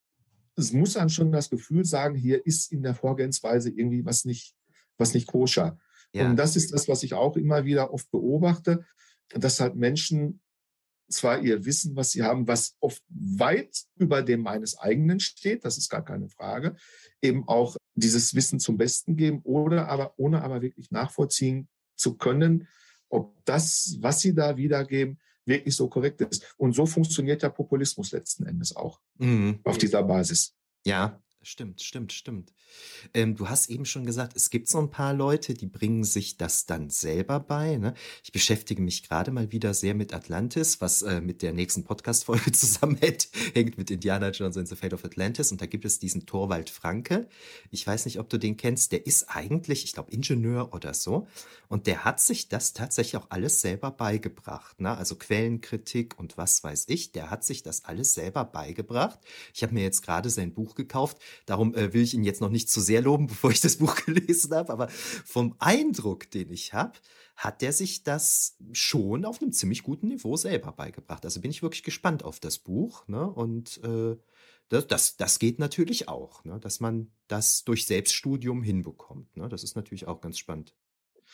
es 0.59 0.73
muss 0.73 0.97
einem 0.97 1.09
schon 1.09 1.31
das 1.31 1.51
Gefühl 1.51 1.85
sagen, 1.85 2.17
hier 2.17 2.45
ist 2.45 2.73
in 2.73 2.83
der 2.83 2.95
Vorgehensweise 2.95 3.71
irgendwie 3.71 4.05
was 4.05 4.25
nicht, 4.25 4.57
was 4.97 5.15
nicht 5.15 5.29
koscher. 5.29 5.79
Ja. 6.13 6.29
Und 6.29 6.37
das 6.37 6.57
ist 6.57 6.73
das, 6.75 6.89
was 6.89 7.05
ich 7.05 7.15
auch 7.15 7.37
immer 7.37 7.65
wieder 7.65 7.93
oft 7.93 8.11
beobachte, 8.11 8.85
dass 9.31 9.61
halt 9.61 9.77
Menschen 9.77 10.41
zwar 11.09 11.41
ihr 11.41 11.65
Wissen, 11.65 11.97
was 11.97 12.11
sie 12.11 12.23
haben, 12.23 12.47
was 12.47 12.77
oft 12.81 13.03
weit 13.09 13.85
über 13.97 14.23
dem 14.23 14.43
meines 14.43 14.79
eigenen 14.79 15.21
steht, 15.21 15.65
das 15.65 15.79
ist 15.79 15.89
gar 15.89 16.05
keine 16.05 16.29
Frage, 16.29 16.77
eben 17.23 17.47
auch 17.49 17.77
dieses 17.95 18.35
Wissen 18.35 18.61
zum 18.61 18.77
Besten 18.77 19.17
geben 19.17 19.41
oder 19.43 19.89
aber 19.89 20.15
ohne 20.17 20.43
aber 20.43 20.63
wirklich 20.63 20.91
nachvollziehen 20.91 21.69
zu 21.97 22.17
können, 22.17 22.69
ob 23.09 23.35
das, 23.45 23.97
was 24.01 24.21
sie 24.21 24.35
da 24.35 24.57
wiedergeben, 24.57 25.19
wirklich 25.45 25.75
so 25.75 25.89
korrekt 25.89 26.21
ist. 26.21 26.55
Und 26.59 26.75
so 26.75 26.87
funktioniert 26.87 27.43
ja 27.43 27.49
Populismus 27.49 28.13
letzten 28.13 28.47
Endes 28.47 28.77
auch 28.77 29.01
mhm. 29.19 29.61
auf 29.65 29.79
dieser 29.79 30.03
Basis. 30.03 30.55
Ja, 30.85 31.21
Stimmt, 31.51 31.81
stimmt, 31.81 32.13
stimmt. 32.13 32.53
Ähm, 33.15 33.35
du 33.35 33.49
hast 33.49 33.71
eben 33.71 33.87
schon 33.87 34.05
gesagt, 34.05 34.37
es 34.37 34.51
gibt 34.51 34.69
so 34.69 34.77
ein 34.77 34.91
paar 34.91 35.15
Leute, 35.15 35.55
die 35.55 35.65
bringen 35.65 36.05
sich 36.05 36.37
das 36.37 36.67
dann 36.67 36.91
selber 36.91 37.41
bei. 37.41 37.79
Ne? 37.79 37.95
Ich 38.23 38.33
beschäftige 38.33 38.83
mich 38.83 39.03
gerade 39.03 39.31
mal 39.31 39.51
wieder 39.51 39.73
sehr 39.73 39.95
mit 39.95 40.13
Atlantis, 40.13 40.83
was 40.83 41.01
äh, 41.01 41.23
mit 41.23 41.41
der 41.41 41.55
nächsten 41.55 41.85
Podcast-Folge 41.85 42.53
zusammenhängt, 42.53 43.31
hängt 43.55 43.79
mit 43.79 43.91
Indiana 43.91 44.29
Jones 44.29 44.59
and 44.59 44.69
the 44.69 44.77
Fate 44.77 44.93
of 44.93 45.07
Atlantis. 45.07 45.51
Und 45.51 45.63
da 45.63 45.67
gibt 45.67 45.87
es 45.87 45.99
diesen 45.99 46.27
Torwald 46.27 46.69
Franke. 46.69 47.31
Ich 47.71 47.87
weiß 47.87 48.05
nicht, 48.05 48.21
ob 48.21 48.29
du 48.29 48.37
den 48.37 48.59
kennst. 48.59 48.93
Der 48.93 49.07
ist 49.07 49.31
eigentlich, 49.31 49.85
ich 49.85 49.95
glaube, 49.95 50.13
Ingenieur 50.13 50.75
oder 50.75 50.93
so. 50.93 51.29
Und 51.69 51.87
der 51.87 52.05
hat 52.05 52.21
sich 52.21 52.51
das 52.51 52.75
tatsächlich 52.75 53.17
auch 53.17 53.31
alles 53.31 53.63
selber 53.63 53.91
beigebracht. 53.91 54.83
Ne? 54.83 54.95
Also 54.95 55.17
Quellenkritik 55.17 56.19
und 56.19 56.37
was 56.37 56.63
weiß 56.63 56.85
ich. 56.89 57.13
Der 57.13 57.31
hat 57.31 57.43
sich 57.43 57.63
das 57.63 57.87
alles 57.87 58.13
selber 58.13 58.45
beigebracht. 58.45 59.19
Ich 59.55 59.63
habe 59.63 59.73
mir 59.73 59.83
jetzt 59.83 60.03
gerade 60.03 60.29
sein 60.29 60.53
Buch 60.53 60.75
gekauft 60.75 61.17
Darum 61.47 61.75
äh, 61.75 61.93
will 61.93 62.03
ich 62.03 62.15
ihn 62.15 62.25
jetzt 62.25 62.41
noch 62.41 62.51
nicht 62.51 62.71
zu 62.71 62.81
sehr 62.81 63.03
loben, 63.03 63.27
bevor 63.29 63.51
ich 63.51 63.61
das 63.61 63.77
Buch 63.77 63.97
gelesen 64.05 64.55
habe. 64.55 64.73
Aber 64.73 64.89
vom 64.89 65.55
Eindruck, 65.59 66.31
den 66.31 66.51
ich 66.51 66.75
habe, 66.75 66.99
hat 67.37 67.63
der 67.63 67.73
sich 67.73 68.03
das 68.03 68.57
schon 68.73 69.25
auf 69.25 69.41
einem 69.41 69.53
ziemlich 69.53 69.83
guten 69.85 70.09
Niveau 70.09 70.37
selber 70.37 70.73
beigebracht. 70.73 71.25
Also 71.25 71.41
bin 71.41 71.53
ich 71.53 71.63
wirklich 71.63 71.85
gespannt 71.85 72.25
auf 72.25 72.41
das 72.41 72.59
Buch. 72.59 73.07
Ne? 73.07 73.31
Und 73.31 73.81
äh, 73.85 74.17
das, 74.69 74.87
das, 74.89 75.17
das 75.17 75.39
geht 75.39 75.59
natürlich 75.59 76.09
auch, 76.09 76.45
ne? 76.45 76.59
dass 76.59 76.81
man 76.81 77.13
das 77.29 77.65
durch 77.65 77.87
Selbststudium 77.87 78.63
hinbekommt. 78.63 79.37
Ne? 79.37 79.49
Das 79.49 79.63
ist 79.63 79.77
natürlich 79.77 80.09
auch 80.09 80.21
ganz 80.21 80.39
spannend. 80.39 80.75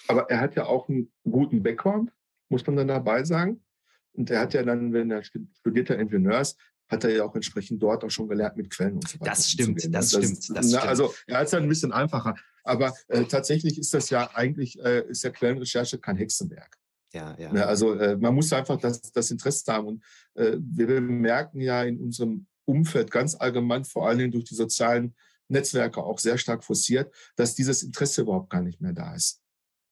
Aber 0.08 0.30
er 0.30 0.40
hat 0.40 0.56
ja 0.56 0.66
auch 0.66 0.88
einen 0.88 1.10
guten 1.24 1.62
Background, 1.62 2.12
muss 2.48 2.66
man 2.66 2.76
dann 2.76 2.88
dabei 2.88 3.24
sagen. 3.24 3.64
Und 4.12 4.30
er 4.30 4.40
hat 4.40 4.54
ja 4.54 4.62
dann, 4.62 4.92
wenn 4.92 5.10
er 5.10 5.24
studierter 5.24 5.98
Ingenieurs, 5.98 6.56
hat 6.94 7.04
er 7.04 7.14
ja 7.14 7.24
auch 7.24 7.34
entsprechend 7.34 7.82
dort 7.82 8.04
auch 8.04 8.10
schon 8.10 8.28
gelernt, 8.28 8.56
mit 8.56 8.70
Quellen 8.70 8.94
und 8.94 9.08
so 9.08 9.20
weiter. 9.20 9.30
Das 9.30 9.50
stimmt, 9.50 9.84
das, 9.84 9.90
das, 9.90 10.08
stimmt. 10.10 10.38
Das 10.38 10.48
na, 10.48 10.78
stimmt. 10.78 10.84
Also 10.84 11.14
er 11.26 11.38
hat 11.38 11.46
es 11.46 11.54
ein 11.54 11.68
bisschen 11.68 11.92
einfacher. 11.92 12.34
Aber 12.64 12.94
äh, 13.08 13.24
tatsächlich 13.24 13.78
ist 13.78 13.92
das 13.92 14.10
ja 14.10 14.30
eigentlich, 14.34 14.78
äh, 14.80 15.06
ist 15.08 15.22
ja 15.22 15.30
Quellenrecherche 15.30 15.98
kein 15.98 16.16
Hexenwerk. 16.16 16.78
Ja, 17.12 17.36
ja. 17.38 17.52
Ne, 17.52 17.64
also 17.66 17.94
äh, 17.94 18.16
man 18.16 18.34
muss 18.34 18.52
einfach 18.52 18.78
das, 18.78 19.00
das 19.00 19.30
Interesse 19.30 19.72
haben. 19.72 19.86
Und 19.86 20.04
äh, 20.34 20.56
wir 20.58 21.00
merken 21.00 21.60
ja 21.60 21.84
in 21.84 22.00
unserem 22.00 22.46
Umfeld 22.64 23.10
ganz 23.10 23.34
allgemein, 23.34 23.84
vor 23.84 24.08
allen 24.08 24.18
Dingen 24.18 24.32
durch 24.32 24.44
die 24.44 24.54
sozialen 24.54 25.14
Netzwerke 25.48 26.02
auch 26.02 26.18
sehr 26.18 26.38
stark 26.38 26.64
forciert, 26.64 27.14
dass 27.36 27.54
dieses 27.54 27.82
Interesse 27.82 28.22
überhaupt 28.22 28.50
gar 28.50 28.62
nicht 28.62 28.80
mehr 28.80 28.92
da 28.92 29.14
ist. 29.14 29.42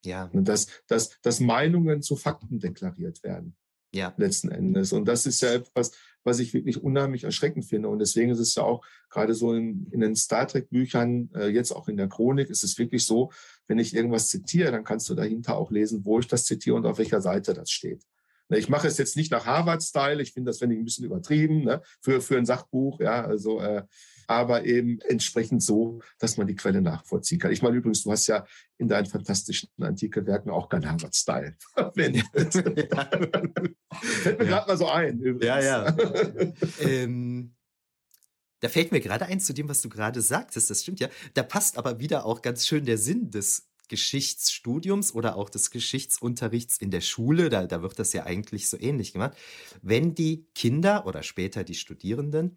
Ja. 0.04 0.30
Und 0.32 0.48
dass, 0.48 0.66
dass, 0.88 1.20
dass 1.20 1.40
Meinungen 1.40 2.02
zu 2.02 2.16
Fakten 2.16 2.58
deklariert 2.58 3.22
werden. 3.22 3.56
Ja. 3.94 4.14
Letzten 4.16 4.50
Endes. 4.50 4.92
Und 4.92 5.04
das 5.04 5.26
ist 5.26 5.42
ja 5.42 5.52
etwas, 5.52 5.92
was 6.24 6.38
ich 6.38 6.54
wirklich 6.54 6.82
unheimlich 6.82 7.24
erschreckend 7.24 7.64
finde. 7.64 7.88
Und 7.88 7.98
deswegen 7.98 8.30
ist 8.30 8.38
es 8.38 8.54
ja 8.54 8.62
auch 8.62 8.84
gerade 9.10 9.34
so 9.34 9.54
in, 9.54 9.86
in 9.90 10.00
den 10.00 10.16
Star 10.16 10.46
Trek-Büchern, 10.46 11.30
äh, 11.34 11.48
jetzt 11.48 11.72
auch 11.72 11.88
in 11.88 11.96
der 11.96 12.08
Chronik, 12.08 12.50
ist 12.50 12.64
es 12.64 12.78
wirklich 12.78 13.04
so, 13.06 13.30
wenn 13.66 13.78
ich 13.78 13.94
irgendwas 13.94 14.28
zitiere, 14.28 14.72
dann 14.72 14.84
kannst 14.84 15.08
du 15.08 15.14
dahinter 15.14 15.56
auch 15.56 15.70
lesen, 15.70 16.04
wo 16.04 16.18
ich 16.18 16.26
das 16.26 16.44
zitiere 16.44 16.76
und 16.76 16.86
auf 16.86 16.98
welcher 16.98 17.20
Seite 17.20 17.54
das 17.54 17.70
steht. 17.70 18.04
Ne, 18.48 18.58
ich 18.58 18.68
mache 18.68 18.86
es 18.86 18.98
jetzt 18.98 19.16
nicht 19.16 19.30
nach 19.30 19.46
Harvard-Style. 19.46 20.20
Ich 20.22 20.32
finde 20.32 20.50
das, 20.50 20.60
wenn 20.60 20.70
ich 20.70 20.78
ein 20.78 20.84
bisschen 20.84 21.06
übertrieben 21.06 21.64
ne, 21.64 21.82
für, 22.00 22.20
für 22.20 22.36
ein 22.36 22.46
Sachbuch. 22.46 23.00
Ja, 23.00 23.24
also, 23.24 23.60
äh, 23.60 23.82
aber 24.26 24.64
eben 24.64 25.00
entsprechend 25.00 25.62
so, 25.62 26.00
dass 26.18 26.36
man 26.36 26.46
die 26.46 26.54
Quelle 26.54 26.82
nachvollziehen 26.82 27.38
kann. 27.38 27.52
Ich 27.52 27.62
meine 27.62 27.76
übrigens, 27.76 28.02
du 28.02 28.12
hast 28.12 28.26
ja 28.26 28.46
in 28.78 28.88
deinen 28.88 29.06
fantastischen 29.06 29.68
antike 29.80 30.26
Werken 30.26 30.50
auch 30.50 30.68
kein 30.68 30.88
Harvard-Style 30.88 31.56
verwendet. 31.74 32.26
Fällt 32.32 32.64
mir 34.38 34.44
ja. 34.44 34.50
gerade 34.50 34.68
mal 34.68 34.76
so 34.76 34.88
ein. 34.88 35.18
Übrigens. 35.18 35.46
Ja, 35.46 35.60
ja. 35.60 35.96
ähm, 36.80 37.54
da 38.60 38.68
fällt 38.68 38.92
mir 38.92 39.00
gerade 39.00 39.26
ein 39.26 39.40
zu 39.40 39.52
dem, 39.52 39.68
was 39.68 39.80
du 39.80 39.88
gerade 39.88 40.20
sagtest. 40.20 40.70
Das 40.70 40.82
stimmt 40.82 41.00
ja. 41.00 41.08
Da 41.34 41.42
passt 41.42 41.78
aber 41.78 41.98
wieder 41.98 42.24
auch 42.24 42.42
ganz 42.42 42.66
schön 42.66 42.84
der 42.84 42.98
Sinn 42.98 43.30
des 43.30 43.68
Geschichtsstudiums 43.92 45.14
oder 45.14 45.36
auch 45.36 45.50
des 45.50 45.70
Geschichtsunterrichts 45.70 46.78
in 46.78 46.90
der 46.90 47.02
Schule, 47.02 47.50
da, 47.50 47.66
da 47.66 47.82
wird 47.82 47.98
das 47.98 48.14
ja 48.14 48.24
eigentlich 48.24 48.70
so 48.70 48.78
ähnlich 48.80 49.12
gemacht, 49.12 49.36
wenn 49.82 50.14
die 50.14 50.46
Kinder 50.54 51.06
oder 51.06 51.22
später 51.22 51.62
die 51.62 51.74
Studierenden 51.74 52.56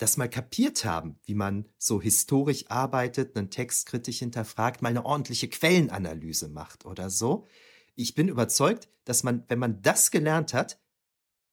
das 0.00 0.16
mal 0.16 0.30
kapiert 0.30 0.86
haben, 0.86 1.18
wie 1.24 1.34
man 1.34 1.68
so 1.76 2.00
historisch 2.00 2.64
arbeitet, 2.68 3.36
einen 3.36 3.50
Text 3.50 3.84
kritisch 3.84 4.20
hinterfragt, 4.20 4.80
mal 4.80 4.88
eine 4.88 5.04
ordentliche 5.04 5.48
Quellenanalyse 5.48 6.48
macht 6.48 6.86
oder 6.86 7.10
so. 7.10 7.46
Ich 7.96 8.14
bin 8.14 8.28
überzeugt, 8.28 8.88
dass 9.04 9.24
man, 9.24 9.44
wenn 9.48 9.58
man 9.58 9.82
das 9.82 10.10
gelernt 10.10 10.54
hat, 10.54 10.80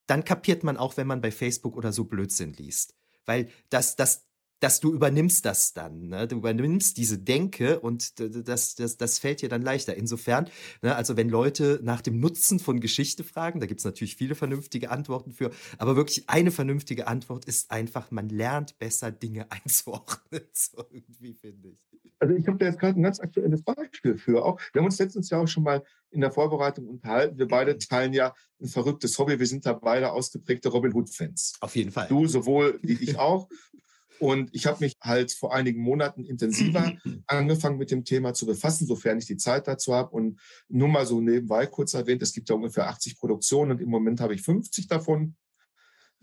dann 0.06 0.24
kapiert 0.24 0.64
man 0.64 0.78
auch, 0.78 0.96
wenn 0.96 1.08
man 1.08 1.20
bei 1.20 1.32
Facebook 1.32 1.76
oder 1.76 1.92
so 1.92 2.06
Blödsinn 2.06 2.54
liest. 2.54 2.96
Weil 3.26 3.50
das, 3.70 3.98
das, 3.98 4.26
dass 4.60 4.80
du 4.80 4.94
übernimmst 4.94 5.46
das 5.46 5.74
dann. 5.74 6.08
Ne? 6.08 6.28
Du 6.28 6.38
übernimmst 6.38 6.98
diese 6.98 7.18
Denke 7.18 7.80
und 7.80 8.20
das, 8.20 8.76
das, 8.76 8.98
das 8.98 9.20
fällt 9.20 9.42
dir 9.42 9.50
dann 9.50 9.62
leichter. 9.62 9.96
Insofern, 9.96 10.50
ne, 10.82 10.96
also 10.96 11.18
wenn 11.18 11.30
Leute 11.30 11.80
nach 11.84 12.02
dem 12.02 12.20
Nutzen 12.20 12.60
von 12.60 12.80
Geschichte 12.80 13.24
fragen, 13.24 13.60
da 13.60 13.68
gibt 13.68 13.82
es 13.82 13.86
natürlich 13.86 14.16
viele 14.16 14.36
vernünftige 14.36 14.90
Antworten 14.90 15.32
für, 15.32 15.52
aber 15.78 15.96
wirklich 15.96 16.30
eine 16.30 16.52
vernünftige 16.52 17.08
Antwort 17.08 17.46
ist 17.46 17.72
einfach, 17.72 18.12
man 18.12 18.30
lernt 18.30 18.78
besser 18.80 19.12
Dinge 19.12 19.48
einzuordnen. 19.52 20.44
So 20.54 20.84
irgendwie, 20.90 21.34
finde 21.34 21.70
ich. 21.70 21.88
Also 22.20 22.34
ich 22.34 22.48
habe 22.48 22.58
da 22.58 22.66
jetzt 22.66 22.80
gerade 22.80 23.00
ein 23.00 23.04
ganz 23.04 23.20
aktuelles 23.20 23.62
Beispiel 23.62 24.18
für. 24.18 24.44
Auch, 24.44 24.60
wir 24.74 24.80
haben 24.80 24.88
uns 24.88 24.98
letztens 24.98 25.30
ja 25.30 25.40
auch 25.40 25.48
schon 25.48 25.64
mal 25.64 25.84
in 26.10 26.22
der 26.22 26.32
Vorbereitung 26.32 26.88
unterhalten. 26.88 27.38
Wir 27.38 27.48
beide 27.48 27.78
teilen 27.78 28.14
ja 28.14 28.34
ein 28.60 28.68
verrücktes 28.68 29.18
Hobby. 29.20 29.38
Wir 29.38 29.46
sind 29.46 29.66
da 29.66 29.74
beide 29.74 30.12
ausgeprägte 30.12 30.70
Robin 30.70 30.94
Hood-Fans. 30.94 31.54
Auf 31.60 31.76
jeden 31.76 31.92
Fall. 31.92 32.08
Du 32.08 32.26
sowohl 32.26 32.80
wie 32.82 32.94
ich 32.94 33.20
auch. 33.20 33.48
Und 34.20 34.50
ich 34.54 34.66
habe 34.66 34.84
mich 34.84 34.96
halt 35.02 35.32
vor 35.32 35.54
einigen 35.54 35.82
Monaten 35.82 36.24
intensiver 36.26 36.94
angefangen 37.28 37.78
mit 37.78 37.92
dem 37.92 38.04
Thema 38.04 38.34
zu 38.34 38.46
befassen, 38.46 38.88
sofern 38.88 39.18
ich 39.18 39.26
die 39.26 39.38
Zeit 39.38 39.68
dazu 39.68 39.94
habe. 39.94 40.12
Und 40.12 40.40
nur 40.68 40.88
mal 40.88 41.06
so 41.06 41.22
nebenbei 41.22 41.66
kurz 41.68 41.94
erwähnt, 41.94 42.22
es 42.22 42.34
gibt 42.34 42.50
ja 42.50 42.56
ungefähr 42.56 42.90
80 42.90 43.18
Produktionen 43.18 43.72
und 43.72 43.82
im 43.82 43.90
Moment 43.90 44.20
habe 44.20 44.34
ich 44.34 44.42
50 44.42 44.88
davon. 44.88 45.36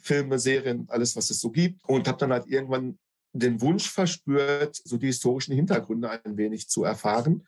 Filme, 0.00 0.38
Serien, 0.38 0.86
alles, 0.88 1.16
was 1.16 1.30
es 1.30 1.40
so 1.40 1.50
gibt. 1.50 1.82
Und 1.88 2.08
habe 2.08 2.18
dann 2.18 2.32
halt 2.32 2.46
irgendwann 2.46 2.98
den 3.32 3.60
Wunsch 3.60 3.90
verspürt, 3.90 4.80
so 4.84 4.96
die 4.96 5.06
historischen 5.06 5.54
Hintergründe 5.54 6.10
ein 6.10 6.36
wenig 6.36 6.68
zu 6.68 6.84
erfahren. 6.84 7.46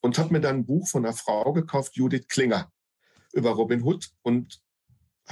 Und 0.00 0.18
habe 0.18 0.32
mir 0.32 0.40
dann 0.40 0.56
ein 0.56 0.66
Buch 0.66 0.88
von 0.88 1.04
einer 1.04 1.14
Frau 1.14 1.52
gekauft, 1.52 1.94
Judith 1.94 2.26
Klinger, 2.28 2.72
über 3.32 3.50
Robin 3.50 3.82
Hood. 3.82 4.10
Und 4.22 4.61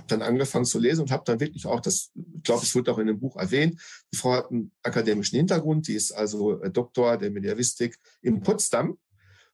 habe 0.01 0.09
dann 0.09 0.23
angefangen 0.23 0.65
zu 0.65 0.79
lesen 0.79 1.03
und 1.03 1.11
habe 1.11 1.23
dann 1.27 1.41
wirklich 1.41 1.67
auch, 1.67 1.81
das, 1.81 2.11
ich 2.15 2.43
glaube, 2.43 2.63
es 2.63 2.75
wird 2.75 2.89
auch 2.89 2.99
in 2.99 3.07
dem 3.07 3.21
Buch 3.21 3.37
erwähnt, 3.37 3.81
die 4.13 4.17
Frau 4.17 4.33
hat 4.33 4.51
einen 4.51 4.73
akademischen 4.83 5.37
Hintergrund, 5.37 5.89
die 5.89 5.95
ist 5.95 6.13
also 6.13 6.61
äh, 6.63 6.71
Doktor 6.71 7.17
der 7.19 7.31
Mediavistik 7.31 7.97
in 8.23 8.41
Potsdam 8.41 8.99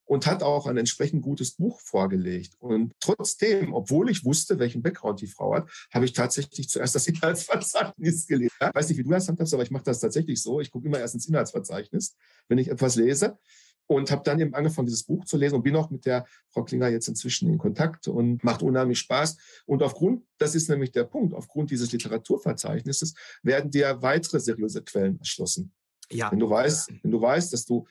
und 0.04 0.26
hat 0.26 0.44
auch 0.44 0.66
ein 0.66 0.76
entsprechend 0.76 1.22
gutes 1.22 1.52
Buch 1.52 1.80
vorgelegt. 1.80 2.54
Und 2.60 2.92
trotzdem, 3.00 3.74
obwohl 3.74 4.08
ich 4.08 4.24
wusste, 4.24 4.58
welchen 4.60 4.82
Background 4.82 5.20
die 5.20 5.26
Frau 5.26 5.56
hat, 5.56 5.68
habe 5.92 6.04
ich 6.04 6.12
tatsächlich 6.12 6.68
zuerst 6.68 6.94
das 6.94 7.06
Inhaltsverzeichnis 7.08 8.26
gelesen. 8.26 8.52
Ich 8.60 8.74
weiß 8.74 8.88
nicht, 8.88 8.98
wie 8.98 9.04
du 9.04 9.10
das 9.10 9.28
handhabst, 9.28 9.52
aber 9.52 9.64
ich 9.64 9.72
mache 9.72 9.84
das 9.84 10.00
tatsächlich 10.00 10.40
so. 10.40 10.60
Ich 10.60 10.70
gucke 10.70 10.86
immer 10.86 11.00
erst 11.00 11.14
ins 11.14 11.26
Inhaltsverzeichnis, 11.26 12.16
wenn 12.48 12.58
ich 12.58 12.68
etwas 12.68 12.94
lese 12.94 13.36
und 13.86 14.10
habe 14.10 14.22
dann 14.24 14.40
eben 14.40 14.54
angefangen, 14.54 14.86
dieses 14.86 15.04
Buch 15.04 15.24
zu 15.24 15.36
lesen 15.36 15.56
und 15.56 15.62
bin 15.62 15.76
auch 15.76 15.90
mit 15.90 16.06
der 16.06 16.26
Frau 16.48 16.64
Klinger 16.64 16.88
jetzt 16.88 17.08
inzwischen 17.08 17.48
in 17.48 17.58
Kontakt 17.58 18.08
und 18.08 18.42
macht 18.42 18.62
unheimlich 18.62 18.98
Spaß. 18.98 19.36
Und 19.66 19.82
aufgrund, 19.82 20.24
das 20.38 20.54
ist 20.54 20.68
nämlich 20.68 20.92
der 20.92 21.04
Punkt, 21.04 21.34
aufgrund 21.34 21.70
dieses 21.70 21.92
Literaturverzeichnisses 21.92 23.14
werden 23.42 23.70
dir 23.70 24.02
weitere 24.02 24.40
seriöse 24.40 24.82
Quellen 24.82 25.18
erschlossen. 25.18 25.72
Ja. 26.10 26.30
Wenn 26.30 26.38
du 26.38 26.50
weißt, 26.50 26.92
wenn 27.02 27.10
du 27.10 27.20
weißt, 27.20 27.52
dass 27.52 27.64
du 27.64 27.86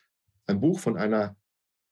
ein 0.47 0.59
Buch 0.59 0.79
von 0.79 0.97
einer 0.97 1.35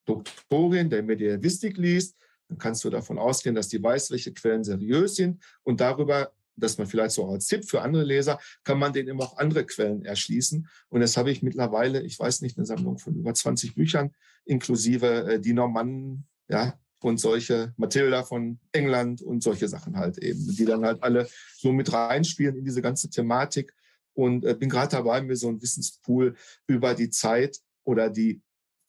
Doktorin 0.06 0.90
der 0.90 1.04
Mediavistik 1.04 1.78
liest, 1.78 2.18
dann 2.50 2.58
kannst 2.58 2.84
du 2.84 2.90
davon 2.90 3.18
ausgehen, 3.18 3.56
dass 3.56 3.70
die 3.70 3.82
weiß, 3.82 4.12
welche 4.12 4.34
Quellen 4.34 4.64
seriös 4.64 5.16
sind 5.16 5.42
und 5.64 5.80
darüber 5.80 6.34
dass 6.56 6.78
man 6.78 6.88
vielleicht 6.88 7.16
so 7.16 7.28
als 7.28 7.48
Tipp 7.48 7.66
für 7.70 7.82
andere 7.82 8.04
Leser, 8.04 8.40
kann 8.64 8.80
man 8.80 8.94
denen 8.94 9.10
immer 9.10 9.24
auch 9.24 9.38
andere 9.38 9.66
Quellen 9.66 10.06
erschließen. 10.06 10.68
Und 10.90 11.02
das 11.02 11.18
habe 11.18 11.32
ich 11.32 11.44
mittlerweile, 11.44 12.02
ich 12.02 12.20
weiß 12.20 12.42
nicht, 12.42 12.58
eine 12.58 12.66
Sammlung 12.66 12.98
von 12.98 13.16
über 13.16 13.34
20 13.34 13.76
Büchern, 13.76 14.12
inklusive 14.46 15.34
äh, 15.34 15.40
die 15.40 15.54
Normannen, 15.54 16.28
ja, 16.48 16.78
und 17.04 17.20
solche, 17.20 17.74
Matilda 17.76 18.24
von 18.24 18.60
England 18.72 19.22
und 19.22 19.44
solche 19.44 19.68
Sachen 19.68 19.98
halt 19.98 20.18
eben, 20.20 20.56
die 20.56 20.66
dann 20.66 20.86
halt 20.86 21.04
alle 21.04 21.28
so 21.58 21.74
mit 21.74 21.92
reinspielen 21.92 22.56
in 22.56 22.64
diese 22.64 22.82
ganze 22.82 23.10
Thematik. 23.10 23.74
Und 24.14 24.46
äh, 24.46 24.54
bin 24.54 24.70
gerade 24.70 24.96
dabei, 24.96 25.22
mir 25.22 25.36
so 25.36 25.50
ein 25.50 25.62
Wissenspool 25.62 26.36
über 26.68 26.94
die 26.94 27.10
Zeit 27.10 27.60
oder 27.84 28.10
die 28.10 28.42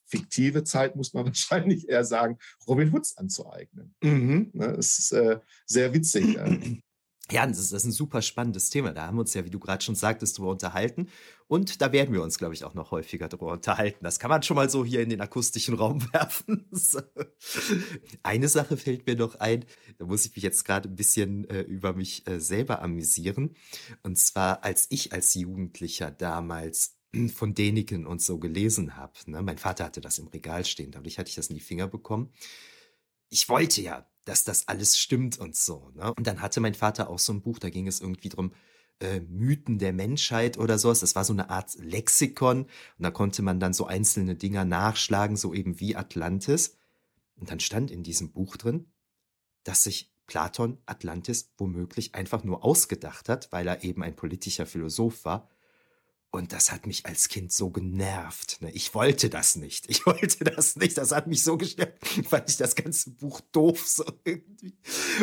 fiktive 0.07 0.65
Zeit, 0.65 0.97
muss 0.97 1.13
man 1.13 1.27
wahrscheinlich 1.27 1.89
eher 1.89 2.05
sagen, 2.05 2.39
Robin 2.67 2.93
Hoods 2.93 3.17
anzueignen. 3.17 3.95
Mhm. 4.03 4.51
Ne, 4.53 4.75
das 4.77 4.99
ist 4.99 5.13
äh, 5.13 5.41
sehr 5.67 5.93
witzig. 5.93 6.39
Ja, 7.31 7.47
das 7.47 7.59
ist, 7.59 7.73
das 7.73 7.83
ist 7.83 7.89
ein 7.89 7.93
super 7.93 8.21
spannendes 8.21 8.69
Thema. 8.69 8.93
Da 8.93 9.07
haben 9.07 9.17
wir 9.17 9.23
uns 9.23 9.33
ja, 9.33 9.47
wie 9.47 9.51
du 9.51 9.59
gerade 9.59 9.83
schon 9.83 9.95
sagtest, 9.95 10.37
darüber 10.37 10.53
unterhalten. 10.53 11.09
Und 11.47 11.81
da 11.81 11.91
werden 11.91 12.13
wir 12.13 12.23
uns, 12.23 12.37
glaube 12.37 12.53
ich, 12.53 12.65
auch 12.65 12.75
noch 12.75 12.91
häufiger 12.91 13.29
darüber 13.29 13.53
unterhalten. 13.53 14.05
Das 14.05 14.19
kann 14.19 14.29
man 14.29 14.43
schon 14.43 14.57
mal 14.57 14.69
so 14.69 14.85
hier 14.85 15.01
in 15.01 15.09
den 15.09 15.23
akustischen 15.23 15.75
Raum 15.75 16.03
werfen. 16.13 16.69
Eine 18.23 18.49
Sache 18.49 18.77
fällt 18.77 19.07
mir 19.07 19.17
noch 19.17 19.37
ein. 19.37 19.65
Da 19.97 20.05
muss 20.05 20.27
ich 20.27 20.35
mich 20.37 20.43
jetzt 20.43 20.65
gerade 20.65 20.89
ein 20.89 20.97
bisschen 20.97 21.49
äh, 21.49 21.63
über 21.63 21.95
mich 21.95 22.27
äh, 22.27 22.41
selber 22.41 22.83
amüsieren. 22.83 23.57
Und 24.03 24.19
zwar, 24.19 24.63
als 24.63 24.87
ich 24.91 25.15
als 25.15 25.33
Jugendlicher 25.33 26.11
damals 26.11 26.99
von 27.35 27.55
Däniken 27.55 28.07
und 28.07 28.21
so 28.21 28.39
gelesen 28.39 28.97
habe. 28.97 29.15
Ne? 29.27 29.41
Mein 29.41 29.59
Vater 29.59 29.85
hatte 29.85 30.03
das 30.03 30.19
im 30.19 30.29
Regal 30.29 30.67
stehen. 30.67 30.91
Dadurch 30.91 31.19
hatte 31.19 31.31
ich 31.31 31.37
das 31.37 31.49
in 31.49 31.55
die 31.55 31.63
Finger 31.63 31.89
bekommen. 31.89 32.33
Ich 33.31 33.49
wollte 33.49 33.81
ja 33.81 34.07
dass 34.25 34.45
das 34.45 34.69
alles 34.69 34.99
stimmt 34.99 35.39
und 35.39 35.57
so. 35.57 35.91
Ne? 35.95 36.13
Und 36.15 36.27
dann 36.27 36.41
hatte 36.41 36.61
mein 36.61 36.75
Vater 36.75 37.11
auch 37.11 37.19
so 37.19 37.33
ein 37.33 37.43
Buch, 37.43 37.59
da 37.59 37.71
ging 37.71 37.87
es 37.87 38.01
irgendwie 38.01 38.29
drum, 38.29 38.53
äh, 39.01 39.21
Mythen 39.21 39.79
der 39.79 39.93
Menschheit 39.93 40.59
oder 40.59 40.79
sowas. 40.79 41.01
Das 41.01 41.15
war 41.15 41.25
so 41.25 41.33
eine 41.33 41.51
Art 41.51 41.75
Lexikon 41.79 42.63
und 42.63 42.71
da 42.99 43.11
konnte 43.11 43.43
man 43.43 43.61
dann 43.61 43.75
so 43.75 43.87
einzelne 43.87 44.35
Dinger 44.35 44.65
nachschlagen, 44.65 45.37
so 45.37 45.53
eben 45.53 45.81
wie 45.81 45.97
Atlantis. 45.97 46.77
Und 47.37 47.51
dann 47.51 47.61
stand 47.61 47.91
in 47.91 48.03
diesem 48.03 48.33
Buch 48.33 48.57
drin, 48.57 48.87
dass 49.65 49.85
sich 49.85 50.13
Platon 50.27 50.79
Atlantis 50.87 51.53
womöglich 51.59 52.15
einfach 52.15 52.45
nur 52.45 52.65
ausgedacht 52.65 53.29
hat, 53.29 53.53
weil 53.53 53.67
er 53.67 53.85
eben 53.85 54.03
ein 54.03 54.17
politischer 54.17 54.67
Philosoph 54.67 55.25
war. 55.25 55.51
Und 56.35 56.53
das 56.53 56.73
hat 56.73 56.89
mich 56.89 57.07
als 57.07 57.29
Kind 57.29 57.53
so 57.53 57.71
genervt. 57.71 58.61
Ne? 58.61 58.69
Ich 58.73 58.93
wollte 58.93 59.31
das 59.31 59.55
nicht. 59.55 59.89
Ich 59.89 60.05
wollte 60.07 60.43
das 60.43 60.75
nicht. 60.75 60.99
Das 60.99 61.13
hat 61.13 61.29
mich 61.29 61.45
so 61.45 61.57
gestört, 61.57 61.97
weil 62.31 62.43
ich 62.49 62.57
das 62.57 62.75
ganze 62.75 63.11
Buch 63.11 63.41
doof 63.53 63.87
so 63.87 64.03
irgendwie. 64.25 64.75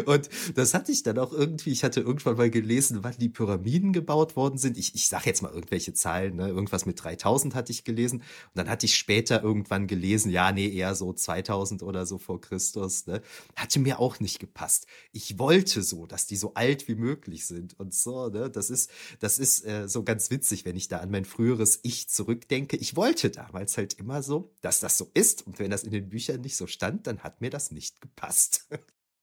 Und 0.06 0.30
das 0.56 0.74
hatte 0.74 0.94
ich 0.94 1.04
dann 1.04 1.20
auch 1.20 1.34
irgendwie. 1.34 1.72
Ich 1.72 1.84
hatte 1.84 2.00
irgendwann 2.00 2.38
mal 2.38 2.50
gelesen, 2.50 3.00
wann 3.02 3.18
die 3.18 3.28
Pyramiden 3.28 3.92
gebaut 3.92 4.38
worden 4.38 4.58
sind. 4.58 4.78
Ich, 4.78 4.96
ich 4.96 5.10
sage 5.10 5.26
jetzt 5.26 5.42
mal 5.42 5.52
irgendwelche 5.52 5.94
Zahlen. 5.94 6.38
Ne? 6.38 6.48
Irgendwas 6.48 6.86
mit 6.86 7.04
3000 7.04 7.56
hatte 7.56 7.74
ich 7.74 7.84
gelesen. 7.84 8.20
Und 8.20 8.26
dann 8.54 8.70
hatte 8.70 8.86
ich 8.86 8.96
später 8.96 9.44
irgendwann 9.44 9.88
gelesen, 9.88 10.32
ja, 10.32 10.54
nee, 10.54 10.70
eher 10.70 10.96
so 10.96 11.12
2000 11.12 11.84
oder 11.84 12.06
so 12.06 12.20
vor 12.20 12.40
Christus. 12.40 13.06
Ne? 13.08 13.22
Hatte 13.58 13.82
mir 13.82 14.00
auch 14.00 14.22
nicht 14.22 14.40
gepasst. 14.40 14.88
Ich 15.12 15.38
wollte 15.38 15.84
so, 15.84 16.06
dass 16.06 16.26
die 16.26 16.38
so 16.38 16.54
alt 16.54 16.88
wie 16.88 16.96
möglich 16.96 17.48
sind 17.48 17.78
und 17.78 17.94
so. 17.94 18.30
Ne? 18.30 18.50
Das 18.50 18.70
ist, 18.70 18.90
das 19.20 19.40
ist 19.40 19.66
äh, 19.66 19.90
so 19.90 20.04
ganz 20.04 20.32
witzig, 20.32 20.64
wenn 20.64 20.78
ich 20.78 20.88
da 20.88 21.01
an 21.02 21.12
mein 21.12 21.26
früheres 21.26 21.80
Ich 21.84 22.10
zurückdenke, 22.10 22.78
ich 22.78 22.96
wollte 22.96 23.30
damals 23.30 23.78
halt 23.78 23.94
immer 23.96 24.24
so, 24.24 24.54
dass 24.62 24.80
das 24.80 24.98
so 24.98 25.10
ist. 25.14 25.46
Und 25.46 25.60
wenn 25.60 25.72
das 25.72 25.84
in 25.84 25.92
den 25.92 26.10
Büchern 26.10 26.42
nicht 26.42 26.56
so 26.56 26.68
stand, 26.68 27.08
dann 27.08 27.20
hat 27.20 27.42
mir 27.42 27.50
das 27.50 27.72
nicht 27.72 28.00
gepasst. 28.02 28.68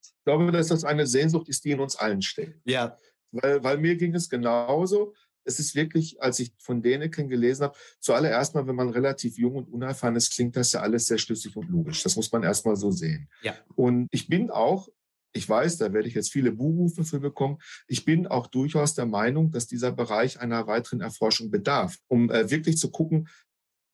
Ich 0.02 0.24
glaube, 0.24 0.52
dass 0.52 0.68
das 0.68 0.84
eine 0.84 1.06
Sehnsucht 1.06 1.48
ist, 1.48 1.64
die 1.64 1.70
in 1.70 1.80
uns 1.80 1.96
allen 1.96 2.20
steckt. 2.20 2.60
Ja. 2.64 2.98
Weil, 3.30 3.62
weil 3.64 3.78
mir 3.78 3.96
ging 3.96 4.14
es 4.14 4.28
genauso. 4.28 5.14
Es 5.44 5.58
ist 5.58 5.74
wirklich, 5.74 6.20
als 6.20 6.38
ich 6.40 6.52
von 6.58 6.82
Däniken 6.82 7.30
gelesen 7.30 7.64
habe, 7.64 7.78
zuallererst 8.00 8.54
mal, 8.54 8.66
wenn 8.66 8.76
man 8.76 8.90
relativ 8.90 9.38
jung 9.38 9.56
und 9.56 9.72
unerfahren 9.72 10.16
ist, 10.16 10.34
klingt 10.34 10.56
das 10.56 10.72
ja 10.72 10.80
alles 10.80 11.06
sehr 11.06 11.16
schlüssig 11.16 11.56
und 11.56 11.70
logisch. 11.70 12.02
Das 12.02 12.16
muss 12.16 12.30
man 12.30 12.42
erstmal 12.42 12.76
so 12.76 12.90
sehen. 12.90 13.30
Ja. 13.42 13.54
Und 13.74 14.08
ich 14.10 14.28
bin 14.28 14.50
auch 14.50 14.88
ich 15.32 15.48
weiß, 15.48 15.76
da 15.78 15.92
werde 15.92 16.08
ich 16.08 16.14
jetzt 16.14 16.32
viele 16.32 16.52
Buhrufe 16.52 17.04
für 17.04 17.20
bekommen. 17.20 17.58
Ich 17.86 18.04
bin 18.04 18.26
auch 18.26 18.46
durchaus 18.46 18.94
der 18.94 19.06
Meinung, 19.06 19.50
dass 19.50 19.66
dieser 19.66 19.92
Bereich 19.92 20.40
einer 20.40 20.66
weiteren 20.66 21.00
Erforschung 21.00 21.50
bedarf, 21.50 21.98
um 22.08 22.30
äh, 22.30 22.50
wirklich 22.50 22.78
zu 22.78 22.90
gucken, 22.90 23.28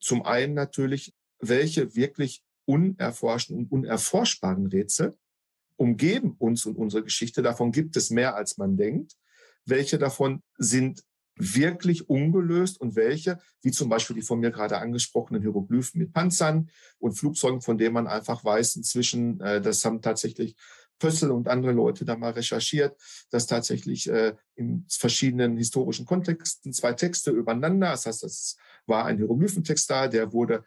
zum 0.01 0.25
einen 0.25 0.55
natürlich, 0.55 1.15
welche 1.39 1.95
wirklich 1.95 2.43
unerforschten 2.67 3.57
und 3.57 3.71
unerforschbaren 3.71 4.67
Rätsel 4.67 5.15
umgeben 5.77 6.37
uns 6.39 6.67
und 6.67 6.77
unsere 6.77 7.03
Geschichte. 7.03 7.43
Davon 7.43 7.73
gibt 7.73 7.97
es 7.97 8.11
mehr, 8.11 8.37
als 8.37 8.59
man 8.59 8.77
denkt. 8.77 9.17
Welche 9.65 9.99
davon 9.99 10.43
sind 10.57 11.03
wirklich 11.37 12.09
ungelöst 12.09 12.81
und 12.81 12.95
welche, 12.95 13.41
wie 13.63 13.73
zum 13.73 13.89
Beispiel 13.89 14.15
die 14.15 14.23
von 14.23 14.39
mir 14.39 14.51
gerade 14.51 14.79
angesprochenen 14.79 15.43
Hieroglyphen 15.43 15.99
mit 15.99 16.13
Panzern 16.13 16.71
und 16.99 17.19
Flugzeugen, 17.19 17.61
von 17.61 17.77
denen 17.77 17.95
man 17.95 18.07
einfach 18.07 18.45
weiß 18.45 18.77
inzwischen, 18.77 19.41
äh, 19.41 19.61
das 19.61 19.85
haben 19.85 20.01
tatsächlich 20.01 20.55
Pössl 20.99 21.31
und 21.31 21.49
andere 21.49 21.73
Leute 21.73 22.05
da 22.05 22.17
mal 22.17 22.33
recherchiert, 22.33 22.97
dass 23.31 23.47
tatsächlich 23.47 24.09
äh, 24.09 24.35
in 24.55 24.87
verschiedenen 24.89 25.57
historischen 25.57 26.07
Kontexten 26.07 26.73
zwei 26.73 26.93
Texte 26.93 27.31
übereinander, 27.31 27.91
das 27.91 28.07
heißt, 28.07 28.25
es 28.25 28.57
war 28.87 29.05
ein 29.07 29.17
Hieroglyphentext 29.17 29.91
da, 29.91 30.09
der 30.09 30.33
wurde 30.33 30.65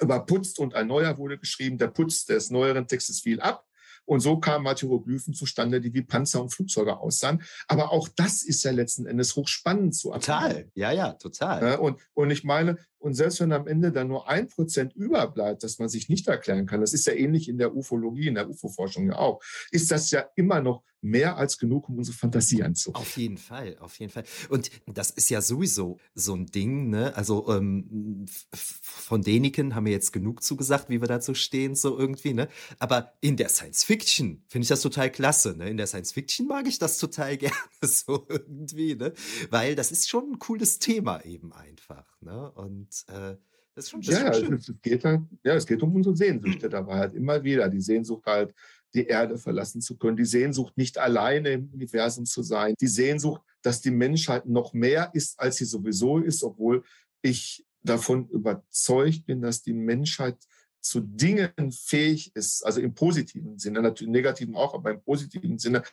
überputzt 0.00 0.58
und 0.58 0.74
ein 0.74 0.86
neuer 0.86 1.18
wurde 1.18 1.38
geschrieben. 1.38 1.78
Der 1.78 1.88
Putz 1.88 2.24
des 2.24 2.50
neueren 2.50 2.86
Textes 2.86 3.20
fiel 3.20 3.40
ab. 3.40 3.66
Und 4.04 4.18
so 4.18 4.38
kamen 4.38 4.66
halt 4.66 4.80
Hieroglyphen 4.80 5.32
zustande, 5.32 5.80
die 5.80 5.94
wie 5.94 6.02
Panzer 6.02 6.42
und 6.42 6.50
Flugzeuge 6.50 6.98
aussahen. 6.98 7.42
Aber 7.68 7.92
auch 7.92 8.08
das 8.08 8.42
ist 8.42 8.64
ja 8.64 8.72
letzten 8.72 9.06
Endes 9.06 9.36
hochspannend 9.36 9.94
zu 9.94 10.10
erfahren. 10.10 10.50
Total, 10.50 10.70
ja, 10.74 10.90
ja, 10.90 11.12
total. 11.12 11.78
und, 11.78 12.00
und 12.14 12.30
ich 12.30 12.42
meine, 12.42 12.78
und 13.02 13.14
selbst 13.14 13.40
wenn 13.40 13.52
am 13.52 13.66
Ende 13.66 13.92
dann 13.92 14.08
nur 14.08 14.28
ein 14.28 14.48
Prozent 14.48 14.94
überbleibt, 14.94 15.62
dass 15.62 15.78
man 15.78 15.88
sich 15.88 16.08
nicht 16.08 16.28
erklären 16.28 16.66
kann, 16.66 16.80
das 16.80 16.92
ist 16.92 17.06
ja 17.06 17.12
ähnlich 17.12 17.48
in 17.48 17.58
der 17.58 17.74
Ufologie, 17.74 18.28
in 18.28 18.34
der 18.34 18.48
UFO-Forschung 18.48 19.08
ja 19.08 19.16
auch, 19.16 19.42
ist 19.70 19.90
das 19.90 20.10
ja 20.10 20.24
immer 20.36 20.60
noch 20.60 20.82
mehr 21.02 21.36
als 21.36 21.58
genug, 21.58 21.88
um 21.88 21.98
unsere 21.98 22.16
Fantasie 22.16 22.62
anzurufen. 22.62 23.02
Auf 23.02 23.16
jeden 23.16 23.36
Fall, 23.36 23.76
auf 23.80 23.98
jeden 23.98 24.12
Fall. 24.12 24.24
Und 24.48 24.70
das 24.86 25.10
ist 25.10 25.28
ja 25.30 25.42
sowieso 25.42 25.98
so 26.14 26.34
ein 26.34 26.46
Ding, 26.46 26.90
ne? 26.90 27.14
Also 27.16 27.48
ähm, 27.48 28.24
von 28.54 29.20
Däniken 29.20 29.74
haben 29.74 29.84
wir 29.84 29.92
jetzt 29.92 30.12
genug 30.12 30.42
zugesagt, 30.42 30.88
wie 30.88 31.00
wir 31.00 31.08
dazu 31.08 31.34
stehen, 31.34 31.74
so 31.74 31.98
irgendwie, 31.98 32.34
ne? 32.34 32.48
Aber 32.78 33.14
in 33.20 33.36
der 33.36 33.48
Science 33.48 33.82
Fiction 33.82 34.44
finde 34.46 34.62
ich 34.62 34.68
das 34.68 34.80
total 34.80 35.10
klasse, 35.10 35.56
ne? 35.56 35.68
In 35.68 35.76
der 35.76 35.88
Science 35.88 36.12
Fiction 36.12 36.46
mag 36.46 36.68
ich 36.68 36.78
das 36.78 36.98
total 36.98 37.36
gerne, 37.36 37.56
so 37.82 38.24
irgendwie, 38.28 38.94
ne? 38.94 39.12
Weil 39.50 39.74
das 39.74 39.90
ist 39.90 40.08
schon 40.08 40.32
ein 40.32 40.38
cooles 40.38 40.78
Thema 40.78 41.24
eben 41.24 41.52
einfach, 41.52 42.06
ne? 42.20 42.52
Und 42.52 42.91
äh, 43.08 43.36
das 43.74 43.84
ist 43.84 43.90
schon, 43.90 44.00
das 44.02 44.14
ja, 44.14 44.28
ist 44.28 44.44
schon 44.44 44.54
es, 44.54 44.72
geht 44.82 45.04
halt, 45.04 45.22
ja, 45.42 45.54
es 45.54 45.66
geht 45.66 45.82
um 45.82 45.94
unsere 45.94 46.14
Sehnsüchte 46.14 46.68
dabei 46.68 46.98
halt 46.98 47.14
immer 47.14 47.42
wieder. 47.42 47.68
Die 47.68 47.80
Sehnsucht 47.80 48.26
halt, 48.26 48.54
die 48.94 49.06
Erde 49.06 49.38
verlassen 49.38 49.80
zu 49.80 49.96
können, 49.96 50.16
die 50.16 50.26
Sehnsucht, 50.26 50.76
nicht 50.76 50.98
alleine 50.98 51.50
im 51.52 51.70
Universum 51.72 52.26
zu 52.26 52.42
sein, 52.42 52.74
die 52.80 52.86
Sehnsucht, 52.86 53.40
dass 53.62 53.80
die 53.80 53.90
Menschheit 53.90 54.46
noch 54.46 54.74
mehr 54.74 55.10
ist, 55.14 55.40
als 55.40 55.56
sie 55.56 55.64
sowieso 55.64 56.18
ist, 56.18 56.42
obwohl 56.42 56.84
ich 57.22 57.64
davon 57.82 58.28
überzeugt 58.28 59.26
bin, 59.26 59.40
dass 59.40 59.62
die 59.62 59.72
Menschheit 59.72 60.36
zu 60.82 61.00
Dingen 61.00 61.70
fähig 61.70 62.34
ist, 62.34 62.66
also 62.66 62.80
im 62.80 62.92
positiven 62.94 63.58
Sinne, 63.58 63.80
natürlich 63.80 64.08
im 64.08 64.12
negativen 64.12 64.56
auch, 64.56 64.74
aber 64.74 64.90
im 64.90 65.00
positiven 65.00 65.58
Sinne, 65.58 65.84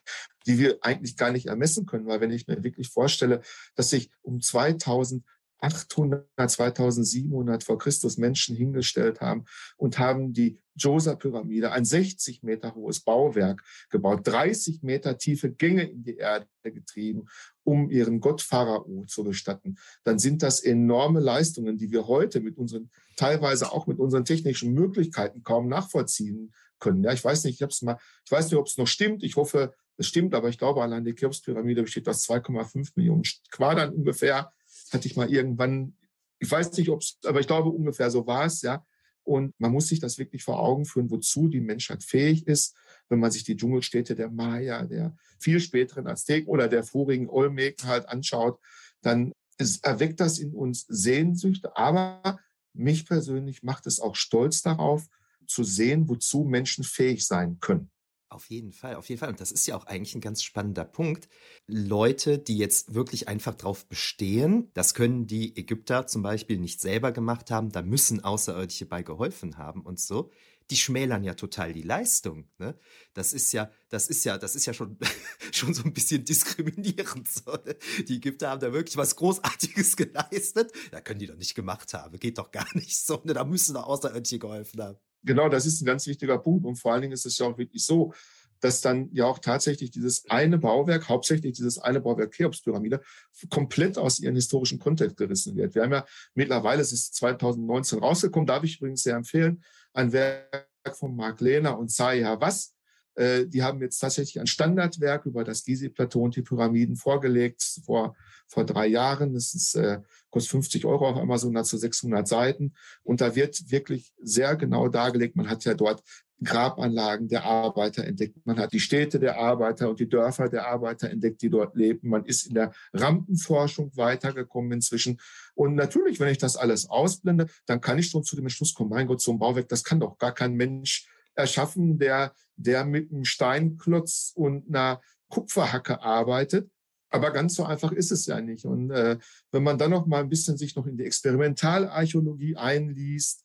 die 0.48 0.58
wir 0.58 0.80
eigentlich 0.82 1.16
gar 1.16 1.32
nicht 1.32 1.46
ermessen 1.46 1.86
können, 1.86 2.08
weil 2.08 2.22
wenn 2.22 2.32
ich 2.32 2.48
mir 2.48 2.64
wirklich 2.64 2.90
vorstelle, 2.90 3.42
dass 3.76 3.92
sich 3.92 4.10
um 4.24 4.42
2000 4.42 5.24
800, 5.62 6.26
2700 6.38 7.64
vor 7.64 7.78
Christus 7.78 8.18
Menschen 8.18 8.56
hingestellt 8.56 9.22
haben 9.22 9.46
und 9.78 10.00
haben 10.00 10.34
die 10.34 10.60
Djoser-Pyramide, 10.76 11.72
ein 11.72 11.84
60 11.84 12.44
Meter 12.44 12.74
hohes 12.74 13.02
Bauwerk 13.02 13.64
gebaut, 13.90 14.22
30 14.24 14.82
Meter 14.82 15.18
tiefe 15.18 15.52
Gänge 15.52 15.84
in 15.84 16.04
die 16.04 16.16
Erde 16.16 16.48
getrieben, 16.64 17.26
um 17.64 17.90
ihren 17.90 18.22
Gott 18.22 18.42
Pharao 18.42 19.06
zu 19.06 19.24
bestatten, 19.24 19.78
dann 20.04 20.20
sind 20.20 20.42
das 20.42 20.62
enorme 20.62 21.20
Leistungen, 21.20 21.78
die 21.78 21.92
wir 21.92 22.08
heute 22.08 22.40
mit 22.40 22.58
unseren, 22.58 22.90
teilweise 23.18 23.72
auch 23.72 23.88
mit 23.88 24.00
unseren 24.00 24.26
technischen 24.26 24.74
Möglichkeiten 24.74 25.44
kaum 25.44 25.68
nachvollziehen 25.68 26.54
können. 26.80 27.04
Ja, 27.04 27.12
ich 27.12 27.24
weiß 27.24 27.44
nicht, 27.44 27.56
ich 27.56 27.62
hab's 27.62 27.82
mal, 27.82 27.98
ich 28.26 28.32
weiß 28.32 28.46
nicht, 28.46 28.56
ob 28.56 28.68
es 28.68 28.78
noch 28.78 28.88
stimmt. 28.88 29.24
Ich 29.24 29.36
hoffe, 29.36 29.74
es 29.98 30.08
stimmt, 30.08 30.34
aber 30.34 30.48
ich 30.48 30.58
glaube, 30.58 30.82
allein 30.82 31.04
die 31.04 31.14
Cheops-Pyramide 31.14 31.84
besteht 31.84 32.08
aus 32.08 32.24
2,5 32.28 32.92
Millionen 32.96 33.24
Quadern 33.52 33.94
ungefähr 33.94 34.54
hatte 34.94 35.08
ich 35.08 35.16
mal 35.16 35.32
irgendwann, 35.32 35.96
ich 36.40 36.50
weiß 36.50 36.72
nicht, 36.78 36.90
ob 36.90 37.02
es, 37.02 37.18
aber 37.26 37.40
ich 37.40 37.48
glaube 37.48 37.70
ungefähr 37.70 38.12
so 38.12 38.26
war 38.28 38.46
es, 38.46 38.62
ja. 38.62 38.86
Und 39.24 39.54
man 39.60 39.72
muss 39.72 39.88
sich 39.88 40.00
das 40.00 40.18
wirklich 40.18 40.44
vor 40.44 40.60
Augen 40.60 40.86
führen, 40.86 41.12
wozu 41.12 41.50
die 41.50 41.62
Menschheit 41.62 42.04
fähig 42.04 42.48
ist, 42.48 42.76
wenn 43.10 43.20
man 43.20 43.32
sich 43.32 43.44
die 43.44 43.56
Dschungelstädte 43.56 44.16
der 44.16 44.30
Maya, 44.30 44.86
der 44.86 45.16
viel 45.40 45.60
späteren 45.60 46.08
Azteken 46.08 46.48
oder 46.48 46.68
der 46.68 46.84
vorigen 46.84 47.30
Olmeken 47.30 47.88
halt 47.88 48.08
anschaut, 48.10 48.60
dann 49.02 49.34
ist, 49.58 49.86
erweckt 49.86 50.20
das 50.20 50.40
in 50.40 50.54
uns 50.54 50.86
Sehnsüchte. 50.88 51.76
Aber 51.76 52.40
mich 52.74 53.06
persönlich 53.06 53.62
macht 53.62 53.86
es 53.88 54.00
auch 54.00 54.16
stolz 54.16 54.62
darauf, 54.62 55.06
zu 55.46 55.64
sehen, 55.64 56.08
wozu 56.08 56.44
Menschen 56.44 56.84
fähig 56.84 57.26
sein 57.26 57.60
können. 57.60 57.92
Auf 58.32 58.46
jeden 58.52 58.74
Fall, 58.74 58.96
auf 58.96 59.10
jeden 59.10 59.20
Fall. 59.20 59.30
Und 59.30 59.42
das 59.42 59.52
ist 59.52 59.66
ja 59.66 59.76
auch 59.76 59.88
eigentlich 59.88 60.14
ein 60.14 60.22
ganz 60.22 60.44
spannender 60.44 60.86
Punkt. 60.86 61.28
Leute, 61.66 62.38
die 62.38 62.60
jetzt 62.60 62.94
wirklich 62.94 63.28
einfach 63.28 63.56
drauf 63.56 63.88
bestehen, 63.88 64.70
das 64.76 64.94
können 64.94 65.26
die 65.26 65.58
Ägypter 65.58 66.06
zum 66.06 66.22
Beispiel 66.22 66.60
nicht 66.60 66.80
selber 66.80 67.12
gemacht 67.12 67.50
haben, 67.50 67.72
da 67.72 67.82
müssen 67.82 68.24
Außerirdische 68.24 68.86
bei 68.86 69.02
geholfen 69.02 69.58
haben 69.58 69.82
und 69.82 70.00
so. 70.00 70.30
Die 70.70 70.78
schmälern 70.78 71.24
ja 71.24 71.34
total 71.34 71.74
die 71.74 71.82
Leistung. 71.82 72.48
Ne? 72.60 72.78
Das 73.16 73.34
ist 73.34 73.52
ja, 73.52 73.72
das 73.90 74.08
ist 74.08 74.24
ja, 74.24 74.38
das 74.38 74.56
ist 74.56 74.68
ja 74.68 74.74
schon, 74.74 75.00
schon 75.52 75.74
so 75.74 75.82
ein 75.82 75.94
bisschen 75.94 76.24
diskriminierend. 76.24 77.28
So, 77.28 77.54
ne? 77.54 77.76
Die 78.08 78.18
Ägypter 78.18 78.52
haben 78.52 78.62
da 78.62 78.72
wirklich 78.72 78.96
was 78.96 79.16
Großartiges 79.16 79.96
geleistet. 79.98 80.72
Da 80.92 81.02
können 81.02 81.20
die 81.20 81.26
doch 81.26 81.36
nicht 81.36 81.56
gemacht 81.56 81.96
haben. 81.96 82.20
Geht 82.20 82.38
doch 82.38 82.52
gar 82.52 82.68
nicht 82.76 82.96
so. 82.96 83.20
Ne? 83.24 83.34
Da 83.34 83.44
müssen 83.44 83.74
doch 83.74 83.88
Außerirdische 83.88 84.38
geholfen 84.38 84.84
haben 84.84 85.00
genau, 85.24 85.50
das 85.50 85.66
ist 85.66 85.82
ein 85.82 85.86
ganz 85.86 86.08
wichtiger 86.08 86.38
Punkt. 86.38 86.66
Und 86.66 86.76
vor 86.76 86.94
allen 86.94 87.02
Dingen 87.02 87.14
ist 87.14 87.26
es 87.26 87.38
ja 87.38 87.48
auch 87.48 87.58
wirklich 87.58 87.86
so, 87.86 88.14
dass 88.60 88.82
dann 88.82 89.10
ja 89.14 89.26
auch 89.26 89.40
tatsächlich 89.40 89.92
dieses 89.92 90.30
eine 90.30 90.58
Bauwerk, 90.58 91.08
hauptsächlich 91.08 91.54
dieses 91.54 91.78
eine 91.78 92.02
Bauwerk 92.02 92.32
Cheops-Pyramide, 92.32 93.02
komplett 93.50 93.98
aus 93.98 94.20
ihrem 94.20 94.36
historischen 94.36 94.80
Kontext 94.80 95.18
gerissen 95.18 95.56
wird. 95.56 95.76
Wir 95.76 95.84
haben 95.84 95.94
ja 95.94 96.06
mittlerweile, 96.34 96.82
es 96.82 96.92
ist 96.92 97.16
2019 97.16 98.00
rausgekommen, 98.00 98.48
darf 98.48 98.64
ich 98.64 98.78
übrigens 98.78 99.04
sehr 99.04 99.16
empfehlen, 99.16 99.64
ein 99.94 100.12
Werk 100.12 100.68
von 100.94 101.16
Mark 101.16 101.42
Lehner 101.42 101.78
und 101.78 101.92
Sai 101.92 102.24
Havas. 102.24 102.74
Äh, 103.20 103.48
die 103.48 103.64
haben 103.64 103.82
jetzt 103.82 104.00
tatsächlich 104.00 104.40
ein 104.40 104.48
Standardwerk 104.48 105.26
über 105.26 105.44
das 105.44 105.66
Gizeh-Plateau 105.66 106.22
und 106.22 106.38
die 106.38 106.42
Pyramiden 106.42 106.96
vorgelegt 106.96 107.62
vor, 107.86 108.16
vor 108.48 108.66
drei 108.66 108.88
Jahren. 108.88 109.34
Das 109.34 109.54
ist, 109.54 109.76
äh, 109.76 110.00
kostet 110.30 110.52
50 110.52 110.86
Euro 110.86 111.10
auf 111.10 111.18
Amazon, 111.18 111.54
dazu 111.54 111.78
600 111.78 112.26
Seiten. 112.26 112.74
Und 113.04 113.20
da 113.20 113.36
wird 113.36 113.72
wirklich 113.72 114.14
sehr 114.22 114.56
genau 114.56 114.88
dargelegt. 114.88 115.36
Man 115.36 115.50
hat 115.50 115.66
ja 115.66 115.74
dort 115.74 116.02
Grabanlagen 116.42 117.28
der 117.28 117.44
Arbeiter 117.44 118.06
entdeckt. 118.06 118.38
Man 118.46 118.58
hat 118.58 118.72
die 118.72 118.80
Städte 118.80 119.20
der 119.20 119.38
Arbeiter 119.38 119.90
und 119.90 120.00
die 120.00 120.08
Dörfer 120.08 120.48
der 120.48 120.68
Arbeiter 120.68 121.10
entdeckt, 121.10 121.42
die 121.42 121.50
dort 121.50 121.76
leben. 121.76 122.08
Man 122.08 122.24
ist 122.24 122.48
in 122.48 122.54
der 122.54 122.72
Rampenforschung 122.94 123.92
weitergekommen 123.98 124.72
inzwischen. 124.72 125.20
Und 125.56 125.76
natürlich, 125.76 126.22
wenn 126.22 126.30
ich 126.30 126.38
das 126.38 126.56
alles 126.56 126.90
ausblende, 126.90 127.48
dann 127.66 127.82
kann 127.82 128.00
ich 128.00 128.10
schon 128.10 128.24
zu 128.24 128.38
dem 128.38 128.46
Entschluss 128.46 128.74
kommen, 128.74 128.92
mein 128.92 129.08
Gott, 129.08 129.22
so 129.22 129.34
ein 129.34 129.40
Bauwerk, 129.40 129.68
das 129.68 129.84
kann 129.84 130.00
doch 130.00 130.18
gar 130.18 130.34
kein 130.34 130.54
Mensch 130.54 131.10
erschaffen, 131.40 131.98
der, 131.98 132.34
der 132.56 132.86
mit 132.86 133.12
einem 133.12 133.26
Steinklotz 133.26 134.32
und 134.36 134.68
einer 134.68 135.02
Kupferhacke 135.30 136.02
arbeitet. 136.02 136.70
Aber 137.10 137.32
ganz 137.32 137.56
so 137.56 137.64
einfach 137.64 137.92
ist 137.92 138.12
es 138.12 138.28
ja 138.28 138.40
nicht. 138.40 138.66
Und 138.66 138.92
äh, 138.92 139.18
wenn 139.52 139.64
man 139.64 139.78
dann 139.78 139.92
noch 139.92 140.06
mal 140.06 140.22
ein 140.22 140.30
bisschen 140.30 140.58
sich 140.58 140.76
noch 140.76 140.86
in 140.86 140.98
die 140.98 141.06
Experimentalarchäologie 141.06 142.56
einliest, 142.56 143.44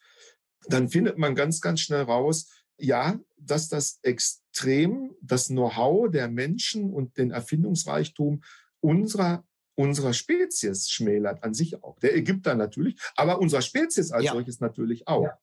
dann 0.67 0.89
findet 0.89 1.17
man 1.19 1.35
ganz, 1.35 1.61
ganz 1.61 1.81
schnell 1.81 2.03
raus, 2.03 2.51
ja, 2.77 3.19
dass 3.39 3.69
das 3.69 4.01
extrem 4.03 5.15
das 5.23 5.49
Know-how 5.49 6.11
der 6.11 6.29
Menschen 6.29 6.93
und 6.93 7.17
den 7.17 7.31
Erfindungsreichtum 7.31 8.43
unserer 8.81 9.45
unserer 9.77 10.13
Spezies 10.13 10.89
schmälert 10.89 11.43
an 11.43 11.55
sich 11.55 11.83
auch. 11.83 11.99
Der 11.99 12.17
Ägypter 12.17 12.55
natürlich, 12.55 13.01
aber 13.17 13.41
unserer 13.41 13.63
Spezies 13.63 14.13
als 14.13 14.27
ja. 14.27 14.33
solches 14.33 14.61
natürlich 14.61 15.09
auch. 15.09 15.25
Ja. 15.25 15.39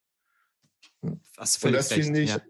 Was 1.36 1.64
und 1.64 1.74
das 1.74 1.92
finde 1.92 2.22
ich, 2.22 2.30
ja. 2.30 2.42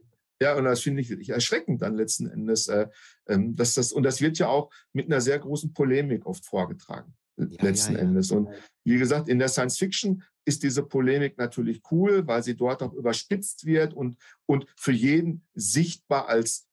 ja. 0.41 0.55
und 0.57 0.65
das 0.65 0.81
finde 0.81 1.01
ich 1.01 1.09
wirklich 1.09 1.29
erschreckend 1.29 1.81
dann 1.81 1.95
letzten 1.95 2.29
Endes, 2.29 2.67
äh, 2.67 2.87
ähm, 3.27 3.55
dass 3.55 3.75
das 3.75 3.91
und 3.91 4.03
das 4.03 4.21
wird 4.21 4.37
ja 4.37 4.47
auch 4.47 4.71
mit 4.93 5.05
einer 5.05 5.21
sehr 5.21 5.39
großen 5.39 5.73
Polemik 5.73 6.25
oft 6.25 6.45
vorgetragen 6.45 7.13
letzten 7.37 7.95
Endes. 7.95 8.31
Und 8.31 8.49
wie 8.83 8.97
gesagt, 8.97 9.27
in 9.29 9.39
der 9.39 9.47
Science 9.47 9.77
Fiction 9.77 10.23
ist 10.45 10.63
diese 10.63 10.83
Polemik 10.83 11.37
natürlich 11.37 11.81
cool, 11.91 12.25
weil 12.27 12.43
sie 12.43 12.55
dort 12.55 12.81
auch 12.81 12.93
überspitzt 12.93 13.65
wird 13.65 13.93
und, 13.93 14.17
und 14.45 14.65
für 14.75 14.91
jeden 14.91 15.45
sichtbar 15.53 16.27
als 16.27 16.67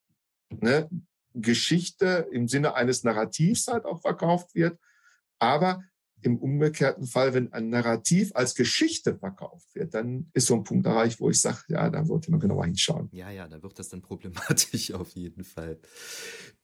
ne, 0.50 0.88
Geschichte 1.34 2.28
im 2.32 2.48
Sinne 2.48 2.74
eines 2.74 3.04
Narrativs 3.04 3.68
halt 3.68 3.84
auch 3.84 4.00
verkauft 4.00 4.54
wird. 4.54 4.78
Aber 5.38 5.82
im 6.22 6.38
umgekehrten 6.38 7.06
Fall, 7.06 7.34
wenn 7.34 7.52
ein 7.52 7.68
Narrativ 7.68 8.32
als 8.34 8.54
Geschichte 8.54 9.16
verkauft 9.16 9.74
wird, 9.74 9.94
dann 9.94 10.30
ist 10.32 10.46
so 10.46 10.54
ein 10.54 10.64
Punkt 10.64 10.86
erreicht, 10.86 11.20
wo 11.20 11.30
ich 11.30 11.40
sage, 11.40 11.58
ja, 11.68 11.88
da 11.90 12.04
sollte 12.04 12.30
man 12.30 12.40
genauer 12.40 12.64
hinschauen. 12.64 13.08
Ja, 13.12 13.30
ja, 13.30 13.46
da 13.46 13.62
wird 13.62 13.78
das 13.78 13.88
dann 13.88 14.02
problematisch 14.02 14.92
auf 14.94 15.10
jeden 15.10 15.44
Fall. 15.44 15.78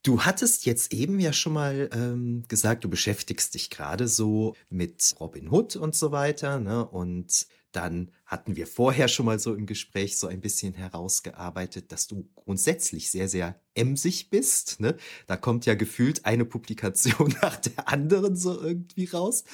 Du 0.02 0.22
hattest 0.22 0.66
jetzt 0.66 0.92
eben 0.92 1.20
ja 1.20 1.32
schon 1.32 1.52
mal 1.52 1.88
ähm, 1.92 2.44
gesagt, 2.48 2.84
du 2.84 2.90
beschäftigst 2.90 3.54
dich 3.54 3.70
gerade 3.70 4.08
so 4.08 4.54
mit 4.68 5.14
Robin 5.20 5.50
Hood 5.50 5.76
und 5.76 5.94
so 5.94 6.12
weiter, 6.12 6.58
ne? 6.58 6.86
Und 6.86 7.46
dann 7.74 8.10
hatten 8.24 8.56
wir 8.56 8.66
vorher 8.66 9.08
schon 9.08 9.26
mal 9.26 9.38
so 9.38 9.54
im 9.54 9.66
Gespräch 9.66 10.18
so 10.18 10.26
ein 10.26 10.40
bisschen 10.40 10.74
herausgearbeitet, 10.74 11.92
dass 11.92 12.06
du 12.06 12.28
grundsätzlich 12.34 13.10
sehr, 13.10 13.28
sehr 13.28 13.60
emsig 13.74 14.30
bist. 14.30 14.80
Ne? 14.80 14.96
Da 15.26 15.36
kommt 15.36 15.66
ja 15.66 15.74
gefühlt 15.74 16.24
eine 16.24 16.44
Publikation 16.44 17.34
nach 17.42 17.56
der 17.56 17.88
anderen 17.88 18.36
so 18.36 18.60
irgendwie 18.60 19.06
raus. 19.06 19.44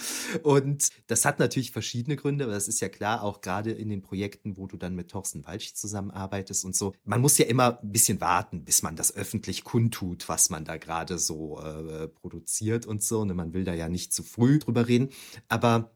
Und 0.42 0.90
das 1.06 1.24
hat 1.24 1.38
natürlich 1.38 1.72
verschiedene 1.72 2.16
Gründe, 2.16 2.44
aber 2.44 2.52
das 2.52 2.68
ist 2.68 2.80
ja 2.80 2.88
klar, 2.88 3.22
auch 3.22 3.40
gerade 3.40 3.72
in 3.72 3.88
den 3.88 4.02
Projekten, 4.02 4.56
wo 4.56 4.66
du 4.66 4.76
dann 4.76 4.94
mit 4.94 5.10
Thorsten 5.10 5.44
Walsch 5.46 5.74
zusammenarbeitest 5.74 6.64
und 6.64 6.76
so. 6.76 6.92
Man 7.04 7.20
muss 7.20 7.38
ja 7.38 7.46
immer 7.46 7.80
ein 7.82 7.92
bisschen 7.92 8.20
warten, 8.20 8.64
bis 8.64 8.82
man 8.82 8.96
das 8.96 9.14
öffentlich 9.16 9.64
kundtut, 9.64 10.28
was 10.28 10.50
man 10.50 10.64
da 10.64 10.76
gerade 10.76 11.18
so 11.18 11.58
äh, 11.60 12.08
produziert 12.08 12.86
und 12.86 13.02
so. 13.02 13.24
Ne? 13.24 13.34
Man 13.34 13.54
will 13.54 13.64
da 13.64 13.74
ja 13.74 13.88
nicht 13.88 14.12
zu 14.12 14.22
früh 14.22 14.58
drüber 14.58 14.86
reden. 14.86 15.08
Aber 15.48 15.90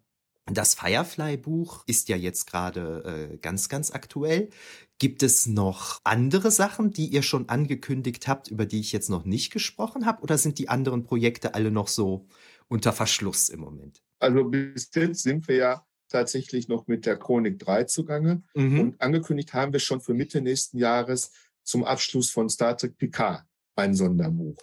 das 0.47 0.75
Firefly-Buch 0.75 1.85
ist 1.87 2.09
ja 2.09 2.17
jetzt 2.17 2.47
gerade 2.47 3.31
äh, 3.33 3.37
ganz, 3.39 3.69
ganz 3.69 3.91
aktuell. 3.91 4.51
Gibt 4.99 5.23
es 5.23 5.47
noch 5.47 6.01
andere 6.05 6.51
Sachen, 6.51 6.91
die 6.91 7.07
ihr 7.07 7.23
schon 7.23 7.49
angekündigt 7.49 8.29
habt, 8.29 8.49
über 8.49 8.67
die 8.67 8.81
ich 8.81 8.93
jetzt 8.93 9.09
noch 9.09 9.25
nicht 9.25 9.53
gesprochen 9.53 10.07
habe? 10.07 10.23
Oder 10.23 10.37
sind 10.37 10.59
die 10.59 10.69
anderen 10.69 11.05
Projekte 11.05 11.55
alle 11.55 11.71
noch 11.71 11.89
so 11.89 12.27
unter 12.69 12.93
Verschluss 12.93 13.49
im 13.49 13.61
Moment? 13.61 14.03
Also 14.19 14.45
bis 14.45 14.91
jetzt 14.95 15.23
sind 15.23 15.49
wir 15.49 15.57
ja 15.57 15.87
tatsächlich 16.09 16.69
noch 16.69 16.87
mit 16.87 17.07
der 17.07 17.17
Chronik 17.17 17.59
3 17.59 17.85
zugange. 17.85 18.43
Mhm. 18.55 18.81
Und 18.81 19.01
angekündigt 19.01 19.53
haben 19.55 19.73
wir 19.73 19.81
schon 19.81 20.01
für 20.01 20.15
Mitte 20.15 20.41
nächsten 20.41 20.79
Jahres 20.79 21.33
zum 21.63 21.85
Abschluss 21.85 22.31
von 22.31 22.49
Star 22.49 22.77
Trek 22.77 22.97
Picard 22.99 23.45
ein 23.77 23.95
Sonderbuch. 23.95 24.57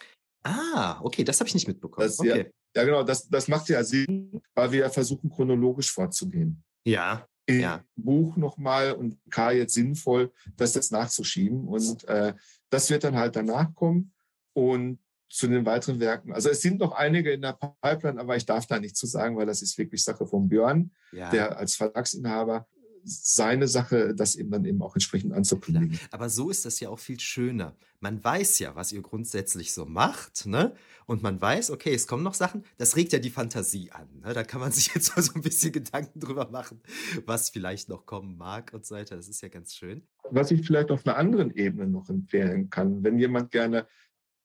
Ah, 0.43 0.99
okay, 1.01 1.23
das 1.23 1.39
habe 1.39 1.47
ich 1.47 1.53
nicht 1.53 1.67
mitbekommen. 1.67 2.07
Das, 2.07 2.19
okay. 2.19 2.47
ja, 2.75 2.81
ja, 2.81 2.83
genau, 2.85 3.03
das, 3.03 3.27
das 3.27 3.47
macht 3.47 3.69
ja 3.69 3.83
Sinn, 3.83 4.41
weil 4.55 4.71
wir 4.71 4.89
versuchen, 4.89 5.29
chronologisch 5.29 5.91
vorzugehen. 5.91 6.63
Ja. 6.83 7.27
Im 7.45 7.59
ja. 7.59 7.83
Buch 7.95 8.37
nochmal 8.37 8.93
und 8.93 9.17
K 9.29 9.51
jetzt 9.51 9.73
sinnvoll, 9.73 10.31
das 10.57 10.75
jetzt 10.75 10.91
nachzuschieben. 10.91 11.67
Und 11.67 12.07
äh, 12.07 12.33
das 12.69 12.89
wird 12.89 13.03
dann 13.03 13.15
halt 13.15 13.35
danach 13.35 13.73
kommen. 13.75 14.13
Und 14.53 14.99
zu 15.31 15.47
den 15.47 15.65
weiteren 15.65 15.99
Werken. 15.99 16.33
Also 16.33 16.49
es 16.49 16.61
sind 16.61 16.79
noch 16.79 16.91
einige 16.91 17.31
in 17.31 17.41
der 17.41 17.57
Pipeline, 17.81 18.19
aber 18.19 18.35
ich 18.35 18.45
darf 18.45 18.67
da 18.67 18.79
nichts 18.79 18.99
zu 18.99 19.07
sagen, 19.07 19.37
weil 19.37 19.45
das 19.45 19.61
ist 19.61 19.77
wirklich 19.77 20.03
Sache 20.03 20.27
von 20.27 20.49
Björn, 20.49 20.91
ja. 21.13 21.29
der 21.29 21.57
als 21.57 21.75
Verlagsinhaber 21.75 22.67
seine 23.03 23.67
Sache, 23.67 24.13
das 24.15 24.35
eben 24.35 24.51
dann 24.51 24.65
eben 24.65 24.81
auch 24.81 24.95
entsprechend 24.95 25.33
anzukündigen. 25.33 25.99
Aber 26.11 26.29
so 26.29 26.49
ist 26.49 26.65
das 26.65 26.79
ja 26.79 26.89
auch 26.89 26.99
viel 26.99 27.19
schöner. 27.19 27.75
Man 27.99 28.23
weiß 28.23 28.59
ja, 28.59 28.75
was 28.75 28.91
ihr 28.91 29.01
grundsätzlich 29.01 29.73
so 29.73 29.85
macht, 29.85 30.45
ne? 30.45 30.73
Und 31.05 31.21
man 31.23 31.39
weiß, 31.39 31.71
okay, 31.71 31.93
es 31.93 32.07
kommen 32.07 32.23
noch 32.23 32.33
Sachen, 32.33 32.63
das 32.77 32.95
regt 32.95 33.13
ja 33.13 33.19
die 33.19 33.29
Fantasie 33.29 33.91
an. 33.91 34.07
Ne? 34.23 34.33
Da 34.33 34.43
kann 34.43 34.59
man 34.59 34.71
sich 34.71 34.93
jetzt 34.93 35.15
mal 35.15 35.21
so 35.21 35.33
ein 35.33 35.41
bisschen 35.41 35.71
Gedanken 35.71 36.19
drüber 36.19 36.49
machen, 36.49 36.81
was 37.25 37.49
vielleicht 37.49 37.89
noch 37.89 38.05
kommen 38.05 38.37
mag 38.37 38.71
und 38.73 38.85
so 38.85 38.95
weiter. 38.95 39.15
Das 39.15 39.27
ist 39.27 39.41
ja 39.41 39.49
ganz 39.49 39.75
schön. 39.75 40.07
Was 40.29 40.51
ich 40.51 40.65
vielleicht 40.65 40.89
auf 40.89 41.05
einer 41.05 41.17
anderen 41.17 41.51
Ebene 41.51 41.87
noch 41.87 42.09
empfehlen 42.09 42.69
kann, 42.69 43.03
wenn 43.03 43.19
jemand 43.19 43.51
gerne 43.51 43.87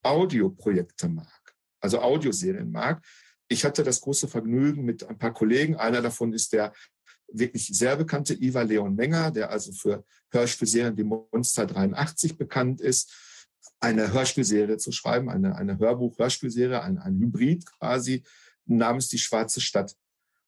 Audioprojekte 0.02 1.08
mag, 1.08 1.54
also 1.80 2.00
Audioserien 2.00 2.70
mag. 2.70 3.04
Ich 3.48 3.64
hatte 3.64 3.84
das 3.84 4.00
große 4.00 4.26
Vergnügen 4.26 4.84
mit 4.84 5.04
ein 5.08 5.18
paar 5.18 5.32
Kollegen. 5.32 5.76
Einer 5.76 6.02
davon 6.02 6.32
ist 6.32 6.52
der 6.52 6.72
wirklich 7.28 7.66
sehr 7.68 7.96
bekannte 7.96 8.34
Iva 8.34 8.62
Leon 8.62 8.94
Menger, 8.94 9.30
der 9.30 9.50
also 9.50 9.72
für 9.72 10.04
Hörspielserien 10.30 10.96
wie 10.96 11.04
Monster 11.04 11.66
83 11.66 12.36
bekannt 12.36 12.80
ist, 12.80 13.12
eine 13.80 14.12
Hörspielserie 14.12 14.78
zu 14.78 14.92
schreiben, 14.92 15.28
eine, 15.28 15.56
eine 15.56 15.78
Hörbuch-Hörspielserie, 15.78 16.82
ein, 16.82 16.98
ein 16.98 17.18
Hybrid 17.18 17.66
quasi, 17.78 18.22
namens 18.64 19.08
Die 19.08 19.18
Schwarze 19.18 19.60
Stadt. 19.60 19.94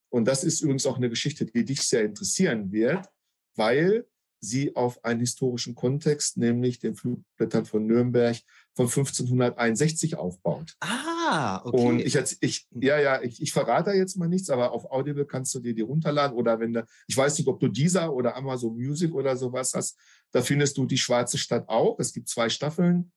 Und 0.09 0.27
das 0.27 0.45
ist 0.45 0.61
übrigens 0.61 0.87
auch 0.87 0.97
eine 0.97 1.11
Geschichte, 1.11 1.47
die 1.47 1.65
dich 1.65 1.83
sehr 1.83 2.05
interessieren 2.05 2.73
wird, 2.73 3.07
weil 3.55 4.07
sie 4.41 4.75
auf 4.77 5.05
einen 5.05 5.21
historischen 5.21 5.75
Kontext, 5.75 6.37
nämlich 6.37 6.79
den 6.79 6.95
Flugblättern 6.95 7.67
von 7.67 7.87
Nürnberg 7.87 8.37
von 8.79 8.87
1561 8.87 10.17
aufbaut. 10.17 10.77
Ah, 10.79 11.61
okay. 11.65 11.77
Und 11.77 11.99
ich, 11.99 12.17
ich 12.41 12.69
ja, 12.71 13.01
ja, 13.01 13.21
ich, 13.21 13.43
ich 13.43 13.53
verrate 13.53 13.91
jetzt 13.91 14.17
mal 14.17 14.29
nichts, 14.29 14.51
aber 14.51 14.71
auf 14.71 14.93
Audible 14.93 15.27
kannst 15.27 15.53
du 15.57 15.59
dir 15.59 15.75
die 15.75 15.83
runterladen 15.83 16.37
oder 16.37 16.61
wenn 16.61 16.75
du, 16.75 16.87
ich 17.09 17.17
weiß 17.17 17.37
nicht, 17.39 17.49
ob 17.49 17.59
du 17.59 17.67
dieser 17.67 18.15
oder 18.15 18.37
Amazon 18.37 18.77
Music 18.77 19.13
oder 19.15 19.37
sowas 19.37 19.75
hast, 19.75 19.99
da 20.31 20.43
findest 20.43 20.79
du 20.79 20.87
die 20.87 20.97
Schwarze 20.97 21.39
Stadt 21.39 21.69
auch. 21.69 21.99
Es 21.99 22.13
gibt 22.13 22.29
zwei 22.29 22.49
Staffeln. 22.49 23.11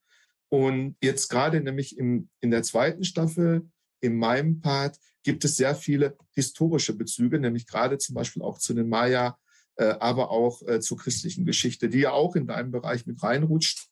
Und 0.48 0.96
jetzt 1.00 1.28
gerade 1.28 1.60
nämlich 1.60 1.96
im, 1.96 2.28
in 2.40 2.50
der 2.50 2.64
zweiten 2.64 3.04
Staffel, 3.04 3.70
in 4.00 4.16
meinem 4.16 4.60
Part, 4.60 4.98
gibt 5.22 5.44
es 5.44 5.56
sehr 5.56 5.76
viele 5.76 6.16
historische 6.32 6.94
Bezüge, 6.94 7.38
nämlich 7.38 7.68
gerade 7.68 7.98
zum 7.98 8.16
Beispiel 8.16 8.42
auch 8.42 8.58
zu 8.58 8.74
den 8.74 8.88
Maya, 8.88 9.38
äh, 9.76 9.94
aber 10.00 10.32
auch 10.32 10.60
äh, 10.66 10.80
zur 10.80 10.98
christlichen 10.98 11.44
Geschichte, 11.44 11.88
die 11.88 12.00
ja 12.00 12.10
auch 12.10 12.34
in 12.34 12.48
deinem 12.48 12.72
Bereich 12.72 13.06
mit 13.06 13.22
reinrutscht, 13.22 13.91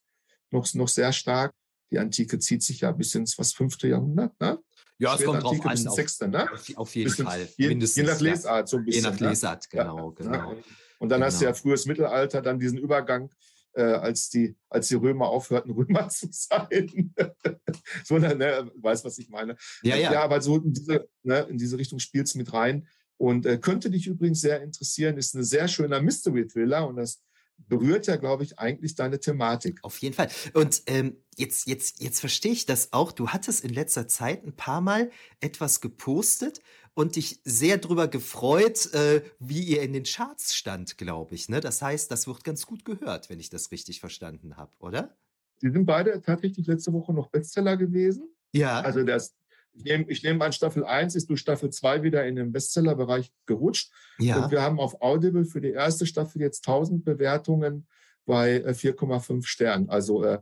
noch, 0.51 0.71
noch 0.73 0.87
sehr 0.87 1.13
stark. 1.13 1.53
Die 1.91 1.99
Antike 1.99 2.39
zieht 2.39 2.63
sich 2.63 2.81
ja 2.81 2.91
bis 2.91 3.13
ins 3.15 3.37
was 3.37 3.53
fünfte 3.53 3.87
Jahrhundert, 3.87 4.39
ne? 4.39 4.59
Ja, 4.97 5.15
es 5.15 5.23
kommt 5.23 5.43
Antike 5.43 5.63
drauf 5.63 5.79
an. 5.79 5.87
Auf, 5.87 5.95
Sechste, 5.95 6.27
ne? 6.27 6.47
auf 6.75 6.95
jeden 6.95 7.09
bisschen, 7.09 7.25
Fall. 7.25 7.47
Je, 7.57 7.69
je, 7.69 8.03
nach 8.03 8.19
Lesart 8.19 8.69
so 8.69 8.77
ein 8.77 8.85
bisschen. 8.85 9.03
Je 9.03 9.09
nach 9.09 9.19
ne? 9.19 9.29
Lesart, 9.29 9.69
genau, 9.69 10.15
ja, 10.19 10.23
genau. 10.23 10.51
Ne? 10.53 10.63
Und 10.99 11.09
dann 11.09 11.17
genau. 11.19 11.25
hast 11.25 11.41
du 11.41 11.45
ja 11.45 11.51
genau. 11.51 11.61
frühes 11.61 11.85
Mittelalter, 11.87 12.41
dann 12.43 12.59
diesen 12.59 12.77
Übergang, 12.77 13.31
äh, 13.73 13.81
als, 13.81 14.29
die, 14.29 14.55
als 14.69 14.89
die 14.89 14.95
Römer 14.95 15.27
aufhörten, 15.27 15.71
Römer 15.75 16.09
zu 16.09 16.27
sein. 16.31 17.13
so, 18.03 18.19
ne, 18.19 18.71
weißt, 18.75 19.03
was 19.03 19.17
ich 19.17 19.29
meine. 19.29 19.55
Ja, 19.81 19.95
ja. 19.95 20.13
Ja, 20.13 20.23
aber 20.23 20.41
so 20.41 20.57
in 20.57 20.73
diese, 20.73 21.09
ne, 21.23 21.39
in 21.49 21.57
diese 21.57 21.77
Richtung 21.77 21.99
spielt 21.99 22.27
es 22.27 22.35
mit 22.35 22.53
rein. 22.53 22.87
Und 23.17 23.45
äh, 23.45 23.57
könnte 23.57 23.91
dich 23.91 24.07
übrigens 24.07 24.41
sehr 24.41 24.61
interessieren, 24.61 25.17
ist 25.17 25.35
ein 25.35 25.43
sehr 25.43 25.67
schöner 25.67 26.01
Mystery-Thriller 26.01 26.87
und 26.87 26.95
das 26.95 27.21
berührt 27.67 28.07
ja, 28.07 28.15
glaube 28.15 28.43
ich, 28.43 28.59
eigentlich 28.59 28.95
deine 28.95 29.19
Thematik. 29.19 29.83
Auf 29.83 29.97
jeden 29.99 30.15
Fall. 30.15 30.29
Und 30.53 30.83
ähm, 30.87 31.17
jetzt, 31.37 31.67
jetzt, 31.67 32.01
jetzt 32.01 32.19
verstehe 32.19 32.51
ich 32.51 32.65
das 32.65 32.93
auch. 32.93 33.11
Du 33.11 33.29
hattest 33.29 33.63
in 33.63 33.73
letzter 33.73 34.07
Zeit 34.07 34.45
ein 34.45 34.55
paar 34.55 34.81
Mal 34.81 35.11
etwas 35.39 35.81
gepostet 35.81 36.61
und 36.93 37.15
dich 37.15 37.39
sehr 37.43 37.77
darüber 37.77 38.07
gefreut, 38.07 38.93
äh, 38.93 39.23
wie 39.39 39.63
ihr 39.63 39.81
in 39.81 39.93
den 39.93 40.03
Charts 40.03 40.55
stand, 40.55 40.97
glaube 40.97 41.35
ich. 41.35 41.49
Ne? 41.49 41.61
Das 41.61 41.81
heißt, 41.81 42.11
das 42.11 42.27
wird 42.27 42.43
ganz 42.43 42.65
gut 42.65 42.85
gehört, 42.85 43.29
wenn 43.29 43.39
ich 43.39 43.49
das 43.49 43.71
richtig 43.71 43.99
verstanden 43.99 44.57
habe, 44.57 44.71
oder? 44.79 45.15
Die 45.61 45.69
sind 45.69 45.85
beide 45.85 46.21
tatsächlich 46.21 46.67
letzte 46.67 46.91
Woche 46.91 47.13
noch 47.13 47.29
Bestseller 47.29 47.77
gewesen. 47.77 48.29
Ja. 48.53 48.81
Also 48.81 49.03
das, 49.03 49.35
ich 49.73 49.83
nehme, 49.83 50.05
ich 50.09 50.23
nehme 50.23 50.43
an, 50.43 50.53
Staffel 50.53 50.85
1 50.85 51.15
ist 51.15 51.29
durch 51.29 51.39
Staffel 51.39 51.69
2 51.69 52.03
wieder 52.03 52.25
in 52.25 52.35
den 52.35 52.51
Bestsellerbereich 52.51 53.31
gerutscht. 53.45 53.91
Ja. 54.19 54.43
Und 54.43 54.51
wir 54.51 54.61
haben 54.61 54.79
auf 54.79 55.01
Audible 55.01 55.45
für 55.45 55.61
die 55.61 55.71
erste 55.71 56.05
Staffel 56.05 56.41
jetzt 56.41 56.67
1000 56.67 57.03
Bewertungen 57.05 57.87
bei 58.25 58.65
4,5 58.65 59.37
äh, 59.37 59.41
Sternen. 59.43 59.89
Also 59.89 60.23
äh, 60.23 60.39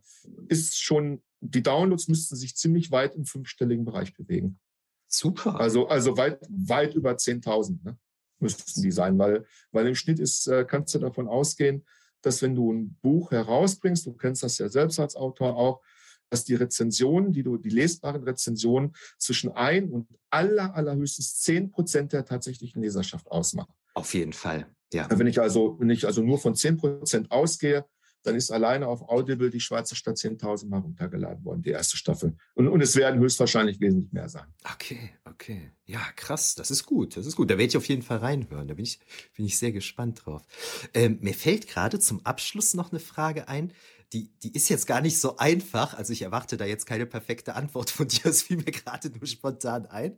ist 0.47 0.82
schon, 0.82 1.21
die 1.39 1.63
Downloads 1.63 2.07
müssten 2.07 2.36
sich 2.36 2.55
ziemlich 2.55 2.91
weit 2.91 3.15
im 3.15 3.25
fünfstelligen 3.25 3.86
Bereich 3.86 4.13
bewegen. 4.13 4.59
Super. 5.07 5.59
Also, 5.59 5.88
also 5.88 6.17
weit, 6.17 6.39
weit 6.49 6.93
über 6.93 7.11
10.000 7.11 7.84
ne, 7.84 7.97
müssten 8.39 8.82
die 8.82 8.91
sein, 8.91 9.17
weil, 9.17 9.45
weil 9.71 9.88
im 9.88 9.95
Schnitt 9.95 10.19
ist, 10.19 10.47
äh, 10.47 10.65
kannst 10.67 10.93
du 10.93 10.99
davon 10.99 11.27
ausgehen, 11.27 11.86
dass 12.21 12.41
wenn 12.41 12.55
du 12.55 12.73
ein 12.73 12.97
Buch 13.01 13.32
herausbringst, 13.32 14.05
du 14.05 14.13
kennst 14.13 14.43
das 14.43 14.57
ja 14.57 14.69
selbst 14.69 14.99
als 14.99 15.15
Autor 15.15 15.55
auch, 15.55 15.82
dass 16.30 16.43
die 16.45 16.55
Rezensionen, 16.55 17.34
die 17.34 17.43
du, 17.43 17.57
die 17.57 17.69
lesbaren 17.69 18.23
Rezensionen 18.23 18.93
zwischen 19.17 19.51
ein 19.51 19.89
und 19.89 20.07
aller, 20.30 20.75
allerhöchstens 20.75 21.39
zehn 21.39 21.71
Prozent 21.71 22.13
der 22.13 22.25
tatsächlichen 22.25 22.82
Leserschaft 22.82 23.27
ausmachen. 23.27 23.73
Auf 23.93 24.13
jeden 24.13 24.34
Fall, 24.34 24.67
ja. 24.93 25.07
Wenn 25.09 25.27
ich 25.27 25.41
also, 25.41 25.77
wenn 25.80 25.89
ich 25.89 26.05
also 26.05 26.21
nur 26.21 26.39
von 26.39 26.55
zehn 26.55 26.77
Prozent 26.77 27.32
ausgehe, 27.32 27.86
dann 28.23 28.36
ist 28.36 28.51
alleine 28.51 28.88
auf 28.88 29.07
Audible 29.07 29.49
die 29.49 29.59
Schweizer 29.59 29.95
Stadt 29.95 30.17
10.000 30.17 30.67
Mal 30.67 30.80
runtergeladen 30.80 31.43
worden, 31.45 31.61
die 31.61 31.69
erste 31.69 31.97
Staffel. 31.97 32.36
Und, 32.53 32.67
und 32.67 32.82
es 32.82 32.95
werden 32.95 33.19
höchstwahrscheinlich 33.19 33.80
wesentlich 33.80 34.11
mehr 34.11 34.27
sein. 34.27 34.45
Okay, 34.73 35.11
okay. 35.25 35.71
Ja, 35.86 36.01
krass, 36.15 36.55
das 36.55 36.69
ist 36.69 36.86
gut, 36.86 37.15
das 37.15 37.25
ist 37.25 37.36
gut. 37.36 37.49
Da 37.49 37.57
werde 37.57 37.69
ich 37.69 37.77
auf 37.77 37.88
jeden 37.88 38.01
Fall 38.01 38.17
reinhören. 38.17 38.67
Da 38.67 38.73
bin 38.73 38.84
ich, 38.84 38.99
bin 39.36 39.45
ich 39.45 39.57
sehr 39.57 39.71
gespannt 39.71 40.25
drauf. 40.25 40.43
Ähm, 40.93 41.19
mir 41.21 41.34
fällt 41.34 41.67
gerade 41.67 41.99
zum 41.99 42.25
Abschluss 42.25 42.73
noch 42.73 42.91
eine 42.91 42.99
Frage 42.99 43.47
ein. 43.47 43.71
Die, 44.14 44.32
die 44.39 44.53
ist 44.53 44.70
jetzt 44.70 44.88
gar 44.88 45.01
nicht 45.01 45.20
so 45.20 45.38
einfach. 45.38 45.93
Also 45.93 46.14
ich 46.14 46.24
erwarte 46.24 46.57
da 46.57 46.66
jetzt 46.66 46.86
keine 46.86 47.05
perfekte 47.05 47.55
Antwort 47.55 47.89
von 47.89 48.07
dir. 48.10 48.26
Es 48.26 48.43
fiel 48.43 48.57
mir 48.57 48.66
gerade 48.66 49.10
nur 49.10 49.28
spontan 49.28 49.86
ein. 49.86 50.18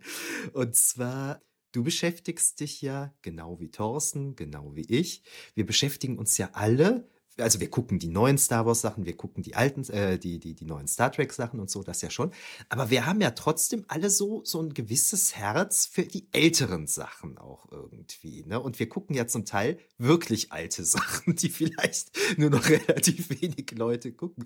Und 0.53 0.75
zwar, 0.75 1.41
Du 1.73 1.83
beschäftigst 1.83 2.59
dich 2.59 2.81
ja, 2.81 3.13
genau 3.21 3.61
wie 3.61 3.71
Thorsten, 3.71 4.35
genau 4.35 4.75
wie 4.75 4.85
ich. 4.89 5.23
Wir 5.55 5.65
beschäftigen 5.65 6.17
uns 6.17 6.37
ja 6.37 6.49
alle 6.51 7.09
also 7.37 7.59
wir 7.59 7.69
gucken 7.69 7.99
die 7.99 8.09
neuen 8.09 8.37
Star 8.37 8.65
Wars 8.65 8.81
Sachen, 8.81 9.05
wir 9.05 9.15
gucken 9.15 9.43
die 9.43 9.55
alten, 9.55 9.83
äh, 9.89 10.19
die, 10.19 10.39
die, 10.39 10.53
die 10.53 10.65
neuen 10.65 10.87
Star 10.87 11.11
Trek 11.11 11.31
Sachen 11.33 11.59
und 11.59 11.69
so, 11.69 11.83
das 11.83 12.01
ja 12.01 12.09
schon. 12.09 12.31
Aber 12.69 12.89
wir 12.89 13.05
haben 13.05 13.21
ja 13.21 13.31
trotzdem 13.31 13.85
alle 13.87 14.09
so, 14.09 14.41
so 14.43 14.61
ein 14.61 14.73
gewisses 14.73 15.35
Herz 15.35 15.85
für 15.85 16.03
die 16.03 16.27
älteren 16.31 16.87
Sachen 16.87 17.37
auch 17.37 17.71
irgendwie, 17.71 18.43
ne? 18.45 18.59
Und 18.59 18.79
wir 18.79 18.89
gucken 18.89 19.15
ja 19.15 19.27
zum 19.27 19.45
Teil 19.45 19.79
wirklich 19.97 20.51
alte 20.51 20.83
Sachen, 20.91 21.35
die 21.35 21.49
vielleicht 21.49 22.11
nur 22.37 22.49
noch 22.49 22.67
relativ 22.69 23.29
wenig 23.29 23.71
Leute 23.71 24.11
gucken. 24.11 24.45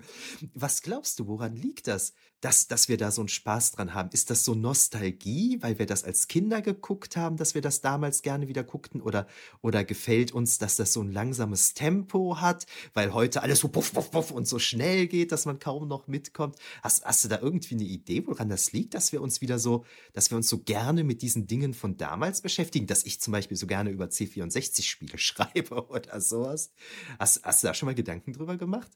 Was 0.54 0.82
glaubst 0.82 1.18
du, 1.18 1.26
woran 1.26 1.56
liegt 1.56 1.86
das? 1.88 2.14
Dass, 2.42 2.68
dass 2.68 2.88
wir 2.88 2.98
da 2.98 3.10
so 3.10 3.22
einen 3.22 3.28
Spaß 3.28 3.72
dran 3.72 3.94
haben? 3.94 4.10
Ist 4.12 4.28
das 4.28 4.44
so 4.44 4.54
Nostalgie, 4.54 5.56
weil 5.62 5.78
wir 5.78 5.86
das 5.86 6.04
als 6.04 6.28
Kinder 6.28 6.60
geguckt 6.60 7.16
haben, 7.16 7.38
dass 7.38 7.54
wir 7.54 7.62
das 7.62 7.80
damals 7.80 8.20
gerne 8.20 8.46
wieder 8.46 8.62
guckten? 8.62 9.00
Oder, 9.00 9.26
oder 9.62 9.84
gefällt 9.84 10.32
uns, 10.32 10.58
dass 10.58 10.76
das 10.76 10.92
so 10.92 11.00
ein 11.00 11.10
langsames 11.10 11.72
Tempo 11.72 12.40
hat? 12.40 12.66
Weil 12.94 13.12
heute 13.12 13.42
alles 13.42 13.60
so 13.60 13.68
puff, 13.68 13.92
puff, 13.92 14.10
puff 14.10 14.30
und 14.30 14.46
so 14.46 14.58
schnell 14.58 15.06
geht, 15.06 15.32
dass 15.32 15.46
man 15.46 15.58
kaum 15.58 15.88
noch 15.88 16.06
mitkommt. 16.06 16.56
Hast, 16.82 17.04
hast 17.04 17.24
du 17.24 17.28
da 17.28 17.40
irgendwie 17.40 17.74
eine 17.74 17.84
Idee, 17.84 18.26
woran 18.26 18.48
das 18.48 18.72
liegt, 18.72 18.94
dass 18.94 19.12
wir 19.12 19.22
uns 19.22 19.40
wieder 19.40 19.58
so, 19.58 19.84
dass 20.12 20.30
wir 20.30 20.36
uns 20.36 20.48
so 20.48 20.58
gerne 20.58 21.04
mit 21.04 21.22
diesen 21.22 21.46
Dingen 21.46 21.74
von 21.74 21.96
damals 21.96 22.40
beschäftigen, 22.40 22.86
dass 22.86 23.04
ich 23.04 23.20
zum 23.20 23.32
Beispiel 23.32 23.56
so 23.56 23.66
gerne 23.66 23.90
über 23.90 24.06
C64-Spiele 24.06 25.18
schreibe 25.18 25.86
oder 25.88 26.20
sowas? 26.20 26.72
Hast, 27.18 27.44
hast 27.44 27.62
du 27.62 27.68
da 27.68 27.74
schon 27.74 27.86
mal 27.86 27.94
Gedanken 27.94 28.32
drüber 28.32 28.56
gemacht? 28.56 28.90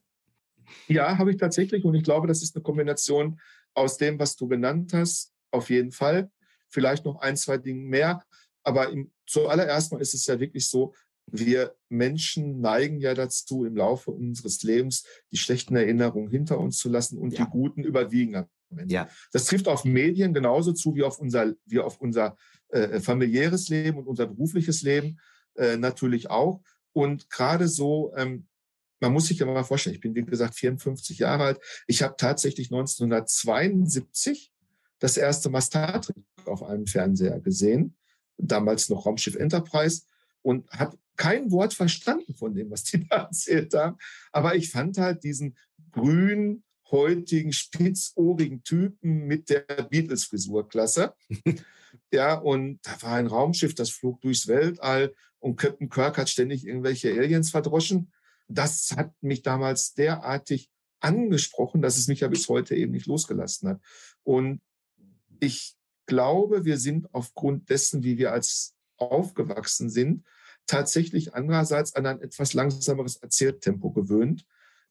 Ja, 0.89 1.19
habe 1.19 1.31
ich 1.31 1.37
tatsächlich 1.37 1.85
und 1.85 1.95
ich 1.95 2.05
glaube, 2.05 2.27
das 2.27 2.43
ist 2.43 2.55
eine 2.55 2.63
Kombination 2.63 3.41
aus 3.75 3.97
dem, 3.97 4.19
was 4.19 4.37
du 4.37 4.49
genannt 4.49 4.93
hast, 4.93 5.33
auf 5.51 5.71
jeden 5.71 5.93
Fall. 5.93 6.31
Vielleicht 6.69 7.05
noch 7.05 7.21
ein, 7.21 7.37
zwei 7.37 7.59
Dinge 7.59 7.83
mehr. 7.83 8.25
Aber 8.63 8.91
im, 8.91 9.11
zuallererst 9.27 9.93
mal 9.93 10.01
ist 10.01 10.15
es 10.15 10.27
ja 10.27 10.39
wirklich 10.39 10.69
so, 10.69 10.95
wir 11.33 11.75
Menschen 11.89 12.61
neigen 12.61 13.01
ja 13.01 13.15
dazu, 13.15 13.65
im 13.65 13.77
Laufe 13.77 14.11
unseres 14.11 14.63
Lebens 14.63 15.05
die 15.31 15.37
schlechten 15.37 15.77
Erinnerungen 15.77 16.31
hinter 16.31 16.59
uns 16.59 16.79
zu 16.79 16.89
lassen 16.89 17.19
und 17.19 17.33
ja. 17.33 17.45
die 17.45 17.51
guten 17.51 17.83
überwiegen. 17.83 18.47
Ja. 18.87 19.09
Das 19.33 19.47
trifft 19.47 19.69
auf 19.69 19.85
Medien 19.85 20.33
genauso 20.33 20.73
zu 20.73 20.95
wie 20.95 21.03
auf 21.03 21.19
unser, 21.19 21.55
wie 21.67 21.81
auf 21.81 22.01
unser 22.01 22.37
äh, 22.69 23.01
familiäres 23.01 23.69
Leben 23.69 23.99
und 23.99 24.07
unser 24.07 24.27
berufliches 24.27 24.83
Leben 24.83 25.19
äh, 25.57 25.77
natürlich 25.77 26.31
auch. 26.31 26.63
Und 26.93 27.31
gerade 27.31 27.69
so, 27.69 28.13
ähm, 28.17 28.47
man 29.01 29.13
muss 29.13 29.27
sich 29.27 29.39
ja 29.39 29.47
mal 29.47 29.65
vorstellen, 29.65 29.95
ich 29.95 30.01
bin 30.01 30.15
wie 30.15 30.25
gesagt 30.25 30.55
54 30.55 31.19
Jahre 31.19 31.45
alt. 31.45 31.61
Ich 31.87 32.03
habe 32.03 32.15
tatsächlich 32.17 32.71
1972 32.71 34.53
das 34.99 35.17
erste 35.17 35.51
Mal 35.51 35.63
Star 35.63 36.01
Trek 36.01 36.17
auf 36.45 36.63
einem 36.63 36.87
Fernseher 36.87 37.41
gesehen, 37.41 37.97
damals 38.37 38.89
noch 38.89 39.07
Raumschiff 39.07 39.35
Enterprise 39.35 40.03
und 40.43 40.69
habe 40.71 40.99
kein 41.17 41.51
Wort 41.51 41.75
verstanden 41.75 42.35
von 42.35 42.55
dem, 42.55 42.71
was 42.71 42.85
die 42.85 43.07
da 43.07 43.17
erzählt 43.25 43.75
haben. 43.75 43.99
Aber 44.33 44.55
ich 44.55 44.71
fand 44.71 44.99
halt 44.99 45.23
diesen 45.23 45.57
grün 45.93 46.63
heutigen, 46.91 47.53
spitzohrigen 47.53 48.63
Typen 48.63 49.27
mit 49.27 49.49
der 49.51 49.61
Beatles-Frisur 49.61 50.69
klasse. 50.69 51.15
ja, 52.13 52.35
und 52.35 52.81
da 52.83 53.03
war 53.03 53.15
ein 53.15 53.27
Raumschiff, 53.27 53.75
das 53.75 53.91
flog 53.91 54.21
durchs 54.21 54.49
Weltall 54.49 55.15
und 55.41 55.57
Captain 55.57 55.89
Kirk 55.89 56.19
hat 56.19 56.29
ständig 56.29 56.67
irgendwelche 56.67 57.11
Aliens 57.11 57.51
verdroschen. 57.51 58.13
Das 58.49 58.95
hat 58.97 59.13
mich 59.23 59.43
damals 59.43 59.95
derartig 59.95 60.71
angesprochen, 61.01 61.81
dass 61.81 61.97
es 61.97 62.09
mich 62.09 62.21
ja 62.21 62.29
bis 62.29 62.49
heute 62.49 62.75
eben 62.75 62.93
nicht 62.93 63.07
losgelassen 63.07 63.71
hat. 63.71 63.81
Und 64.23 64.61
ich 65.41 65.77
glaube, 66.07 66.65
wir 66.65 66.77
sind 66.77 67.13
aufgrund 67.15 67.71
dessen, 67.71 68.03
wie 68.03 68.19
wir 68.19 68.33
als 68.33 68.75
aufgewachsen 69.01 69.91
sind, 69.91 70.25
tatsächlich 70.67 71.35
andererseits 71.35 71.95
an 71.95 72.07
ein 72.07 72.21
etwas 72.21 72.55
langsameres 72.55 73.17
Erzähltempo 73.17 73.91
gewöhnt 73.91 74.47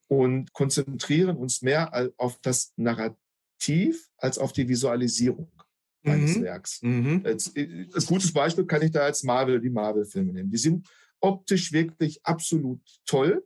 und 0.07 0.53
konzentrieren 0.53 1.37
uns 1.37 1.61
mehr 1.61 2.11
auf 2.17 2.39
das 2.41 2.73
Narrativ 2.75 4.09
als 4.17 4.37
auf 4.37 4.51
die 4.51 4.67
Visualisierung 4.67 5.51
eines 6.03 6.37
mhm. 6.37 6.43
Werks. 6.43 6.81
Mhm. 6.81 7.21
Als, 7.25 7.55
äh, 7.55 7.87
als 7.93 8.05
gutes 8.05 8.33
Beispiel 8.33 8.65
kann 8.65 8.81
ich 8.81 8.91
da 8.91 9.01
als 9.01 9.23
Marvel, 9.23 9.59
die 9.59 9.69
Marvel-Filme 9.69 10.33
nehmen. 10.33 10.51
Die 10.51 10.57
sind 10.57 10.87
optisch 11.19 11.71
wirklich 11.71 12.25
absolut 12.25 12.81
toll. 13.05 13.45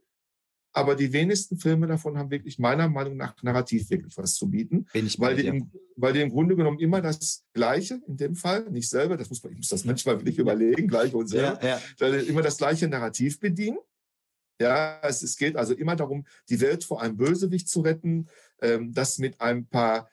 Aber 0.73 0.95
die 0.95 1.13
wenigsten 1.13 1.57
Filme 1.57 1.85
davon 1.85 2.17
haben 2.17 2.31
wirklich 2.31 2.57
meiner 2.57 2.89
Meinung 2.89 3.15
nach 3.15 3.41
narrativ 3.43 3.89
wirklich 3.91 4.17
was 4.17 4.33
zu 4.33 4.49
bieten. 4.49 4.87
Bin 4.91 5.05
ich 5.05 5.19
weil, 5.19 5.35
die 5.35 5.45
im, 5.45 5.71
weil 5.95 6.13
die 6.13 6.21
im 6.21 6.31
Grunde 6.31 6.55
genommen 6.55 6.79
immer 6.79 6.99
das 6.99 7.43
Gleiche, 7.53 8.01
in 8.07 8.17
dem 8.17 8.35
Fall, 8.35 8.69
nicht 8.71 8.89
selber, 8.89 9.15
das 9.15 9.29
muss 9.29 9.43
man, 9.43 9.53
ich 9.53 9.59
muss 9.59 9.69
das 9.69 9.85
manchmal 9.85 10.17
wirklich 10.17 10.39
überlegen, 10.39 10.87
gleich 10.87 11.13
und 11.13 11.27
selber, 11.27 11.63
ja, 11.63 11.79
ja. 11.99 12.17
immer 12.17 12.41
das 12.41 12.57
gleiche 12.57 12.87
Narrativ 12.87 13.39
bedienen. 13.39 13.77
Ja, 14.59 14.99
es, 15.03 15.21
es 15.21 15.37
geht 15.37 15.55
also 15.55 15.73
immer 15.73 15.95
darum, 15.95 16.25
die 16.49 16.59
Welt 16.59 16.83
vor 16.83 17.01
einem 17.01 17.17
Bösewicht 17.17 17.69
zu 17.69 17.81
retten, 17.81 18.27
ähm, 18.61 18.93
das 18.93 19.19
mit 19.19 19.41
ein 19.41 19.67
paar 19.67 20.09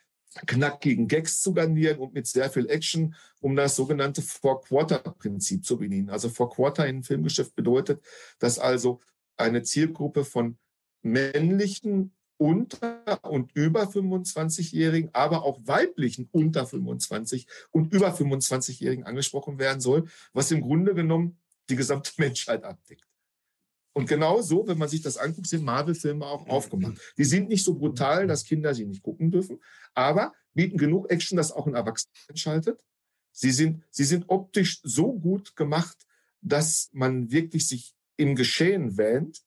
knackigen 0.47 1.07
Gags 1.07 1.41
zu 1.41 1.53
garnieren 1.53 1.97
und 1.97 2.13
mit 2.13 2.27
sehr 2.27 2.49
viel 2.49 2.69
Action, 2.69 3.15
um 3.39 3.55
das 3.55 3.75
sogenannte 3.75 4.21
Four-Quarter-Prinzip 4.21 5.65
zu 5.65 5.77
bedienen. 5.77 6.09
Also 6.09 6.29
Four-Quarter 6.29 6.87
in 6.87 7.03
Filmgeschäft 7.03 7.55
bedeutet, 7.55 8.01
dass 8.39 8.57
also 8.57 8.99
eine 9.37 9.63
Zielgruppe 9.63 10.25
von 10.25 10.57
männlichen 11.01 12.13
unter 12.37 13.23
und 13.23 13.51
über 13.55 13.83
25-Jährigen, 13.83 15.11
aber 15.13 15.43
auch 15.43 15.59
weiblichen 15.63 16.27
unter 16.31 16.65
25 16.65 17.45
und 17.69 17.93
über 17.93 18.15
25-Jährigen 18.15 19.03
angesprochen 19.03 19.59
werden 19.59 19.79
soll, 19.79 20.07
was 20.33 20.49
im 20.49 20.61
Grunde 20.61 20.95
genommen 20.95 21.37
die 21.69 21.75
gesamte 21.75 22.11
Menschheit 22.17 22.63
abdeckt. 22.63 23.07
Und 23.93 24.07
genau 24.07 24.41
so, 24.41 24.67
wenn 24.67 24.77
man 24.77 24.89
sich 24.89 25.01
das 25.01 25.17
anguckt, 25.17 25.47
sind 25.47 25.65
Marvel-Filme 25.65 26.25
auch 26.25 26.47
aufgemacht. 26.47 26.99
Die 27.17 27.25
sind 27.25 27.49
nicht 27.49 27.63
so 27.63 27.75
brutal, 27.75 28.25
dass 28.25 28.45
Kinder 28.45 28.73
sie 28.73 28.85
nicht 28.85 29.03
gucken 29.03 29.29
dürfen, 29.29 29.61
aber 29.93 30.33
bieten 30.53 30.77
genug 30.77 31.11
Action, 31.11 31.35
dass 31.35 31.51
auch 31.51 31.67
ein 31.67 31.75
Erwachsener 31.75 32.13
entschaltet. 32.29 32.83
Sie 33.31 33.51
sind, 33.51 33.83
sie 33.91 34.03
sind 34.05 34.29
optisch 34.29 34.79
so 34.83 35.13
gut 35.13 35.55
gemacht, 35.55 36.07
dass 36.41 36.89
man 36.93 37.31
wirklich 37.31 37.67
sich 37.67 37.93
im 38.17 38.35
Geschehen 38.35 38.97
wähnt, 38.97 39.41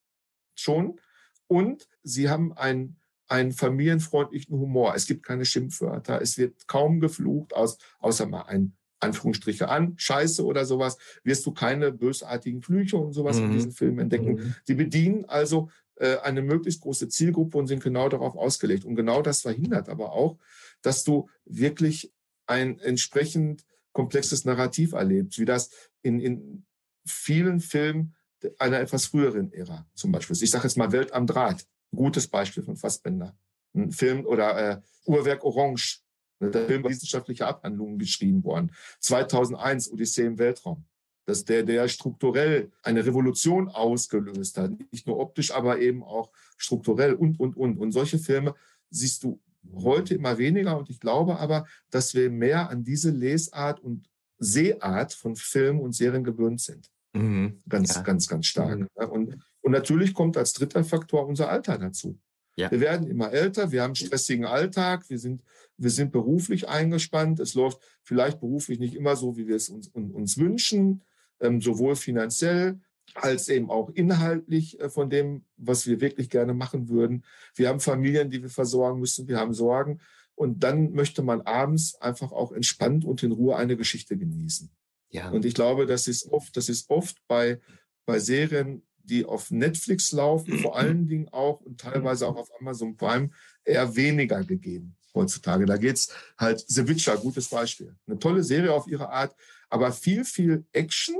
schon. 0.54 1.00
Und 1.46 1.88
sie 2.02 2.28
haben 2.28 2.52
einen, 2.54 3.00
einen 3.28 3.52
familienfreundlichen 3.52 4.56
Humor. 4.56 4.94
Es 4.94 5.06
gibt 5.06 5.24
keine 5.24 5.44
Schimpfwörter. 5.44 6.20
Es 6.20 6.38
wird 6.38 6.66
kaum 6.66 7.00
geflucht, 7.00 7.54
aus, 7.54 7.78
außer 7.98 8.26
mal 8.26 8.42
ein 8.42 8.76
Anführungsstriche 9.00 9.68
an, 9.68 9.94
Scheiße 9.96 10.44
oder 10.44 10.64
sowas, 10.64 10.96
wirst 11.22 11.44
du 11.46 11.52
keine 11.52 11.92
bösartigen 11.92 12.62
Flüche 12.62 12.96
und 12.96 13.12
sowas 13.12 13.38
mhm. 13.38 13.46
in 13.46 13.52
diesen 13.52 13.72
Filmen 13.72 13.98
entdecken. 14.00 14.34
Mhm. 14.34 14.54
Die 14.66 14.74
bedienen 14.74 15.24
also 15.26 15.68
äh, 15.96 16.16
eine 16.18 16.42
möglichst 16.42 16.80
große 16.80 17.08
Zielgruppe 17.08 17.58
und 17.58 17.66
sind 17.66 17.82
genau 17.82 18.08
darauf 18.08 18.34
ausgelegt. 18.34 18.84
Und 18.84 18.96
genau 18.96 19.22
das 19.22 19.42
verhindert 19.42 19.88
aber 19.88 20.12
auch, 20.12 20.38
dass 20.82 21.04
du 21.04 21.28
wirklich 21.44 22.12
ein 22.46 22.78
entsprechend 22.78 23.64
komplexes 23.92 24.44
Narrativ 24.44 24.92
erlebst, 24.92 25.38
wie 25.38 25.44
das 25.44 25.70
in, 26.02 26.20
in 26.20 26.66
vielen 27.06 27.60
Filmen 27.60 28.14
einer 28.58 28.80
etwas 28.80 29.06
früheren 29.06 29.52
Ära 29.52 29.86
zum 29.94 30.12
Beispiel. 30.12 30.36
Ich 30.40 30.50
sage 30.50 30.64
jetzt 30.64 30.76
mal 30.76 30.92
Welt 30.92 31.12
am 31.12 31.26
Draht, 31.26 31.66
gutes 31.94 32.26
Beispiel 32.26 32.62
von 32.62 32.76
Fassbender. 32.76 33.36
Ein 33.74 33.90
Film 33.90 34.24
oder 34.26 34.56
äh, 34.58 34.80
Uhrwerk 35.06 35.44
Orange, 35.44 36.00
ne, 36.40 36.50
der 36.50 36.66
Film 36.66 36.82
war 36.82 36.90
wissenschaftliche 36.90 37.46
Abhandlungen 37.46 37.98
geschrieben 37.98 38.44
worden. 38.44 38.70
2001 39.00 39.90
Odyssee 39.90 40.26
im 40.26 40.38
Weltraum. 40.38 40.84
Dass 41.26 41.44
der, 41.44 41.62
der 41.62 41.88
strukturell 41.88 42.70
eine 42.82 43.04
Revolution 43.06 43.68
ausgelöst 43.68 44.58
hat. 44.58 44.72
Nicht 44.92 45.06
nur 45.06 45.18
optisch, 45.18 45.52
aber 45.52 45.78
eben 45.78 46.02
auch 46.02 46.30
strukturell 46.58 47.14
und, 47.14 47.40
und, 47.40 47.56
und. 47.56 47.78
Und 47.78 47.92
solche 47.92 48.18
Filme 48.18 48.54
siehst 48.90 49.24
du 49.24 49.40
heute 49.74 50.14
immer 50.14 50.36
weniger. 50.36 50.76
Und 50.76 50.90
ich 50.90 51.00
glaube 51.00 51.38
aber, 51.38 51.66
dass 51.90 52.14
wir 52.14 52.28
mehr 52.28 52.68
an 52.68 52.84
diese 52.84 53.10
Lesart 53.10 53.80
und 53.80 54.10
Sehart 54.38 55.14
von 55.14 55.34
Filmen 55.34 55.80
und 55.80 55.94
Serien 55.94 56.24
gewöhnt 56.24 56.60
sind. 56.60 56.90
Mhm. 57.14 57.60
Ganz, 57.68 57.94
ja. 57.94 58.02
ganz, 58.02 58.28
ganz 58.28 58.46
stark. 58.46 58.78
Mhm. 58.78 58.88
Und, 59.10 59.38
und 59.62 59.72
natürlich 59.72 60.14
kommt 60.14 60.36
als 60.36 60.52
dritter 60.52 60.84
Faktor 60.84 61.26
unser 61.26 61.48
Alter 61.48 61.78
dazu. 61.78 62.18
Ja. 62.56 62.70
Wir 62.70 62.80
werden 62.80 63.08
immer 63.08 63.32
älter, 63.32 63.72
wir 63.72 63.82
haben 63.82 63.90
einen 63.90 63.96
stressigen 63.96 64.44
Alltag, 64.44 65.08
wir 65.08 65.18
sind, 65.18 65.42
wir 65.76 65.90
sind 65.90 66.12
beruflich 66.12 66.68
eingespannt. 66.68 67.40
Es 67.40 67.54
läuft 67.54 67.80
vielleicht 68.02 68.40
beruflich 68.40 68.78
nicht 68.78 68.94
immer 68.94 69.16
so, 69.16 69.36
wie 69.36 69.48
wir 69.48 69.56
es 69.56 69.68
uns, 69.68 69.88
uns 69.88 70.38
wünschen, 70.38 71.02
ähm, 71.40 71.60
sowohl 71.60 71.96
finanziell 71.96 72.78
als 73.14 73.48
eben 73.48 73.70
auch 73.70 73.90
inhaltlich 73.90 74.80
äh, 74.80 74.88
von 74.88 75.10
dem, 75.10 75.44
was 75.56 75.86
wir 75.86 76.00
wirklich 76.00 76.30
gerne 76.30 76.54
machen 76.54 76.88
würden. 76.88 77.24
Wir 77.54 77.68
haben 77.68 77.80
Familien, 77.80 78.30
die 78.30 78.42
wir 78.42 78.50
versorgen 78.50 79.00
müssen, 79.00 79.28
wir 79.28 79.38
haben 79.38 79.52
Sorgen. 79.52 80.00
Und 80.36 80.64
dann 80.64 80.92
möchte 80.92 81.22
man 81.22 81.42
abends 81.42 81.94
einfach 82.00 82.32
auch 82.32 82.52
entspannt 82.52 83.04
und 83.04 83.22
in 83.22 83.32
Ruhe 83.32 83.56
eine 83.56 83.76
Geschichte 83.76 84.16
genießen. 84.16 84.70
Ja. 85.14 85.30
Und 85.30 85.44
ich 85.44 85.54
glaube, 85.54 85.86
das 85.86 86.08
ist 86.08 86.26
oft, 86.32 86.56
das 86.56 86.68
ist 86.68 86.90
oft 86.90 87.16
bei, 87.28 87.60
bei 88.04 88.18
Serien, 88.18 88.82
die 88.98 89.24
auf 89.24 89.50
Netflix 89.52 90.10
laufen, 90.10 90.58
vor 90.58 90.76
allen 90.76 91.06
Dingen 91.06 91.28
auch 91.28 91.60
und 91.60 91.80
teilweise 91.80 92.26
auch 92.26 92.36
auf 92.36 92.50
Amazon 92.60 92.96
Prime 92.96 93.30
eher 93.64 93.94
weniger 93.94 94.42
gegeben 94.42 94.96
heutzutage. 95.14 95.66
Da 95.66 95.76
geht's 95.76 96.12
halt 96.36 96.64
The 96.66 96.88
Witcher, 96.88 97.16
gutes 97.16 97.48
Beispiel. 97.48 97.94
Eine 98.08 98.18
tolle 98.18 98.42
Serie 98.42 98.72
auf 98.72 98.88
ihre 98.88 99.10
Art, 99.10 99.36
aber 99.70 99.92
viel, 99.92 100.24
viel 100.24 100.66
Action 100.72 101.14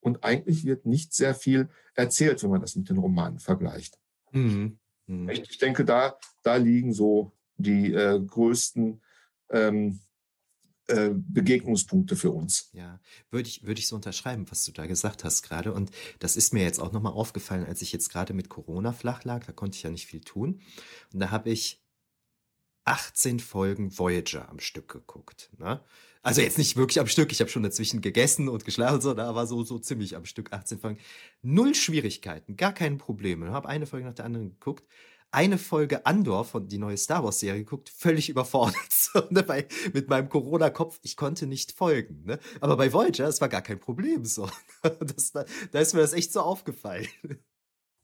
und 0.00 0.24
eigentlich 0.24 0.64
wird 0.64 0.86
nicht 0.86 1.12
sehr 1.12 1.34
viel 1.34 1.68
erzählt, 1.94 2.42
wenn 2.42 2.50
man 2.50 2.62
das 2.62 2.74
mit 2.74 2.88
den 2.88 2.96
Romanen 2.96 3.38
vergleicht. 3.38 3.98
Mhm. 4.32 4.78
Mhm. 5.06 5.28
Ich 5.28 5.58
denke, 5.58 5.84
da, 5.84 6.16
da 6.42 6.56
liegen 6.56 6.94
so 6.94 7.36
die 7.56 7.92
äh, 7.92 8.18
größten 8.18 9.02
ähm, 9.50 10.00
äh, 10.90 11.10
Begegnungspunkte 11.14 12.16
für 12.16 12.30
uns. 12.30 12.70
Ja, 12.72 13.00
würde 13.30 13.48
ich, 13.48 13.64
würde 13.64 13.80
ich 13.80 13.86
so 13.86 13.96
unterschreiben, 13.96 14.46
was 14.50 14.64
du 14.64 14.72
da 14.72 14.86
gesagt 14.86 15.24
hast 15.24 15.42
gerade. 15.42 15.72
Und 15.72 15.90
das 16.18 16.36
ist 16.36 16.52
mir 16.52 16.62
jetzt 16.62 16.80
auch 16.80 16.92
nochmal 16.92 17.12
aufgefallen, 17.12 17.64
als 17.64 17.82
ich 17.82 17.92
jetzt 17.92 18.10
gerade 18.10 18.34
mit 18.34 18.48
Corona 18.48 18.92
flach 18.92 19.24
lag, 19.24 19.44
da 19.44 19.52
konnte 19.52 19.76
ich 19.76 19.82
ja 19.82 19.90
nicht 19.90 20.06
viel 20.06 20.20
tun. 20.20 20.60
Und 21.12 21.20
da 21.20 21.30
habe 21.30 21.50
ich 21.50 21.82
18 22.84 23.40
Folgen 23.40 23.96
Voyager 23.96 24.48
am 24.48 24.58
Stück 24.58 24.88
geguckt. 24.88 25.50
Ne? 25.58 25.80
Also 26.22 26.42
jetzt 26.42 26.58
nicht 26.58 26.76
wirklich 26.76 27.00
am 27.00 27.06
Stück, 27.06 27.32
ich 27.32 27.40
habe 27.40 27.50
schon 27.50 27.62
dazwischen 27.62 28.00
gegessen 28.00 28.48
und 28.48 28.64
geschlafen, 28.64 29.00
so, 29.00 29.14
da 29.14 29.34
war 29.34 29.46
so, 29.46 29.62
so 29.64 29.78
ziemlich 29.78 30.16
am 30.16 30.24
Stück 30.24 30.52
18 30.52 30.78
Folgen. 30.78 30.98
Null 31.40 31.74
Schwierigkeiten, 31.74 32.56
gar 32.56 32.72
keine 32.72 32.96
Probleme. 32.96 33.52
Habe 33.52 33.68
eine 33.68 33.86
Folge 33.86 34.06
nach 34.06 34.14
der 34.14 34.26
anderen 34.26 34.50
geguckt 34.50 34.84
eine 35.32 35.58
Folge 35.58 36.06
Andor 36.06 36.44
von 36.44 36.68
die 36.68 36.78
neue 36.78 36.96
Star 36.96 37.22
Wars 37.22 37.40
Serie 37.40 37.60
geguckt, 37.60 37.88
völlig 37.88 38.28
überfordert. 38.28 38.76
So, 39.12 39.26
ne, 39.30 39.42
bei, 39.42 39.66
mit 39.92 40.08
meinem 40.08 40.28
Corona-Kopf, 40.28 41.00
ich 41.02 41.16
konnte 41.16 41.48
nicht 41.48 41.72
folgen. 41.72 42.22
Ne? 42.26 42.38
Aber 42.60 42.76
bei 42.76 42.92
Voyager, 42.92 43.26
es 43.26 43.40
war 43.40 43.48
gar 43.48 43.62
kein 43.62 43.80
Problem. 43.80 44.24
So. 44.24 44.48
Das, 45.00 45.32
da, 45.32 45.44
da 45.72 45.80
ist 45.80 45.94
mir 45.94 46.00
das 46.00 46.12
echt 46.12 46.32
so 46.32 46.40
aufgefallen. 46.40 47.08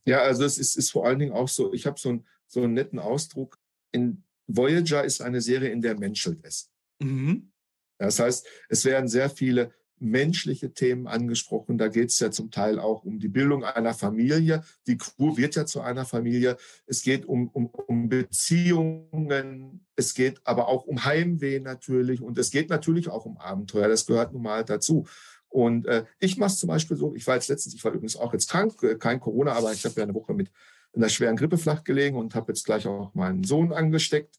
Ja, 0.05 0.23
also 0.23 0.45
es 0.45 0.59
ist, 0.59 0.77
ist 0.77 0.91
vor 0.91 1.07
allen 1.07 1.21
Dingen 1.21 1.33
auch 1.33 1.49
so, 1.49 1.73
ich 1.73 1.87
habe 1.87 1.99
so, 1.99 2.09
ein, 2.09 2.27
so 2.47 2.63
einen 2.63 2.75
netten 2.75 2.99
Ausdruck. 2.99 3.59
In 3.93 4.25
Voyager 4.49 5.05
ist 5.05 5.21
eine 5.21 5.41
Serie, 5.41 5.71
in 5.71 5.81
der 5.81 5.97
menschelt 5.97 6.45
es. 6.45 6.73
Mhm. 7.01 7.53
Das 7.99 8.19
heißt, 8.19 8.47
es 8.69 8.85
werden 8.85 9.09
sehr 9.09 9.31
viele 9.31 9.73
menschliche 9.99 10.73
Themen 10.73 11.07
angesprochen. 11.07 11.79
Da 11.79 11.89
geht 11.89 12.11
es 12.11 12.21
ja 12.21 12.31
zum 12.31 12.51
Teil 12.51 12.79
auch 12.79 13.05
um 13.05 13.19
die 13.19 13.29
Bildung 13.29 13.65
einer 13.65 13.95
Familie. 13.95 14.63
Die 14.87 14.97
Crew 14.97 15.37
wird 15.37 15.57
ja 15.57 15.67
zu 15.67 15.81
einer 15.81 16.05
Familie. 16.05 16.57
Es 16.87 17.03
geht 17.03 17.27
um, 17.27 17.49
um, 17.49 17.67
um 17.67 18.09
Beziehungen. 18.09 19.87
Es 19.95 20.15
geht 20.15 20.41
aber 20.45 20.69
auch 20.69 20.85
um 20.85 21.05
Heimweh 21.05 21.61
natürlich. 21.61 22.21
Und 22.21 22.39
es 22.39 22.51
geht 22.51 22.71
natürlich 22.71 23.09
auch 23.09 23.25
um 23.25 23.39
Abenteuer. 23.39 23.89
Das 23.89 24.07
gehört 24.07 24.33
nun 24.33 24.43
mal 24.43 24.65
dazu. 24.65 25.07
Und 25.49 25.87
äh, 25.87 26.05
ich 26.19 26.37
mache 26.37 26.51
es 26.51 26.59
zum 26.59 26.69
Beispiel 26.69 26.97
so, 26.97 27.15
ich 27.15 27.27
war 27.27 27.37
jetzt 27.37 27.49
letztens, 27.49 27.75
ich 27.75 27.85
war 27.85 27.93
übrigens 27.93 28.17
auch 28.17 28.33
jetzt 28.33 28.51
krank, 28.51 28.83
äh, 28.83 28.97
kein 28.97 29.21
Corona, 29.21 29.53
aber 29.53 29.73
ich 29.73 29.85
habe 29.85 29.95
ja 29.97 30.03
eine 30.03 30.15
Woche 30.15 30.35
mit 30.35 30.51
einer 30.93 31.09
schweren 31.09 31.37
Grippe 31.37 31.57
flach 31.59 31.85
gelegen 31.85 32.17
und 32.17 32.35
habe 32.35 32.53
jetzt 32.53 32.65
gleich 32.65 32.87
auch 32.87 33.15
meinen 33.15 33.45
Sohn 33.45 33.73
angesteckt 33.73 34.39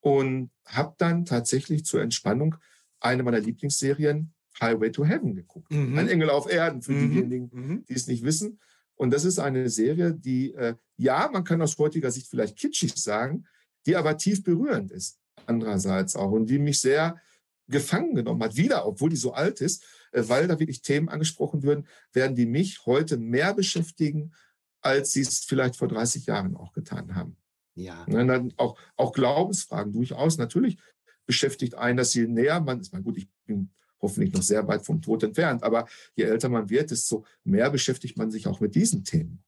und 0.00 0.50
habe 0.64 0.94
dann 0.98 1.24
tatsächlich 1.24 1.84
zur 1.84 2.00
Entspannung 2.00 2.56
eine 3.00 3.22
meiner 3.22 3.40
Lieblingsserien 3.40 4.32
Highway 4.60 4.90
to 4.90 5.04
Heaven 5.04 5.34
geguckt. 5.34 5.70
Mhm. 5.70 5.98
Ein 5.98 6.08
Engel 6.08 6.30
auf 6.30 6.50
Erden, 6.50 6.82
für 6.82 6.92
mhm. 6.92 7.10
diejenigen, 7.10 7.50
mhm. 7.52 7.84
die 7.88 7.94
es 7.94 8.06
nicht 8.06 8.24
wissen. 8.24 8.58
Und 8.94 9.12
das 9.12 9.24
ist 9.24 9.38
eine 9.38 9.68
Serie, 9.68 10.14
die, 10.14 10.54
äh, 10.54 10.74
ja, 10.96 11.28
man 11.32 11.44
kann 11.44 11.60
aus 11.60 11.76
heutiger 11.78 12.10
Sicht 12.10 12.28
vielleicht 12.28 12.56
kitschig 12.56 12.94
sagen, 12.96 13.46
die 13.84 13.96
aber 13.96 14.16
tief 14.16 14.42
berührend 14.42 14.90
ist. 14.90 15.18
Andererseits 15.44 16.16
auch. 16.16 16.30
Und 16.32 16.46
die 16.46 16.58
mich 16.58 16.80
sehr 16.80 17.20
gefangen 17.68 18.14
genommen 18.14 18.42
hat, 18.42 18.56
wieder, 18.56 18.86
obwohl 18.86 19.10
die 19.10 19.16
so 19.16 19.32
alt 19.32 19.60
ist, 19.60 19.84
äh, 20.12 20.22
weil 20.26 20.48
da 20.48 20.58
wirklich 20.58 20.82
Themen 20.82 21.08
angesprochen 21.08 21.62
würden, 21.62 21.86
werden 22.12 22.36
die 22.36 22.46
mich 22.46 22.86
heute 22.86 23.18
mehr 23.18 23.54
beschäftigen, 23.54 24.32
als 24.80 25.12
sie 25.12 25.22
es 25.22 25.40
vielleicht 25.40 25.76
vor 25.76 25.88
30 25.88 26.26
Jahren 26.26 26.56
auch 26.56 26.72
getan 26.72 27.14
haben. 27.14 27.36
Ja. 27.74 28.04
Und 28.04 28.28
dann 28.28 28.54
auch, 28.56 28.78
auch 28.96 29.12
Glaubensfragen 29.12 29.92
durchaus. 29.92 30.38
Natürlich 30.38 30.78
beschäftigt 31.26 31.74
einen 31.74 31.98
das 31.98 32.14
je 32.14 32.26
näher 32.26 32.60
man 32.60 32.80
ist. 32.80 32.92
Man 32.92 33.02
gut, 33.02 33.18
ich 33.18 33.28
bin 33.44 33.70
hoffentlich 34.00 34.32
noch 34.32 34.42
sehr 34.42 34.66
weit 34.68 34.84
vom 34.84 35.02
Tod 35.02 35.22
entfernt. 35.22 35.62
Aber 35.62 35.86
je 36.14 36.24
älter 36.24 36.48
man 36.48 36.68
wird, 36.70 36.90
desto 36.90 37.24
mehr 37.44 37.70
beschäftigt 37.70 38.16
man 38.16 38.30
sich 38.30 38.46
auch 38.46 38.60
mit 38.60 38.74
diesen 38.74 39.04
Themen. 39.04 39.42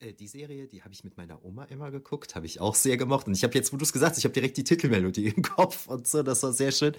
Äh, 0.00 0.12
die 0.12 0.28
Serie, 0.28 0.66
die 0.66 0.82
habe 0.82 0.92
ich 0.92 1.04
mit 1.04 1.16
meiner 1.16 1.44
Oma 1.44 1.64
immer 1.64 1.90
geguckt, 1.90 2.34
habe 2.34 2.46
ich 2.46 2.60
auch 2.60 2.74
sehr 2.74 2.96
gemocht. 2.96 3.26
Und 3.26 3.34
ich 3.34 3.42
habe 3.42 3.54
jetzt, 3.54 3.72
wo 3.72 3.76
du 3.76 3.82
es 3.82 3.92
gesagt 3.92 4.12
hast, 4.12 4.18
ich 4.18 4.24
habe 4.24 4.34
direkt 4.34 4.56
die 4.56 4.64
Titelmelodie 4.64 5.28
im 5.36 5.42
Kopf 5.42 5.88
und 5.88 6.06
so, 6.06 6.22
das 6.22 6.42
war 6.42 6.52
sehr 6.52 6.72
schön. 6.72 6.94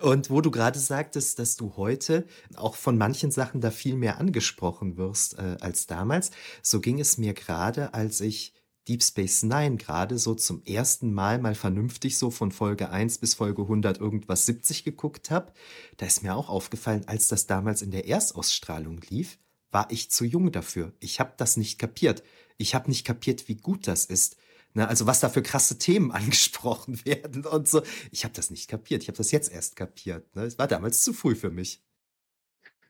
Und 0.00 0.30
wo 0.30 0.40
du 0.40 0.50
gerade 0.50 0.78
sagtest, 0.78 1.38
dass 1.38 1.56
du 1.56 1.76
heute 1.76 2.26
auch 2.54 2.74
von 2.74 2.96
manchen 2.96 3.30
Sachen 3.30 3.60
da 3.60 3.70
viel 3.70 3.96
mehr 3.96 4.18
angesprochen 4.18 4.96
wirst 4.96 5.38
äh, 5.38 5.56
als 5.60 5.86
damals, 5.86 6.30
so 6.62 6.80
ging 6.80 7.00
es 7.00 7.18
mir 7.18 7.34
gerade, 7.34 7.94
als 7.94 8.20
ich 8.20 8.52
Deep 8.88 9.02
Space 9.02 9.42
Nine 9.42 9.76
gerade 9.76 10.18
so 10.18 10.34
zum 10.34 10.62
ersten 10.64 11.12
Mal 11.12 11.38
mal 11.38 11.54
vernünftig 11.54 12.18
so 12.18 12.30
von 12.30 12.52
Folge 12.52 12.90
1 12.90 13.18
bis 13.18 13.34
Folge 13.34 13.62
100 13.62 13.98
irgendwas 13.98 14.46
70 14.46 14.84
geguckt 14.84 15.30
habe, 15.30 15.52
da 15.96 16.06
ist 16.06 16.22
mir 16.22 16.34
auch 16.34 16.48
aufgefallen, 16.48 17.04
als 17.06 17.28
das 17.28 17.46
damals 17.46 17.82
in 17.82 17.90
der 17.90 18.08
Erstausstrahlung 18.08 19.00
lief, 19.08 19.38
war 19.70 19.90
ich 19.90 20.10
zu 20.10 20.24
jung 20.24 20.52
dafür. 20.52 20.92
Ich 21.00 21.18
habe 21.18 21.32
das 21.36 21.56
nicht 21.56 21.78
kapiert. 21.78 22.22
Ich 22.58 22.74
habe 22.74 22.88
nicht 22.88 23.04
kapiert, 23.04 23.48
wie 23.48 23.56
gut 23.56 23.88
das 23.88 24.04
ist. 24.04 24.36
Na, 24.74 24.86
also 24.86 25.06
was 25.06 25.20
da 25.20 25.28
für 25.28 25.42
krasse 25.42 25.78
Themen 25.78 26.10
angesprochen 26.12 27.04
werden 27.04 27.46
und 27.46 27.68
so. 27.68 27.82
Ich 28.10 28.24
habe 28.24 28.34
das 28.34 28.50
nicht 28.50 28.68
kapiert. 28.68 29.02
Ich 29.02 29.08
habe 29.08 29.16
das 29.16 29.30
jetzt 29.30 29.50
erst 29.50 29.76
kapiert. 29.76 30.34
Ne? 30.36 30.44
Es 30.44 30.58
war 30.58 30.68
damals 30.68 31.02
zu 31.02 31.12
früh 31.12 31.34
für 31.34 31.50
mich. 31.50 31.80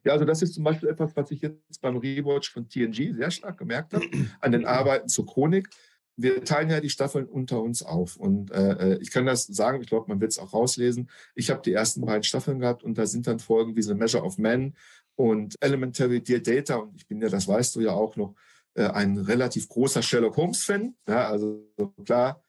Ja, 0.05 0.13
also 0.13 0.25
das 0.25 0.43
ist 0.43 0.55
zum 0.55 0.65
Beispiel 0.65 0.89
etwas, 0.89 1.17
was 1.17 1.31
ich 1.31 1.41
jetzt 1.41 1.81
beim 1.81 1.97
Rewatch 1.97 2.53
von 2.53 2.69
TNG 2.69 3.15
sehr 3.15 3.31
stark 3.31 3.59
gemerkt 3.59 3.95
habe, 3.95 4.07
an 4.41 4.53
den 4.53 4.67
Arbeiten 4.67 5.09
zur 5.09 5.27
Chronik. 5.27 5.69
Wir 6.17 6.45
teilen 6.45 6.71
ja 6.71 6.81
die 6.81 6.91
Staffeln 6.91 7.27
unter 7.27 7.61
uns 7.61 7.83
auf. 7.83 8.17
Und 8.17 8.53
äh, 8.53 8.93
äh 8.95 8.99
ich 9.01 9.11
kann 9.11 9.27
das 9.27 9.47
sagen, 9.47 9.81
ich 9.81 9.89
glaube, 9.89 10.09
man 10.09 10.21
wird 10.21 10.31
es 10.31 10.39
auch 10.39 10.53
rauslesen. 10.53 11.11
Ich 11.35 11.51
habe 11.51 11.63
die 11.63 11.73
ersten 11.73 12.03
beiden 12.03 12.23
Staffeln 12.23 12.61
gehabt 12.61 12.85
und 12.85 12.99
da 12.99 13.07
sind 13.07 13.27
dann 13.27 13.41
Folgen 13.41 13.75
wie 13.75 13.83
The 13.83 13.95
Measure 13.95 14.23
of 14.23 14.39
Man 14.39 14.77
und 15.17 15.57
Elementary 15.61 16.23
Dear 16.23 16.41
Data. 16.41 16.77
Und 16.77 16.97
ich 16.97 17.09
bin 17.09 17.21
ja, 17.21 17.29
das 17.29 17.49
weißt 17.49 17.75
du 17.75 17.81
ja 17.81 17.93
auch 17.93 18.15
noch, 18.17 18.35
äh, 18.75 18.85
ein 18.85 19.17
relativ 19.19 19.69
großer 19.69 20.03
Sherlock 20.03 20.37
Holmes-Fan. 20.37 20.95
Ja, 21.09 21.29
also 21.29 21.67
klar, 22.05 22.45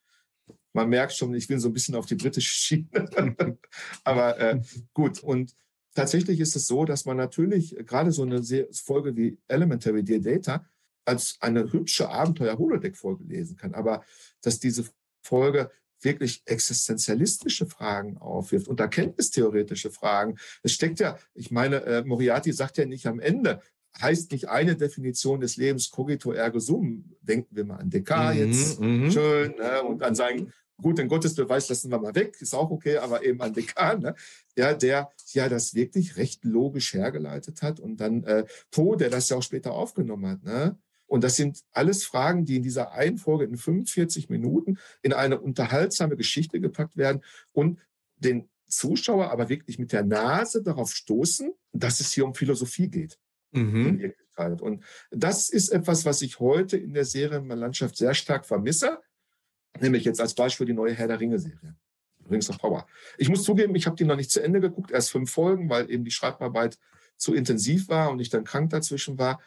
man 0.73 0.89
merkt 0.89 1.13
schon, 1.13 1.33
ich 1.33 1.47
bin 1.47 1.59
so 1.59 1.69
ein 1.69 1.73
bisschen 1.73 1.95
auf 1.95 2.05
die 2.05 2.15
britische 2.15 2.53
Schiene. 2.53 2.87
Aber 4.03 4.39
äh, 4.39 4.61
gut, 4.93 5.23
und 5.23 5.55
tatsächlich 5.95 6.39
ist 6.39 6.55
es 6.55 6.67
so, 6.67 6.85
dass 6.85 7.05
man 7.05 7.17
natürlich 7.17 7.75
gerade 7.85 8.11
so 8.11 8.21
eine 8.21 8.43
Folge 8.71 9.15
wie 9.15 9.39
Elementary 9.47 10.03
Dear 10.03 10.19
Data 10.19 10.65
als 11.05 11.37
eine 11.39 11.71
hübsche 11.71 12.09
Abenteuer-Holodeck-Folge 12.09 13.23
lesen 13.23 13.57
kann. 13.57 13.73
Aber 13.73 14.03
dass 14.41 14.59
diese 14.59 14.85
Folge 15.21 15.71
wirklich 16.01 16.43
existenzialistische 16.45 17.65
Fragen 17.65 18.17
aufwirft 18.17 18.67
und 18.67 18.79
erkenntnistheoretische 18.79 19.89
Fragen. 19.89 20.37
Es 20.61 20.73
steckt 20.73 20.99
ja, 20.99 21.17
ich 21.33 21.51
meine, 21.51 21.83
äh, 21.83 22.03
Moriarty 22.03 22.51
sagt 22.51 22.77
ja 22.77 22.85
nicht 22.85 23.07
am 23.07 23.19
Ende, 23.19 23.61
heißt 23.99 24.31
nicht 24.31 24.49
eine 24.49 24.75
Definition 24.75 25.39
des 25.39 25.57
Lebens 25.57 25.89
cogito 25.89 26.31
ergo 26.31 26.59
sum. 26.59 27.15
Denken 27.21 27.55
wir 27.55 27.65
mal 27.65 27.77
an 27.77 27.89
Descartes 27.89 28.37
jetzt, 28.37 28.79
mhm. 28.81 29.09
schön, 29.09 29.55
ne, 29.55 29.83
und 29.83 30.03
an 30.03 30.15
seinen 30.15 30.53
Gut, 30.81 30.97
den 30.97 31.07
Gottesbeweis 31.07 31.69
lassen 31.69 31.89
wir 31.89 31.99
mal 31.99 32.15
weg, 32.15 32.35
ist 32.41 32.53
auch 32.53 32.69
okay, 32.69 32.97
aber 32.97 33.23
eben 33.23 33.41
an 33.41 33.53
Dekan, 33.53 34.01
ne? 34.01 34.15
ja, 34.57 34.73
der 34.73 35.09
ja 35.31 35.47
das 35.47 35.73
wirklich 35.73 36.17
recht 36.17 36.43
logisch 36.43 36.93
hergeleitet 36.93 37.61
hat 37.61 37.79
und 37.79 37.97
dann 37.97 38.23
äh, 38.25 38.45
Poe, 38.71 38.97
der 38.97 39.09
das 39.09 39.29
ja 39.29 39.37
auch 39.37 39.43
später 39.43 39.71
aufgenommen 39.71 40.27
hat. 40.27 40.43
Ne? 40.43 40.77
Und 41.07 41.23
das 41.23 41.37
sind 41.37 41.63
alles 41.71 42.03
Fragen, 42.03 42.45
die 42.45 42.57
in 42.57 42.63
dieser 42.63 42.91
einen 42.91 43.17
Folge 43.17 43.45
in 43.45 43.55
45 43.55 44.29
Minuten 44.29 44.77
in 45.01 45.13
eine 45.13 45.39
unterhaltsame 45.39 46.17
Geschichte 46.17 46.59
gepackt 46.59 46.97
werden 46.97 47.23
und 47.53 47.79
den 48.17 48.49
Zuschauer 48.67 49.31
aber 49.31 49.47
wirklich 49.47 49.79
mit 49.79 49.91
der 49.91 50.03
Nase 50.03 50.61
darauf 50.61 50.91
stoßen, 50.91 51.53
dass 51.71 51.99
es 51.99 52.11
hier 52.11 52.25
um 52.25 52.33
Philosophie 52.33 52.89
geht. 52.89 53.19
Mhm. 53.51 54.13
Und 54.59 54.83
das 55.11 55.49
ist 55.49 55.69
etwas, 55.69 56.03
was 56.03 56.21
ich 56.21 56.39
heute 56.39 56.75
in 56.75 56.93
der 56.93 57.05
Serienlandschaft 57.05 57.95
sehr 57.95 58.13
stark 58.13 58.45
vermisse. 58.45 58.99
Nämlich 59.79 60.05
jetzt 60.05 60.21
als 60.21 60.33
Beispiel 60.33 60.65
die 60.65 60.73
neue 60.73 60.93
Herr 60.93 61.07
der 61.07 61.19
Ringe-Serie. 61.19 61.75
Rings 62.29 62.49
of 62.49 62.57
Power. 62.57 62.87
Ich 63.17 63.29
muss 63.29 63.43
zugeben, 63.43 63.75
ich 63.75 63.85
habe 63.85 63.95
die 63.95 64.05
noch 64.05 64.15
nicht 64.15 64.31
zu 64.31 64.41
Ende 64.41 64.59
geguckt, 64.59 64.91
erst 64.91 65.11
fünf 65.11 65.31
Folgen, 65.31 65.69
weil 65.69 65.89
eben 65.91 66.03
die 66.03 66.11
Schreibarbeit 66.11 66.77
zu 67.17 67.33
intensiv 67.33 67.87
war 67.87 68.11
und 68.11 68.19
ich 68.19 68.29
dann 68.29 68.43
krank 68.43 68.71
dazwischen 68.71 69.17
war. 69.17 69.41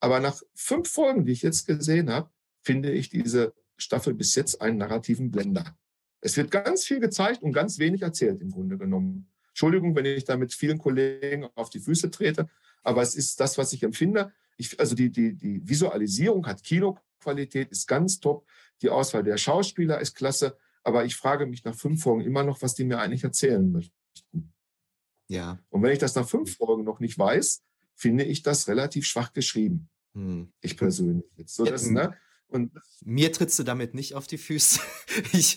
Aber 0.00 0.20
nach 0.20 0.42
fünf 0.54 0.88
Folgen, 0.90 1.24
die 1.24 1.32
ich 1.32 1.42
jetzt 1.42 1.66
gesehen 1.66 2.10
habe, 2.10 2.30
finde 2.62 2.90
ich 2.90 3.08
diese 3.08 3.54
Staffel 3.76 4.14
bis 4.14 4.34
jetzt 4.34 4.60
einen 4.60 4.78
narrativen 4.78 5.30
Blender. 5.30 5.76
Es 6.20 6.36
wird 6.36 6.50
ganz 6.50 6.84
viel 6.84 7.00
gezeigt 7.00 7.42
und 7.42 7.52
ganz 7.52 7.78
wenig 7.78 8.02
erzählt 8.02 8.40
im 8.40 8.50
Grunde 8.50 8.78
genommen. 8.78 9.28
Entschuldigung, 9.48 9.94
wenn 9.94 10.06
ich 10.06 10.24
da 10.24 10.36
mit 10.36 10.52
vielen 10.52 10.78
Kollegen 10.78 11.46
auf 11.54 11.70
die 11.70 11.78
Füße 11.78 12.10
trete, 12.10 12.48
aber 12.82 13.02
es 13.02 13.14
ist 13.14 13.40
das, 13.40 13.56
was 13.58 13.72
ich 13.72 13.82
empfinde. 13.82 14.32
Ich, 14.56 14.78
also 14.80 14.94
die, 14.94 15.10
die, 15.10 15.34
die 15.34 15.66
Visualisierung 15.66 16.46
hat 16.46 16.62
Kinoqualität, 16.62 17.70
ist 17.70 17.86
ganz 17.86 18.20
top. 18.20 18.46
Die 18.82 18.90
Auswahl 18.90 19.22
der 19.22 19.36
Schauspieler 19.36 20.00
ist 20.00 20.14
klasse. 20.14 20.56
Aber 20.82 21.04
ich 21.04 21.16
frage 21.16 21.46
mich 21.46 21.64
nach 21.64 21.74
fünf 21.74 22.02
Folgen 22.02 22.22
immer 22.22 22.44
noch, 22.44 22.62
was 22.62 22.74
die 22.74 22.84
mir 22.84 23.00
eigentlich 23.00 23.24
erzählen 23.24 23.70
möchten. 23.72 24.52
Ja. 25.28 25.58
Und 25.68 25.82
wenn 25.82 25.92
ich 25.92 25.98
das 25.98 26.14
nach 26.14 26.28
fünf 26.28 26.56
Folgen 26.56 26.84
noch 26.84 27.00
nicht 27.00 27.18
weiß, 27.18 27.62
finde 27.94 28.24
ich 28.24 28.42
das 28.42 28.68
relativ 28.68 29.06
schwach 29.06 29.32
geschrieben. 29.32 29.88
Hm. 30.14 30.52
Ich 30.60 30.76
persönlich. 30.76 31.26
Jetzt. 31.36 31.54
So, 31.54 31.64
das, 31.64 31.86
ne? 31.86 32.16
Und 32.48 32.72
mir 33.04 33.32
trittst 33.32 33.58
du 33.58 33.64
damit 33.64 33.94
nicht 33.94 34.14
auf 34.14 34.26
die 34.26 34.38
Füße. 34.38 34.80
Ich, 35.32 35.56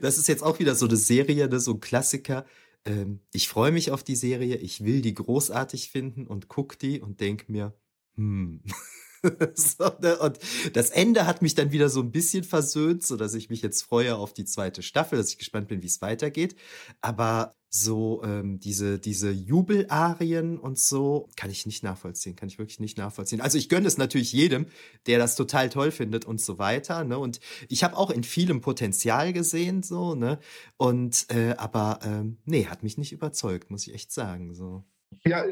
das 0.00 0.16
ist 0.16 0.26
jetzt 0.26 0.42
auch 0.42 0.58
wieder 0.58 0.74
so 0.74 0.86
eine 0.86 0.96
Serie, 0.96 1.48
ne, 1.48 1.60
so 1.60 1.74
ein 1.74 1.80
Klassiker. 1.80 2.46
Ähm, 2.86 3.20
ich 3.30 3.46
freue 3.46 3.70
mich 3.70 3.90
auf 3.90 4.02
die 4.02 4.16
Serie, 4.16 4.56
ich 4.56 4.84
will 4.84 5.02
die 5.02 5.12
großartig 5.12 5.90
finden 5.90 6.26
und 6.26 6.48
guck 6.48 6.78
die 6.78 7.02
und 7.02 7.20
denk 7.20 7.50
mir, 7.50 7.74
hm. 8.14 8.62
so, 9.54 9.90
ne? 10.00 10.18
Und 10.18 10.38
das 10.72 10.90
Ende 10.90 11.26
hat 11.26 11.42
mich 11.42 11.54
dann 11.54 11.72
wieder 11.72 11.88
so 11.88 12.00
ein 12.00 12.12
bisschen 12.12 12.44
versöhnt, 12.44 13.04
so 13.04 13.16
dass 13.16 13.34
ich 13.34 13.50
mich 13.50 13.62
jetzt 13.62 13.82
freue 13.82 14.16
auf 14.16 14.32
die 14.32 14.44
zweite 14.44 14.82
Staffel, 14.82 15.18
dass 15.18 15.30
ich 15.30 15.38
gespannt 15.38 15.68
bin, 15.68 15.82
wie 15.82 15.86
es 15.86 16.02
weitergeht. 16.02 16.56
Aber 17.00 17.54
so 17.68 18.22
ähm, 18.24 18.58
diese, 18.58 18.98
diese 18.98 19.30
Jubelarien 19.30 20.58
und 20.58 20.78
so 20.78 21.28
kann 21.36 21.50
ich 21.50 21.66
nicht 21.66 21.82
nachvollziehen, 21.82 22.36
kann 22.36 22.48
ich 22.48 22.58
wirklich 22.58 22.80
nicht 22.80 22.96
nachvollziehen. 22.96 23.40
Also 23.40 23.58
ich 23.58 23.68
gönne 23.68 23.86
es 23.86 23.98
natürlich 23.98 24.32
jedem, 24.32 24.66
der 25.06 25.18
das 25.18 25.36
total 25.36 25.68
toll 25.68 25.90
findet 25.90 26.24
und 26.24 26.40
so 26.40 26.58
weiter. 26.58 27.04
Ne? 27.04 27.18
Und 27.18 27.40
ich 27.68 27.84
habe 27.84 27.96
auch 27.96 28.10
in 28.10 28.24
vielem 28.24 28.60
Potenzial 28.60 29.32
gesehen, 29.32 29.82
so, 29.82 30.14
ne? 30.14 30.38
Und 30.76 31.26
äh, 31.30 31.54
aber 31.58 32.00
ähm, 32.02 32.38
nee, 32.44 32.66
hat 32.66 32.82
mich 32.82 32.98
nicht 32.98 33.12
überzeugt, 33.12 33.70
muss 33.70 33.86
ich 33.86 33.94
echt 33.94 34.12
sagen. 34.12 34.54
So. 34.54 34.84
Ja, 35.24 35.44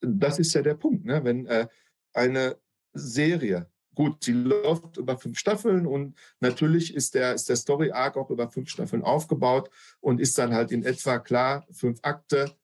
das 0.00 0.38
ist 0.38 0.54
ja 0.54 0.62
der 0.62 0.74
Punkt, 0.74 1.04
ne? 1.04 1.22
Wenn 1.22 1.46
äh, 1.46 1.68
eine 2.12 2.56
Serie. 2.92 3.68
Gut, 3.94 4.24
sie 4.24 4.32
läuft 4.32 4.96
über 4.96 5.18
fünf 5.18 5.38
Staffeln 5.38 5.86
und 5.86 6.16
natürlich 6.40 6.94
ist 6.94 7.14
der, 7.14 7.34
ist 7.34 7.48
der 7.48 7.56
Story 7.56 7.90
Arc 7.90 8.16
auch 8.16 8.30
über 8.30 8.48
fünf 8.48 8.70
Staffeln 8.70 9.02
aufgebaut 9.02 9.70
und 10.00 10.20
ist 10.20 10.38
dann 10.38 10.54
halt 10.54 10.72
in 10.72 10.84
etwa 10.84 11.18
klar, 11.18 11.66
fünf 11.72 11.98
Akte, 12.02 12.54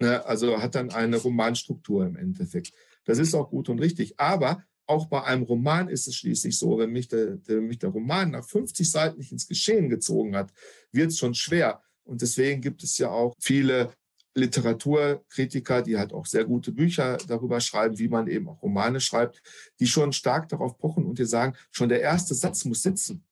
ne, 0.00 0.24
also 0.26 0.60
hat 0.60 0.74
dann 0.74 0.90
eine 0.90 1.16
Romanstruktur 1.16 2.04
im 2.04 2.16
Endeffekt. 2.16 2.72
Das 3.04 3.18
ist 3.18 3.34
auch 3.34 3.50
gut 3.50 3.68
und 3.68 3.78
richtig. 3.78 4.18
Aber 4.18 4.62
auch 4.86 5.06
bei 5.06 5.22
einem 5.22 5.44
Roman 5.44 5.88
ist 5.88 6.08
es 6.08 6.16
schließlich 6.16 6.58
so, 6.58 6.78
wenn 6.78 6.90
mich 6.90 7.08
der, 7.08 7.36
der, 7.36 7.60
mich 7.60 7.78
der 7.78 7.90
Roman 7.90 8.30
nach 8.30 8.44
50 8.44 8.90
Seiten 8.90 9.18
nicht 9.18 9.32
ins 9.32 9.48
Geschehen 9.48 9.88
gezogen 9.88 10.36
hat, 10.36 10.52
wird 10.90 11.10
es 11.10 11.18
schon 11.18 11.34
schwer. 11.34 11.80
Und 12.04 12.20
deswegen 12.20 12.60
gibt 12.60 12.82
es 12.82 12.98
ja 12.98 13.10
auch 13.10 13.34
viele 13.38 13.92
Literaturkritiker, 14.34 15.82
die 15.82 15.98
halt 15.98 16.12
auch 16.12 16.26
sehr 16.26 16.44
gute 16.44 16.72
Bücher 16.72 17.18
darüber 17.26 17.60
schreiben, 17.60 17.98
wie 17.98 18.08
man 18.08 18.28
eben 18.28 18.48
auch 18.48 18.62
Romane 18.62 19.00
schreibt, 19.00 19.42
die 19.78 19.86
schon 19.86 20.12
stark 20.12 20.48
darauf 20.48 20.78
pochen 20.78 21.04
und 21.04 21.18
dir 21.18 21.26
sagen, 21.26 21.54
schon 21.70 21.88
der 21.88 22.00
erste 22.00 22.34
Satz 22.34 22.64
muss 22.64 22.82
sitzen. 22.82 23.24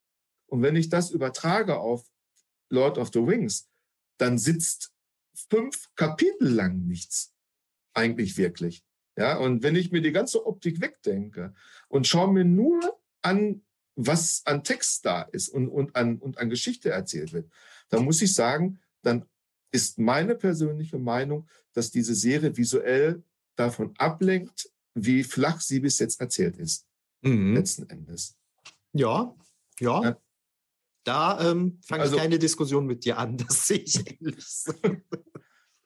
Und 0.46 0.62
wenn 0.62 0.76
ich 0.76 0.88
das 0.88 1.11
übertrage 1.11 1.78
auf 1.78 2.05
Lord 2.68 2.98
of 2.98 3.11
the 3.12 3.20
Rings, 3.20 3.68
dann 4.18 4.36
sitzt 4.38 4.92
fünf 5.48 5.88
Kapitel 5.94 6.48
lang 6.48 6.86
nichts. 6.86 7.34
Eigentlich 7.94 8.36
wirklich. 8.36 8.84
Ja, 9.16 9.36
und 9.38 9.62
wenn 9.62 9.76
ich 9.76 9.90
mir 9.90 10.03
die 10.03 10.12
ganze 10.12 10.46
Optik 10.46 10.80
wegdenke 10.80 11.55
und 11.88 12.07
schaue 12.07 12.32
mir 12.32 12.44
nur 12.44 12.98
an, 13.22 13.62
was 13.96 14.42
an 14.44 14.64
Text 14.64 15.05
da 15.05 15.22
ist 15.22 15.48
und, 15.48 15.68
und, 15.68 15.96
an, 15.96 16.18
und 16.18 16.38
an 16.38 16.51
Geschichte 16.51 16.90
erzählt 16.90 17.32
wird, 17.32 17.51
dann 17.88 18.05
muss 18.05 18.22
ich 18.22 18.34
sagen, 18.34 18.80
dann 19.03 19.26
ist 19.73 19.99
meine 19.99 20.35
persönliche 20.35 20.99
Meinung, 20.99 21.49
dass 21.73 21.91
diese 21.91 22.14
Serie 22.14 22.57
visuell 22.57 23.23
davon 23.57 23.95
ablenkt, 23.99 24.71
wie 24.95 25.23
flach 25.23 25.61
sie 25.61 25.81
bis 25.81 25.99
jetzt 25.99 26.21
erzählt 26.21 26.57
ist. 26.57 26.87
Mhm. 27.23 27.55
Letzten 27.55 27.89
Endes. 27.89 28.37
Ja, 28.93 29.35
ja. 29.79 30.03
ja. 30.03 30.21
Da 31.05 31.51
ähm, 31.51 31.79
fange 31.83 32.03
also, 32.03 32.16
ich 32.16 32.21
keine 32.23 32.39
Diskussion 32.39 32.87
mit 32.87 33.05
dir 33.05 33.18
an. 33.18 33.37
Das 33.47 33.66
sehe 33.66 33.79
ich 33.79 34.21
ähnlich. 34.21 34.64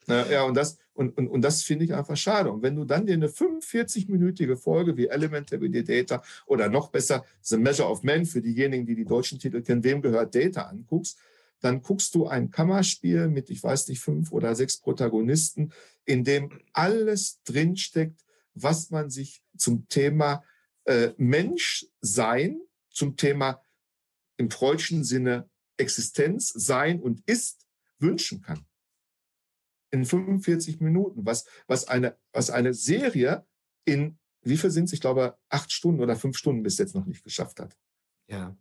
ja, 0.09 0.45
und 0.45 0.55
das, 0.55 0.78
und, 0.93 1.16
und, 1.16 1.28
und 1.28 1.43
das 1.43 1.62
finde 1.62 1.85
ich 1.85 1.95
einfach 1.95 2.16
schade. 2.16 2.51
Und 2.51 2.62
wenn 2.62 2.76
du 2.76 2.85
dann 2.85 3.07
dir 3.07 3.14
eine 3.14 3.28
45-minütige 3.28 4.57
Folge 4.57 4.97
wie 4.97 5.07
Elementary 5.07 5.70
Data 5.85 6.22
oder 6.47 6.68
noch 6.68 6.91
besser 6.91 7.24
The 7.43 7.57
Measure 7.57 7.89
of 7.89 8.03
Men 8.03 8.26
für 8.26 8.43
diejenigen, 8.43 8.87
die 8.87 8.95
die 8.95 9.05
deutschen 9.05 9.39
Titel 9.39 9.62
kennen, 9.62 9.85
wem 9.85 10.03
gehört 10.03 10.35
Data 10.35 10.62
anguckst, 10.62 11.18
dann 11.64 11.80
guckst 11.80 12.14
du 12.14 12.26
ein 12.26 12.50
Kammerspiel 12.50 13.28
mit, 13.28 13.48
ich 13.48 13.62
weiß 13.62 13.88
nicht, 13.88 14.00
fünf 14.00 14.32
oder 14.32 14.54
sechs 14.54 14.76
Protagonisten, 14.76 15.72
in 16.04 16.22
dem 16.22 16.60
alles 16.74 17.40
drinsteckt, 17.44 18.22
was 18.52 18.90
man 18.90 19.08
sich 19.08 19.42
zum 19.56 19.88
Thema 19.88 20.44
äh, 20.84 21.12
Mensch 21.16 21.86
sein, 22.02 22.60
zum 22.90 23.16
Thema 23.16 23.62
im 24.36 24.50
freudschen 24.50 25.04
Sinne 25.04 25.48
Existenz 25.78 26.48
sein 26.48 27.00
und 27.00 27.22
ist 27.24 27.66
wünschen 27.98 28.42
kann. 28.42 28.66
In 29.90 30.04
45 30.04 30.80
Minuten, 30.80 31.24
was, 31.24 31.46
was, 31.66 31.88
eine, 31.88 32.18
was 32.32 32.50
eine 32.50 32.74
Serie 32.74 33.46
in, 33.86 34.18
wie 34.42 34.58
viel 34.58 34.70
sind 34.70 34.84
es? 34.84 34.92
Ich 34.92 35.00
glaube, 35.00 35.38
acht 35.48 35.72
Stunden 35.72 36.02
oder 36.02 36.14
fünf 36.14 36.36
Stunden 36.36 36.62
bis 36.62 36.76
jetzt 36.76 36.94
noch 36.94 37.06
nicht 37.06 37.24
geschafft 37.24 37.58
hat. 37.58 37.74
Ja 38.28 38.54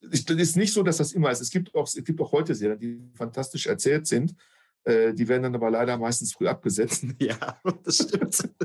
es 0.00 0.24
ist 0.24 0.56
nicht 0.56 0.72
so, 0.72 0.82
dass 0.82 0.98
das 0.98 1.12
immer 1.12 1.30
ist. 1.30 1.40
Es 1.40 1.50
gibt 1.50 1.74
auch, 1.74 1.86
es 1.86 2.04
gibt 2.04 2.20
auch 2.20 2.32
heute 2.32 2.54
Serien, 2.54 2.78
die 2.78 3.00
fantastisch 3.14 3.66
erzählt 3.66 4.06
sind. 4.06 4.34
Äh, 4.84 5.14
die 5.14 5.26
werden 5.26 5.42
dann 5.42 5.54
aber 5.54 5.70
leider 5.70 5.98
meistens 5.98 6.32
früh 6.32 6.46
abgesetzt. 6.46 7.04
Ja, 7.18 7.60
das 7.84 7.96
stimmt. 7.96 8.48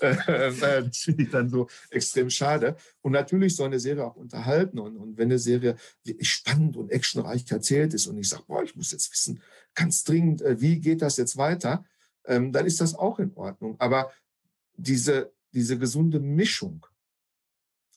Äh, 0.00 0.10
äh, 0.10 0.84
das 0.84 0.98
finde 0.98 1.24
ich 1.24 1.30
dann 1.30 1.48
so 1.48 1.66
extrem 1.90 2.30
schade. 2.30 2.76
Und 3.00 3.10
natürlich 3.10 3.56
soll 3.56 3.66
eine 3.66 3.80
Serie 3.80 4.06
auch 4.06 4.14
unterhalten. 4.14 4.78
Und, 4.78 4.96
und 4.96 5.18
wenn 5.18 5.24
eine 5.24 5.40
Serie 5.40 5.74
spannend 6.20 6.76
und 6.76 6.92
actionreich 6.92 7.50
erzählt 7.50 7.92
ist 7.92 8.06
und 8.06 8.16
ich 8.16 8.28
sage, 8.28 8.44
boah, 8.46 8.62
ich 8.62 8.76
muss 8.76 8.92
jetzt 8.92 9.10
wissen, 9.10 9.42
ganz 9.74 10.04
dringend, 10.04 10.44
wie 10.46 10.78
geht 10.78 11.02
das 11.02 11.16
jetzt 11.16 11.36
weiter, 11.36 11.84
ähm, 12.26 12.52
dann 12.52 12.64
ist 12.64 12.80
das 12.80 12.94
auch 12.94 13.18
in 13.18 13.32
Ordnung. 13.34 13.74
Aber 13.80 14.12
diese, 14.76 15.32
diese 15.52 15.78
gesunde 15.78 16.20
Mischung 16.20 16.86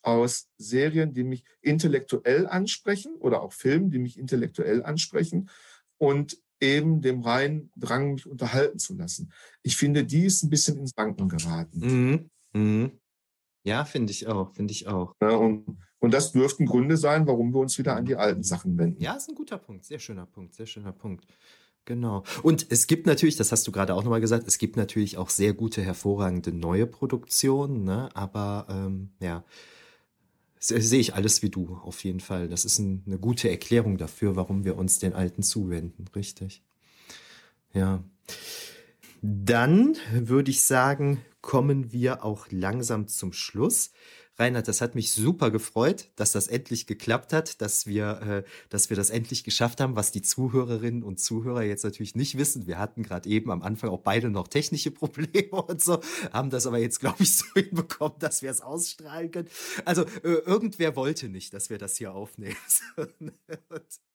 aus 0.10 0.50
Serien, 0.58 1.14
die 1.14 1.24
mich 1.24 1.44
intellektuell 1.62 2.48
ansprechen 2.48 3.16
oder 3.20 3.42
auch 3.42 3.54
Filmen, 3.54 3.92
die 3.92 4.00
mich 4.00 4.18
intellektuell 4.18 4.84
ansprechen 4.84 5.50
und 5.98 6.38
eben 6.62 7.02
dem 7.02 7.22
reinen 7.22 7.72
Drang, 7.76 8.14
mich 8.14 8.26
unterhalten 8.26 8.80
zu 8.80 8.96
lassen. 8.96 9.32
Ich 9.64 9.78
finde, 9.78 10.04
die 10.04 10.26
ist 10.26 10.44
ein 10.44 10.50
bisschen 10.50 10.78
ins 10.78 10.94
Banken 10.94 11.30
geraten. 11.30 11.80
Mhm. 11.80 12.30
Mhm. 12.54 12.92
Ja, 13.64 13.86
finde 13.86 14.12
ich 14.12 14.28
auch, 14.28 14.54
finde 14.54 14.72
ich 14.72 14.88
auch. 14.88 15.14
Ja, 15.22 15.36
und, 15.36 15.78
und 16.00 16.14
das 16.14 16.32
dürften 16.32 16.66
Gründe 16.66 16.98
sein, 16.98 17.28
warum 17.28 17.54
wir 17.54 17.60
uns 17.60 17.78
wieder 17.78 17.96
an 17.96 18.06
die 18.06 18.16
alten 18.16 18.44
Sachen 18.44 18.78
wenden. 18.78 19.02
Ja, 19.02 19.14
ist 19.14 19.30
ein 19.30 19.36
guter 19.36 19.58
Punkt, 19.58 19.86
sehr 19.86 20.00
schöner 20.00 20.26
Punkt, 20.26 20.54
sehr 20.54 20.66
schöner 20.66 20.94
Punkt. 20.94 21.26
Genau. 21.86 22.24
Und 22.44 22.68
es 22.70 22.88
gibt 22.88 23.08
natürlich, 23.08 23.36
das 23.36 23.52
hast 23.52 23.68
du 23.68 23.72
gerade 23.72 23.96
auch 23.96 24.04
nochmal 24.04 24.22
gesagt, 24.22 24.48
es 24.48 24.60
gibt 24.60 24.78
natürlich 24.78 25.18
auch 25.18 25.30
sehr 25.30 25.54
gute, 25.54 25.82
hervorragende 25.82 26.52
neue 26.52 26.86
Produktionen, 26.86 27.84
ne? 27.84 28.10
aber 28.14 28.68
ähm, 28.70 29.12
ja, 29.20 29.44
sehe 30.60 31.00
ich 31.00 31.16
alles 31.16 31.42
wie 31.42 31.50
du, 31.50 31.78
auf 31.84 32.04
jeden 32.04 32.20
Fall. 32.20 32.48
Das 32.48 32.66
ist 32.66 32.80
ein, 32.80 33.04
eine 33.06 33.18
gute 33.18 33.50
Erklärung 33.50 33.98
dafür, 33.98 34.36
warum 34.36 34.66
wir 34.66 34.78
uns 34.78 35.00
den 35.00 35.14
Alten 35.14 35.42
zuwenden. 35.42 36.06
Richtig. 36.16 36.64
Ja. 37.74 38.04
Dann 39.22 39.96
würde 40.12 40.52
ich 40.52 40.64
sagen, 40.64 41.22
kommen 41.42 41.92
wir 41.92 42.24
auch 42.24 42.48
langsam 42.52 43.08
zum 43.08 43.34
Schluss. 43.34 43.92
Reinhard, 44.40 44.68
das 44.68 44.82
hat 44.82 44.96
mich 44.96 45.12
super 45.12 45.52
gefreut, 45.52 46.10
dass 46.16 46.32
das 46.32 46.48
endlich 46.48 46.88
geklappt 46.88 47.34
hat, 47.34 47.62
dass 47.62 47.86
wir, 47.88 48.22
äh, 48.22 48.50
dass 48.70 48.90
wir 48.90 48.96
das 48.96 49.10
endlich 49.10 49.44
geschafft 49.44 49.82
haben, 49.82 49.96
was 49.96 50.12
die 50.12 50.22
Zuhörerinnen 50.22 51.04
und 51.04 51.20
Zuhörer 51.20 51.64
jetzt 51.64 51.84
natürlich 51.84 52.16
nicht 52.16 52.38
wissen. 52.38 52.66
Wir 52.66 52.80
hatten 52.80 53.04
gerade 53.04 53.30
eben 53.30 53.52
am 53.52 53.62
Anfang 53.62 53.90
auch 53.90 54.00
beide 54.00 54.30
noch 54.30 54.48
technische 54.48 54.92
Probleme 55.00 55.52
und 55.52 55.82
so, 55.82 56.00
haben 56.32 56.50
das 56.50 56.66
aber 56.66 56.80
jetzt, 56.80 57.00
glaube 57.00 57.24
ich, 57.24 57.36
so 57.36 57.46
hinbekommen, 57.54 58.18
dass 58.20 58.42
wir 58.42 58.52
es 58.52 58.62
ausstrahlen 58.62 59.32
können. 59.32 59.50
Also 59.86 60.04
äh, 60.24 60.40
irgendwer 60.46 60.96
wollte 60.96 61.30
nicht, 61.30 61.54
dass 61.54 61.70
wir 61.70 61.78
das 61.78 61.98
hier 61.98 62.14
aufnehmen. 62.14 62.56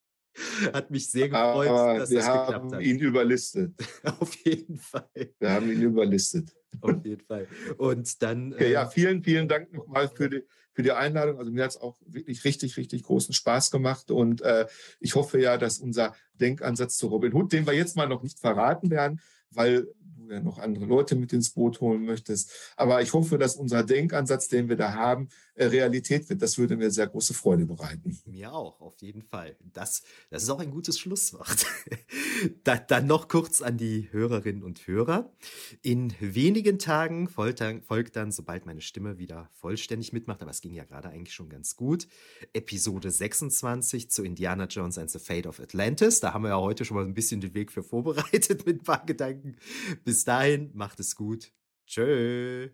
Hat 0.72 0.90
mich 0.90 1.10
sehr 1.10 1.28
gefreut, 1.28 1.68
Aber 1.68 1.98
dass 1.98 2.10
wir 2.10 2.18
das 2.18 2.26
geklappt 2.26 2.50
hat. 2.50 2.62
Wir 2.62 2.76
haben 2.76 2.84
ihn 2.84 2.98
überlistet. 2.98 3.72
Auf 4.20 4.34
jeden 4.44 4.78
Fall. 4.78 5.08
Wir 5.38 5.50
haben 5.50 5.70
ihn 5.70 5.82
überlistet. 5.82 6.52
Auf 6.80 7.04
jeden 7.04 7.24
Fall. 7.24 7.46
Und 7.76 8.22
dann. 8.22 8.52
Okay, 8.52 8.66
äh, 8.66 8.72
ja, 8.72 8.86
vielen, 8.86 9.22
vielen 9.22 9.48
Dank 9.48 9.72
nochmal 9.72 10.08
für 10.08 10.28
die, 10.28 10.42
für 10.72 10.82
die 10.82 10.92
Einladung. 10.92 11.38
Also 11.38 11.50
mir 11.50 11.64
hat 11.64 11.70
es 11.70 11.80
auch 11.80 11.96
wirklich 12.06 12.44
richtig, 12.44 12.76
richtig 12.76 13.04
großen 13.04 13.32
Spaß 13.32 13.70
gemacht. 13.70 14.10
Und 14.10 14.42
äh, 14.42 14.66
ich 15.00 15.14
hoffe 15.14 15.40
ja, 15.40 15.56
dass 15.56 15.78
unser 15.78 16.14
Denkansatz 16.34 16.96
zu 16.96 17.06
Robin 17.08 17.32
Hood, 17.32 17.52
den 17.52 17.66
wir 17.66 17.74
jetzt 17.74 17.96
mal 17.96 18.08
noch 18.08 18.22
nicht 18.22 18.40
verraten 18.40 18.90
werden, 18.90 19.20
weil 19.50 19.86
du 20.26 20.34
ja 20.34 20.40
noch 20.40 20.58
andere 20.58 20.86
Leute 20.86 21.16
mit 21.16 21.32
ins 21.32 21.50
Boot 21.50 21.80
holen 21.80 22.04
möchtest. 22.04 22.50
Aber 22.76 23.02
ich 23.02 23.12
hoffe, 23.12 23.38
dass 23.38 23.56
unser 23.56 23.82
Denkansatz, 23.84 24.48
den 24.48 24.68
wir 24.68 24.76
da 24.76 24.94
haben, 24.94 25.28
Realität 25.56 26.28
wird. 26.28 26.42
Das 26.42 26.58
würde 26.58 26.76
mir 26.76 26.90
sehr 26.90 27.06
große 27.06 27.34
Freude 27.34 27.66
bereiten. 27.66 28.18
Mir 28.26 28.52
auch, 28.52 28.80
auf 28.80 29.00
jeden 29.00 29.22
Fall. 29.22 29.56
Das, 29.72 30.02
das 30.30 30.42
ist 30.42 30.50
auch 30.50 30.60
ein 30.60 30.70
gutes 30.70 30.98
Schlusswort. 30.98 31.66
da, 32.64 32.76
dann 32.76 33.06
noch 33.06 33.28
kurz 33.28 33.62
an 33.62 33.76
die 33.76 34.08
Hörerinnen 34.10 34.62
und 34.62 34.86
Hörer. 34.86 35.32
In 35.82 36.14
wenigen 36.20 36.78
Tagen 36.78 37.28
folgt 37.28 37.60
dann, 37.60 37.82
folgt 37.82 38.16
dann, 38.16 38.32
sobald 38.32 38.66
meine 38.66 38.80
Stimme 38.80 39.18
wieder 39.18 39.48
vollständig 39.52 40.12
mitmacht, 40.12 40.42
aber 40.42 40.50
es 40.50 40.60
ging 40.60 40.74
ja 40.74 40.84
gerade 40.84 41.08
eigentlich 41.08 41.34
schon 41.34 41.48
ganz 41.48 41.76
gut, 41.76 42.08
Episode 42.52 43.10
26 43.10 44.10
zu 44.10 44.24
Indiana 44.24 44.66
Jones 44.66 44.98
and 44.98 45.10
the 45.10 45.18
Fate 45.18 45.46
of 45.46 45.60
Atlantis. 45.60 46.20
Da 46.20 46.34
haben 46.34 46.42
wir 46.42 46.50
ja 46.50 46.58
heute 46.60 46.84
schon 46.84 46.96
mal 46.96 47.04
ein 47.04 47.14
bisschen 47.14 47.40
den 47.40 47.54
Weg 47.54 47.70
für 47.70 47.82
vorbereitet 47.82 48.66
mit 48.66 48.80
ein 48.80 48.84
paar 48.84 49.04
Gedanken. 49.04 49.56
Bis 50.04 50.24
dahin, 50.24 50.70
macht 50.74 51.00
es 51.00 51.14
gut. 51.14 51.52
Tschö. 51.86 52.70